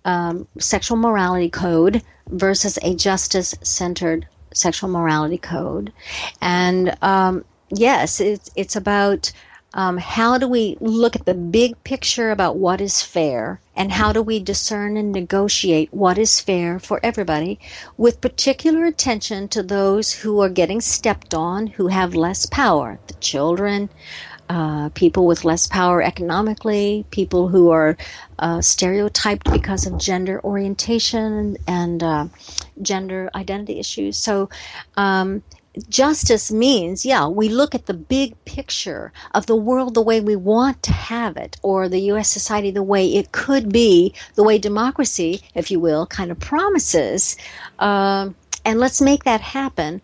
um, 0.04 0.48
sexual 0.58 0.96
morality 0.96 1.50
code 1.50 2.02
versus 2.28 2.78
a 2.82 2.94
justice 2.94 3.54
centered 3.62 4.26
sexual 4.54 4.88
morality 4.88 5.38
code. 5.38 5.92
And 6.40 6.96
um, 7.02 7.44
yes, 7.70 8.20
it's, 8.20 8.50
it's 8.56 8.76
about 8.76 9.32
um, 9.74 9.98
how 9.98 10.38
do 10.38 10.48
we 10.48 10.76
look 10.80 11.14
at 11.14 11.26
the 11.26 11.34
big 11.34 11.82
picture 11.84 12.30
about 12.30 12.56
what 12.56 12.80
is 12.80 13.02
fair 13.02 13.60
and 13.76 13.92
how 13.92 14.12
do 14.12 14.22
we 14.22 14.40
discern 14.40 14.96
and 14.96 15.12
negotiate 15.12 15.92
what 15.92 16.16
is 16.16 16.40
fair 16.40 16.78
for 16.78 16.98
everybody 17.02 17.60
with 17.96 18.20
particular 18.20 18.86
attention 18.86 19.46
to 19.48 19.62
those 19.62 20.12
who 20.12 20.40
are 20.40 20.48
getting 20.48 20.80
stepped 20.80 21.34
on 21.34 21.66
who 21.66 21.88
have 21.88 22.14
less 22.14 22.46
power 22.46 22.98
the 23.08 23.14
children 23.14 23.90
uh, 24.48 24.88
people 24.90 25.26
with 25.26 25.44
less 25.44 25.66
power 25.66 26.02
economically, 26.02 27.04
people 27.10 27.48
who 27.48 27.70
are 27.70 27.96
uh, 28.38 28.60
stereotyped 28.62 29.50
because 29.52 29.86
of 29.86 29.98
gender 29.98 30.40
orientation 30.42 31.56
and 31.66 32.02
uh, 32.02 32.26
gender 32.80 33.28
identity 33.34 33.78
issues. 33.78 34.16
So, 34.16 34.48
um, 34.96 35.42
justice 35.88 36.50
means, 36.50 37.04
yeah, 37.04 37.26
we 37.26 37.48
look 37.48 37.74
at 37.74 37.86
the 37.86 37.94
big 37.94 38.42
picture 38.44 39.12
of 39.34 39.46
the 39.46 39.56
world 39.56 39.94
the 39.94 40.02
way 40.02 40.20
we 40.20 40.36
want 40.36 40.82
to 40.84 40.92
have 40.92 41.36
it, 41.36 41.56
or 41.62 41.88
the 41.88 42.00
U.S. 42.12 42.30
society 42.30 42.70
the 42.70 42.82
way 42.82 43.06
it 43.06 43.32
could 43.32 43.72
be, 43.72 44.14
the 44.34 44.44
way 44.44 44.58
democracy, 44.58 45.42
if 45.54 45.70
you 45.70 45.80
will, 45.80 46.06
kind 46.06 46.30
of 46.30 46.38
promises. 46.40 47.36
Um, 47.78 48.34
and 48.64 48.78
let's 48.78 49.00
make 49.00 49.24
that 49.24 49.40
happen 49.40 50.02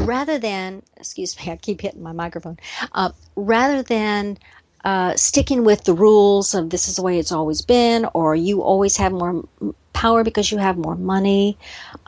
rather 0.00 0.38
than, 0.38 0.82
excuse 0.96 1.36
me, 1.38 1.50
I 1.52 1.56
keep 1.56 1.80
hitting 1.80 2.02
my 2.02 2.12
microphone, 2.12 2.58
uh, 2.92 3.10
rather 3.36 3.82
than 3.82 4.38
uh, 4.84 5.16
sticking 5.16 5.64
with 5.64 5.84
the 5.84 5.94
rules 5.94 6.54
of 6.54 6.70
this 6.70 6.88
is 6.88 6.96
the 6.96 7.02
way 7.02 7.18
it's 7.18 7.32
always 7.32 7.62
been, 7.62 8.06
or 8.12 8.36
you 8.36 8.62
always 8.62 8.96
have 8.98 9.12
more 9.12 9.44
power 9.94 10.22
because 10.22 10.52
you 10.52 10.58
have 10.58 10.76
more 10.76 10.96
money, 10.96 11.56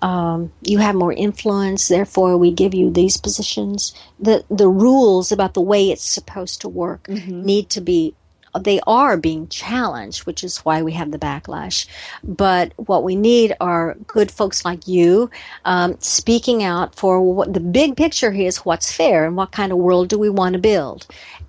um, 0.03 0.53
you 0.63 0.79
have 0.79 0.95
more 0.95 1.13
influence, 1.13 1.89
therefore 1.89 2.37
we 2.37 2.53
give 2.53 2.75
you 2.75 2.91
these 2.91 3.17
positions. 3.17 3.95
The 4.21 4.45
the 4.51 4.69
rules 4.69 5.33
about 5.33 5.55
the 5.55 5.63
way 5.63 5.91
it's 5.91 6.05
supposed 6.05 6.61
to 6.61 6.69
work 6.69 7.05
mm-hmm. 7.05 7.43
need 7.43 7.71
to 7.71 7.81
be 7.81 8.15
they 8.59 8.81
are 8.87 9.17
being 9.17 9.49
challenged, 9.49 10.27
which 10.27 10.43
is 10.43 10.59
why 10.59 10.83
we 10.83 10.93
have 10.93 11.11
the 11.11 11.19
backlash. 11.19 11.87
But 12.23 12.73
what 12.77 13.05
we 13.05 13.17
need 13.17 13.55
are 13.61 13.97
good 14.07 14.31
folks 14.31 14.65
like 14.65 14.87
you 14.89 15.31
um, 15.65 15.97
speaking 16.01 16.63
out 16.63 16.95
for 16.95 17.21
what 17.21 17.53
the 17.53 17.61
big 17.61 17.97
picture 17.97 18.33
here 18.33 18.49
is 18.49 18.59
what's 18.59 18.93
fair 18.93 19.27
and 19.27 19.37
what 19.37 19.53
kind 19.53 19.73
of 19.73 19.79
world 19.79 20.09
do 20.09 20.19
we 20.19 20.31
want 20.31 20.55
to 20.55 20.59
build 20.59 21.07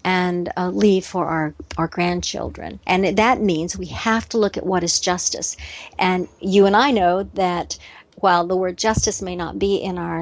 and 0.08 0.50
uh, 0.56 0.70
leave 0.70 1.06
for 1.06 1.26
our, 1.26 1.54
our 1.78 1.90
grandchildren. 1.90 2.80
And 2.88 3.18
that 3.18 3.42
means 3.42 3.78
we 3.78 3.88
have 3.88 4.30
to 4.30 4.38
look 4.38 4.56
at 4.56 4.66
what 4.66 4.82
is 4.82 5.02
justice. 5.02 5.58
And 6.00 6.30
you 6.40 6.66
and 6.66 6.78
I 6.78 6.92
know 6.92 7.24
that 7.34 7.78
while 8.16 8.48
the 8.48 8.56
word 8.56 8.78
justice 8.78 9.22
may 9.22 9.36
not 9.36 9.60
be 9.60 9.76
in 9.76 9.98
our 9.98 10.22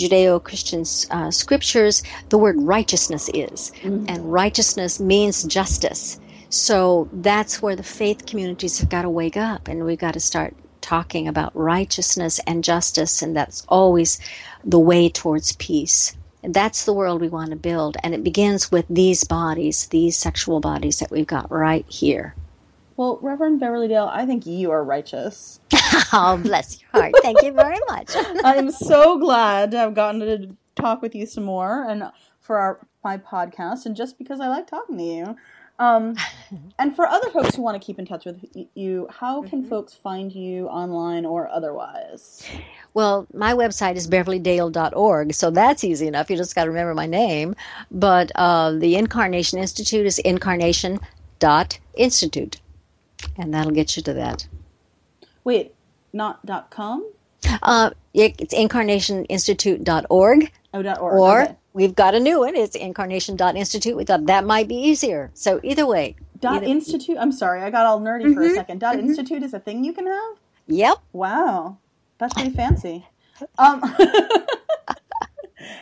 Judeo 0.00 0.42
Christian 0.42 0.84
uh, 1.12 1.30
scriptures, 1.30 2.02
the 2.30 2.38
word 2.38 2.56
righteousness 2.58 3.30
is. 3.32 3.70
Mm-hmm. 3.82 4.06
And 4.08 4.32
righteousness 4.32 4.98
means 4.98 5.44
justice. 5.44 6.18
So 6.48 7.08
that's 7.12 7.62
where 7.62 7.76
the 7.76 7.84
faith 7.84 8.26
communities 8.26 8.80
have 8.80 8.88
got 8.88 9.02
to 9.02 9.10
wake 9.10 9.36
up 9.36 9.68
and 9.68 9.84
we've 9.84 9.96
got 9.96 10.14
to 10.14 10.20
start 10.20 10.56
talking 10.80 11.28
about 11.28 11.54
righteousness 11.54 12.40
and 12.48 12.64
justice, 12.64 13.22
and 13.22 13.36
that's 13.36 13.64
always 13.68 14.18
the 14.64 14.78
way 14.78 15.08
towards 15.08 15.52
peace. 15.52 16.16
That's 16.42 16.84
the 16.84 16.92
world 16.92 17.20
we 17.20 17.28
want 17.28 17.50
to 17.50 17.56
build, 17.56 17.96
and 18.02 18.14
it 18.14 18.24
begins 18.24 18.72
with 18.72 18.86
these 18.88 19.24
bodies, 19.24 19.86
these 19.88 20.16
sexual 20.16 20.60
bodies 20.60 20.98
that 20.98 21.10
we've 21.10 21.26
got 21.26 21.50
right 21.50 21.84
here. 21.88 22.34
Well, 22.96 23.18
Reverend 23.22 23.60
Beverly 23.60 23.88
Dale, 23.88 24.10
I 24.12 24.26
think 24.26 24.46
you 24.46 24.70
are 24.70 24.84
righteous. 24.84 25.60
oh, 26.12 26.38
bless 26.42 26.80
your 26.80 26.90
heart. 26.92 27.14
Thank 27.22 27.42
you 27.42 27.52
very 27.52 27.78
much. 27.88 28.10
I'm 28.44 28.70
so 28.70 29.18
glad 29.18 29.70
to 29.70 29.78
have 29.78 29.94
gotten 29.94 30.20
to 30.20 30.56
talk 30.74 31.02
with 31.02 31.14
you 31.14 31.26
some 31.26 31.44
more 31.44 31.88
and 31.88 32.10
for 32.40 32.58
our 32.58 32.80
my 33.02 33.16
podcast, 33.16 33.86
and 33.86 33.96
just 33.96 34.18
because 34.18 34.40
I 34.40 34.48
like 34.48 34.66
talking 34.66 34.98
to 34.98 35.04
you. 35.04 35.36
Um, 35.80 36.14
and 36.78 36.94
for 36.94 37.08
other 37.08 37.28
folks 37.30 37.56
who 37.56 37.62
want 37.62 37.80
to 37.80 37.84
keep 37.84 37.98
in 37.98 38.06
touch 38.06 38.26
with 38.26 38.46
you, 38.74 39.08
how 39.10 39.42
can 39.42 39.62
mm-hmm. 39.62 39.68
folks 39.68 39.94
find 39.94 40.32
you 40.32 40.68
online 40.68 41.26
or 41.26 41.48
otherwise? 41.48 42.46
Well, 42.94 43.26
my 43.34 43.54
website 43.54 43.96
is 43.96 44.08
beverlydale.org, 44.08 45.34
so 45.34 45.50
that's 45.50 45.82
easy 45.82 46.06
enough. 46.06 46.30
You 46.30 46.36
just 46.36 46.54
got 46.54 46.62
to 46.64 46.70
remember 46.70 46.94
my 46.94 47.06
name. 47.06 47.56
But 47.90 48.30
uh, 48.34 48.72
the 48.72 48.96
Incarnation 48.96 49.58
Institute 49.58 50.04
is 50.06 50.18
incarnation.institute, 50.20 52.60
and 53.36 53.54
that'll 53.54 53.72
get 53.72 53.96
you 53.96 54.02
to 54.04 54.12
that. 54.12 54.46
Wait, 55.44 55.74
not 56.12 56.44
dot 56.44 56.70
.com? 56.70 57.10
Uh, 57.62 57.90
it's 58.12 58.54
incarnationinstitute.org. 58.54 60.52
Oh, 60.72 60.82
.org. 60.82 60.98
Or 61.00 61.42
okay. 61.42 61.56
We've 61.72 61.94
got 61.94 62.14
a 62.14 62.20
new 62.20 62.40
one. 62.40 62.56
It's 62.56 62.76
incarnation.institute. 62.76 63.96
We 63.96 64.04
thought 64.04 64.26
that 64.26 64.44
might 64.44 64.68
be 64.68 64.76
easier. 64.76 65.30
So 65.34 65.60
either 65.62 65.86
way. 65.86 66.16
Dot 66.40 66.56
either, 66.56 66.66
institute. 66.66 67.16
I'm 67.18 67.32
sorry, 67.32 67.62
I 67.62 67.70
got 67.70 67.86
all 67.86 68.00
nerdy 68.00 68.24
mm-hmm, 68.24 68.34
for 68.34 68.42
a 68.42 68.46
mm-hmm. 68.46 68.54
second. 68.54 68.78
Dot 68.78 68.96
mm-hmm. 68.96 69.08
institute 69.08 69.42
is 69.42 69.52
a 69.52 69.60
thing 69.60 69.84
you 69.84 69.92
can 69.92 70.06
have. 70.06 70.36
Yep. 70.68 70.98
Wow, 71.12 71.78
that's 72.18 72.32
pretty 72.32 72.50
fancy. 72.56 73.06
Um, 73.58 73.82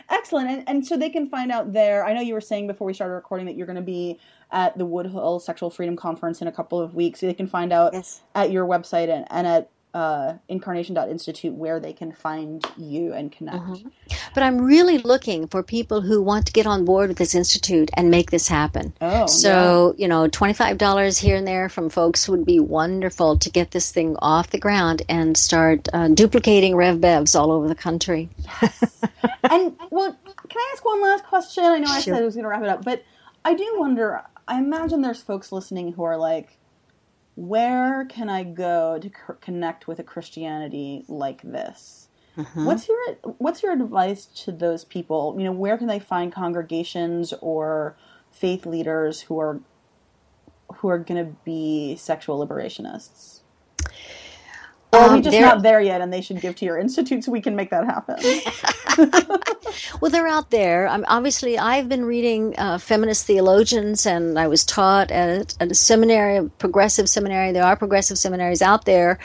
excellent. 0.09 0.49
And, 0.49 0.63
and 0.67 0.85
so 0.85 0.97
they 0.97 1.09
can 1.09 1.29
find 1.29 1.51
out 1.51 1.73
there. 1.73 2.05
I 2.05 2.13
know 2.13 2.21
you 2.21 2.33
were 2.33 2.41
saying 2.41 2.67
before 2.67 2.87
we 2.87 2.93
started 2.93 3.13
recording 3.13 3.45
that 3.47 3.55
you're 3.55 3.67
going 3.67 3.77
to 3.77 3.81
be 3.81 4.19
at 4.51 4.77
the 4.77 4.85
Woodhull 4.85 5.39
Sexual 5.39 5.69
Freedom 5.69 5.95
Conference 5.95 6.41
in 6.41 6.47
a 6.47 6.51
couple 6.51 6.79
of 6.79 6.95
weeks. 6.95 7.19
So 7.19 7.27
they 7.27 7.33
can 7.33 7.47
find 7.47 7.71
out 7.71 7.93
yes. 7.93 8.21
at 8.35 8.51
your 8.51 8.65
website 8.65 9.09
and, 9.09 9.25
and 9.29 9.47
at 9.47 9.69
uh, 9.93 10.33
incarnation.institute 10.47 11.53
where 11.53 11.79
they 11.79 11.93
can 11.93 12.11
find 12.11 12.63
you 12.77 13.13
and 13.13 13.31
connect. 13.31 13.57
Mm-hmm. 13.57 13.89
But 14.35 14.43
I'm 14.43 14.59
really 14.61 14.99
looking 14.99 15.47
for 15.47 15.63
people 15.63 16.01
who 16.01 16.21
want 16.21 16.45
to 16.45 16.53
get 16.53 16.67
on 16.67 16.85
board 16.85 17.09
with 17.09 17.17
this 17.17 17.33
institute 17.33 17.89
and 17.95 18.11
make 18.11 18.29
this 18.29 18.47
happen. 18.47 18.93
Oh, 19.01 19.25
so, 19.25 19.95
yeah. 19.97 20.03
you 20.03 20.07
know, 20.07 20.27
$25 20.27 21.19
here 21.19 21.35
and 21.35 21.47
there 21.47 21.69
from 21.69 21.89
folks 21.89 22.29
would 22.29 22.45
be 22.45 22.59
wonderful 22.59 23.37
to 23.39 23.49
get 23.49 23.71
this 23.71 23.91
thing 23.91 24.15
off 24.19 24.51
the 24.51 24.59
ground 24.59 25.01
and 25.09 25.35
start 25.35 25.87
uh, 25.91 26.07
duplicating 26.09 26.75
Rev 26.75 26.97
Bevs 26.97 27.39
all 27.39 27.51
over 27.51 27.67
the 27.67 27.75
country. 27.75 28.29
Yes. 28.61 29.01
and, 29.43 29.75
well, 29.89 30.15
can 30.23 30.57
I 30.57 30.71
ask 30.73 30.85
one 30.85 31.01
last 31.01 31.25
question? 31.25 31.63
I 31.63 31.79
know 31.79 31.89
I 31.89 31.99
sure. 32.01 32.13
said 32.13 32.21
I 32.21 32.25
was 32.25 32.35
going 32.35 32.43
to 32.43 32.49
wrap 32.49 32.61
it 32.61 32.69
up, 32.69 32.85
but 32.85 33.03
I 33.43 33.55
do 33.55 33.75
wonder, 33.77 34.21
I 34.47 34.59
imagine 34.59 35.01
there's 35.01 35.21
folks 35.21 35.51
listening 35.51 35.93
who 35.93 36.03
are 36.03 36.17
like, 36.17 36.58
where 37.39 38.03
can 38.05 38.29
I 38.29 38.43
go 38.43 38.99
to 38.99 39.07
c- 39.07 39.33
connect 39.39 39.87
with 39.87 39.97
a 39.97 40.03
Christianity 40.03 41.05
like 41.07 41.41
this? 41.41 42.09
Mm-hmm. 42.37 42.65
What's 42.65 42.87
your 42.89 42.99
What's 43.37 43.63
your 43.63 43.71
advice 43.71 44.25
to 44.43 44.51
those 44.51 44.83
people? 44.83 45.35
You 45.37 45.45
know, 45.45 45.51
where 45.53 45.77
can 45.77 45.87
they 45.87 45.99
find 45.99 46.33
congregations 46.33 47.33
or 47.41 47.95
faith 48.29 48.65
leaders 48.65 49.21
who 49.21 49.39
are 49.39 49.61
who 50.75 50.89
are 50.89 50.99
going 50.99 51.25
to 51.25 51.35
be 51.45 51.95
sexual 51.95 52.45
liberationists? 52.45 53.38
Or 54.91 54.99
are 55.01 55.09
we 55.09 55.17
um, 55.17 55.21
just 55.21 55.39
not 55.39 55.61
there 55.61 55.81
yet 55.81 56.01
and 56.01 56.11
they 56.11 56.21
should 56.21 56.41
give 56.41 56.55
to 56.55 56.65
your 56.65 56.79
institute 56.79 57.23
so 57.23 57.31
we 57.31 57.41
can 57.41 57.55
make 57.55 57.69
that 57.69 57.85
happen? 57.85 58.17
well, 60.01 60.09
they're 60.09 60.27
out 60.27 60.49
there. 60.49 60.87
Um, 60.87 61.05
obviously, 61.07 61.59
I've 61.59 61.87
been 61.87 62.05
reading 62.05 62.55
uh, 62.57 62.79
feminist 62.79 63.27
theologians 63.27 64.07
and 64.07 64.39
I 64.39 64.47
was 64.47 64.65
taught 64.65 65.11
at, 65.11 65.55
at, 65.59 65.71
a 65.71 65.75
seminary, 65.75 66.37
a 66.37 66.43
progressive 66.45 67.07
seminary. 67.07 67.51
There 67.51 67.63
are 67.63 67.75
progressive 67.75 68.17
seminaries 68.17 68.63
out 68.63 68.85
there. 68.85 69.19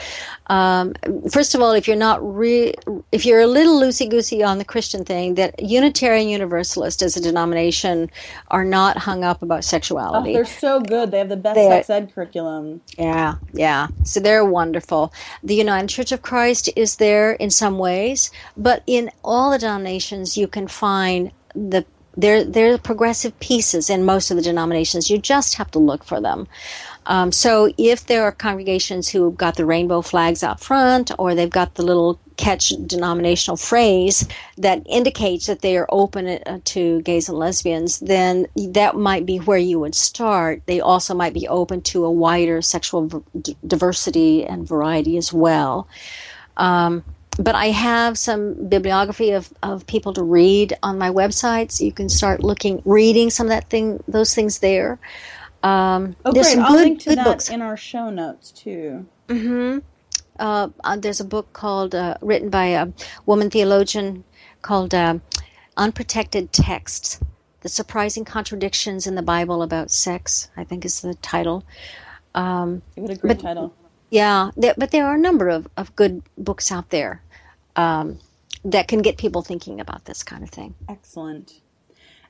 Um, 0.49 0.93
first 1.31 1.55
of 1.55 1.63
all, 1.63 1.73
if 1.73 1.89
you're 1.89 1.97
not 1.97 2.21
re- 2.23 2.75
if 3.13 3.25
you're 3.25 3.41
a 3.41 3.47
little 3.47 3.81
loosey 3.81 4.11
goosey 4.11 4.43
on 4.43 4.59
the 4.59 4.65
Christian 4.65 5.03
thing, 5.03 5.37
that 5.37 5.63
Unitarian 5.63 6.29
Universalist 6.29 7.01
as 7.01 7.17
a 7.17 7.21
denomination 7.21 8.11
are 8.49 8.65
not 8.65 8.99
hung 8.99 9.25
up 9.25 9.43
about 9.43 9.65
sexuality. 9.65 10.31
Oh, 10.31 10.35
they're 10.35 10.45
so 10.45 10.81
good. 10.81 11.11
They 11.11 11.19
have 11.19 11.31
the 11.31 11.37
best 11.37 11.55
they're, 11.55 11.71
sex 11.71 11.89
ed 11.89 12.15
curriculum. 12.15 12.83
Yeah, 12.99 13.37
yeah. 13.55 13.89
So 14.05 14.21
they're 14.21 14.45
wonderful. 14.45 15.15
The 15.43 15.55
the 15.55 15.59
United 15.61 15.89
Church 15.89 16.11
of 16.11 16.21
Christ 16.21 16.69
is 16.75 16.97
there 16.97 17.33
in 17.35 17.49
some 17.49 17.79
ways, 17.79 18.33
but 18.57 18.83
in 18.89 19.09
all 19.23 19.53
the 19.53 19.59
denominations 19.59 20.37
you 20.37 20.49
can 20.49 20.67
find 20.67 21.31
the 21.55 21.85
there 22.17 22.43
there 22.43 22.75
are 22.75 22.79
progressive 22.79 23.39
pieces 23.39 23.89
in 23.89 24.05
most 24.05 24.33
of 24.33 24.37
the 24.37 24.43
denominations. 24.43 25.11
You 25.11 25.19
just 25.19 25.55
have 25.55 25.71
to 25.71 25.79
look 25.79 26.03
for 26.03 26.21
them. 26.21 26.49
Um, 27.07 27.33
so 27.33 27.73
if 27.77 28.07
there 28.07 28.25
are 28.25 28.33
congregations 28.33 29.09
who 29.09 29.33
got 29.33 29.57
the 29.57 29.67
rainbow 29.67 30.03
flags 30.03 30.43
out 30.43 30.61
front, 30.61 31.11
or 31.19 31.35
they've 31.35 31.51
got 31.51 31.75
the 31.75 31.83
little 31.83 32.19
catch 32.37 32.71
denominational 32.87 33.57
phrase 33.57 34.27
that 34.59 34.83
indicates 34.87 35.47
that 35.47 35.61
they 35.61 35.77
are 35.77 35.87
open 35.91 36.27
uh, 36.27 36.59
to 36.65 37.01
gays 37.03 37.29
and 37.29 37.39
lesbians, 37.39 38.01
then 38.01 38.47
that 38.57 38.97
might 38.97 39.25
be 39.25 39.39
where 39.39 39.59
you 39.59 39.79
would 39.79 39.95
start. 39.95 40.63
They 40.67 40.81
also 40.81 41.15
might 41.15 41.35
be 41.35 41.47
open 41.47 41.83
to 41.83 42.05
a 42.05 42.11
wider 42.11 42.63
sexual 42.63 43.25
diversity 43.67 44.45
and 44.45 44.67
variety 44.67 45.17
as 45.17 45.33
well. 45.33 45.87
Um, 46.57 47.05
but 47.39 47.55
I 47.55 47.67
have 47.67 48.17
some 48.17 48.69
bibliography 48.69 49.33
of, 49.33 49.53
of 49.63 49.87
people 49.87 50.13
to 50.15 50.23
read 50.23 50.77
on 50.83 50.99
my 50.99 51.11
website, 51.11 51.73
so 51.73 51.85
you 51.85 51.93
can 51.93 52.09
start 52.09 52.45
looking, 52.45 52.81
reading 52.85 53.31
some 53.31 53.47
of 53.47 53.51
that 53.51 53.69
thing, 53.71 54.03
those 54.07 54.35
things 54.35 54.61
there. 54.61 54.99
Um, 55.65 56.15
oh, 56.27 56.33
great! 56.33 56.59
I'll 56.59 56.73
good, 56.73 56.85
link 56.85 57.01
to 57.01 57.17
that 57.17 57.25
books. 57.25 57.49
in 57.49 57.63
our 57.63 57.77
show 57.77 58.11
notes 58.11 58.53
too. 58.53 59.07
Mm-hmm. 59.29 59.79
Uh, 60.39 60.69
uh, 60.85 60.97
there's 60.97 61.21
a 61.21 61.25
book 61.25 61.53
called 61.55 61.95
uh, 61.95 62.19
written 62.21 62.51
by 62.51 62.67
a 62.67 62.89
woman 63.25 63.49
theologian 63.49 64.25
called 64.61 64.93
uh, 64.93 65.19
"Unprotected 65.79 66.53
Texts: 66.53 67.19
The 67.63 67.71
Surprising 67.71 68.27
Contradictions 68.27 69.07
in 69.07 69.15
the 69.15 69.23
Bible 69.23 69.63
About 69.63 69.91
Sex." 69.91 70.51
I 70.55 70.65
think 70.65 70.85
is 70.85 71.01
the 71.01 71.15
title. 71.15 71.65
Um, 72.35 72.83
what 72.97 73.11
a 73.11 73.17
great 73.17 73.39
but, 73.39 73.41
title! 73.41 73.75
Yeah, 74.11 74.51
there, 74.59 74.75
but 74.77 74.91
there 74.91 75.07
are 75.07 75.15
a 75.15 75.19
number 75.19 75.49
of, 75.49 75.67
of 75.79 75.97
good 75.97 76.23
books 76.37 76.71
out 76.71 76.91
there 76.91 77.23
um, 77.75 78.19
that 78.67 78.87
can 78.87 79.01
get 79.01 79.17
people 79.17 79.41
thinking 79.41 79.81
about 79.81 80.05
this 80.05 80.23
kind 80.23 80.45
of 80.45 80.51
thing. 80.51 80.75
Excellent. 80.91 81.55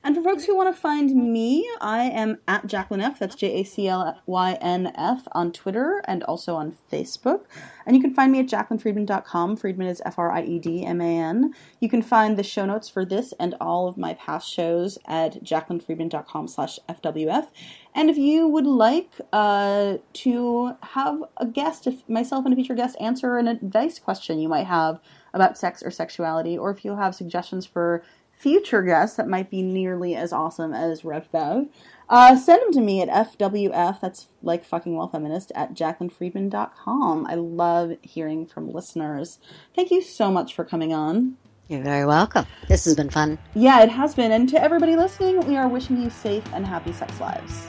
And 0.05 0.15
for 0.15 0.23
folks 0.23 0.45
who 0.45 0.55
want 0.55 0.73
to 0.73 0.79
find 0.79 1.33
me, 1.33 1.67
I 1.81 2.03
am 2.03 2.37
at 2.47 2.67
Jaclyn 2.67 3.03
F. 3.03 3.19
That's 3.19 3.35
J 3.35 3.61
A 3.61 3.65
C 3.65 3.89
L 3.89 4.21
Y 4.27 4.59
N 4.61 4.93
F 4.95 5.27
on 5.33 5.51
Twitter 5.51 6.03
and 6.05 6.23
also 6.25 6.57
on 6.57 6.77
Facebook. 6.93 7.45
And 7.87 7.97
you 7.97 8.03
can 8.03 8.13
find 8.13 8.31
me 8.31 8.41
at 8.41 8.47
jaclynfriedman.com. 8.47 9.57
Friedman 9.57 9.87
is 9.87 10.03
F 10.05 10.19
R 10.19 10.31
I 10.31 10.43
E 10.43 10.59
D 10.59 10.85
M 10.85 11.01
A 11.01 11.19
N. 11.19 11.55
You 11.81 11.89
can 11.89 12.03
find 12.03 12.37
the 12.37 12.43
show 12.43 12.67
notes 12.67 12.91
for 12.91 13.07
this 13.07 13.33
and 13.41 13.55
all 13.63 13.89
of 13.89 13.97
my 13.97 14.13
past 14.13 14.53
shows 14.53 14.99
at 15.07 15.43
jaclynfriedman.com 15.43 16.49
slash 16.49 16.79
FWF. 16.87 17.49
And 17.95 18.11
if 18.11 18.19
you 18.19 18.47
would 18.47 18.67
like 18.67 19.11
uh, 19.33 19.97
to 20.13 20.77
have 20.83 21.25
a 21.39 21.47
guest, 21.47 21.87
if 21.87 22.07
myself 22.11 22.45
and 22.45 22.53
a 22.53 22.57
future 22.57 22.75
guest 22.75 22.95
answer 23.01 23.39
an 23.39 23.49
advice 23.49 23.99
question 23.99 24.39
you 24.39 24.51
might 24.51 24.67
have 24.67 25.01
about 25.33 25.57
sex 25.57 25.83
or 25.83 25.91
sexuality, 25.91 26.59
or 26.59 26.71
if 26.71 26.85
you 26.85 26.95
have 26.95 27.15
suggestions 27.15 27.65
for 27.65 28.05
future 28.37 28.83
guests 28.83 29.17
that 29.17 29.29
might 29.29 29.51
be 29.51 29.63
nearly 29.63 30.15
as 30.15 30.33
awesome 30.33 30.73
as 30.75 31.05
Rev 31.05 31.31
Bev, 31.33 31.69
uh, 32.09 32.37
send 32.37 32.63
them 32.63 32.73
to 32.73 32.81
me 32.81 33.01
at 33.01 33.09
FWF, 33.09 34.01
that's 34.01 34.29
like 34.43 34.65
Fucking 34.65 34.95
While 34.95 35.09
Feminist, 35.09 35.53
at 35.55 35.75
jaclynfriedman.com. 35.75 37.27
I 37.27 37.35
love 37.35 37.97
hearing 38.03 38.47
from 38.47 38.71
listeners. 38.71 39.39
Thank 39.75 39.91
you 39.91 40.03
so 40.03 40.31
much 40.31 40.55
for 40.55 40.65
coming 40.65 40.93
on. 40.93 41.37
You're 41.69 41.83
very 41.83 42.05
welcome. 42.05 42.47
This 42.69 42.85
has 42.85 42.95
been 42.95 43.09
fun. 43.09 43.39
Yeah, 43.55 43.83
it 43.83 43.89
has 43.89 44.15
been. 44.15 44.33
And 44.33 44.49
to 44.51 44.63
everybody 44.63 44.97
listening, 44.97 45.41
we 45.47 45.57
are 45.57 45.67
wishing 45.67 46.01
you 46.01 46.11
safe 46.11 46.45
and 46.53 46.67
happy 46.67 46.93
sex 46.93 47.19
lives. 47.21 47.69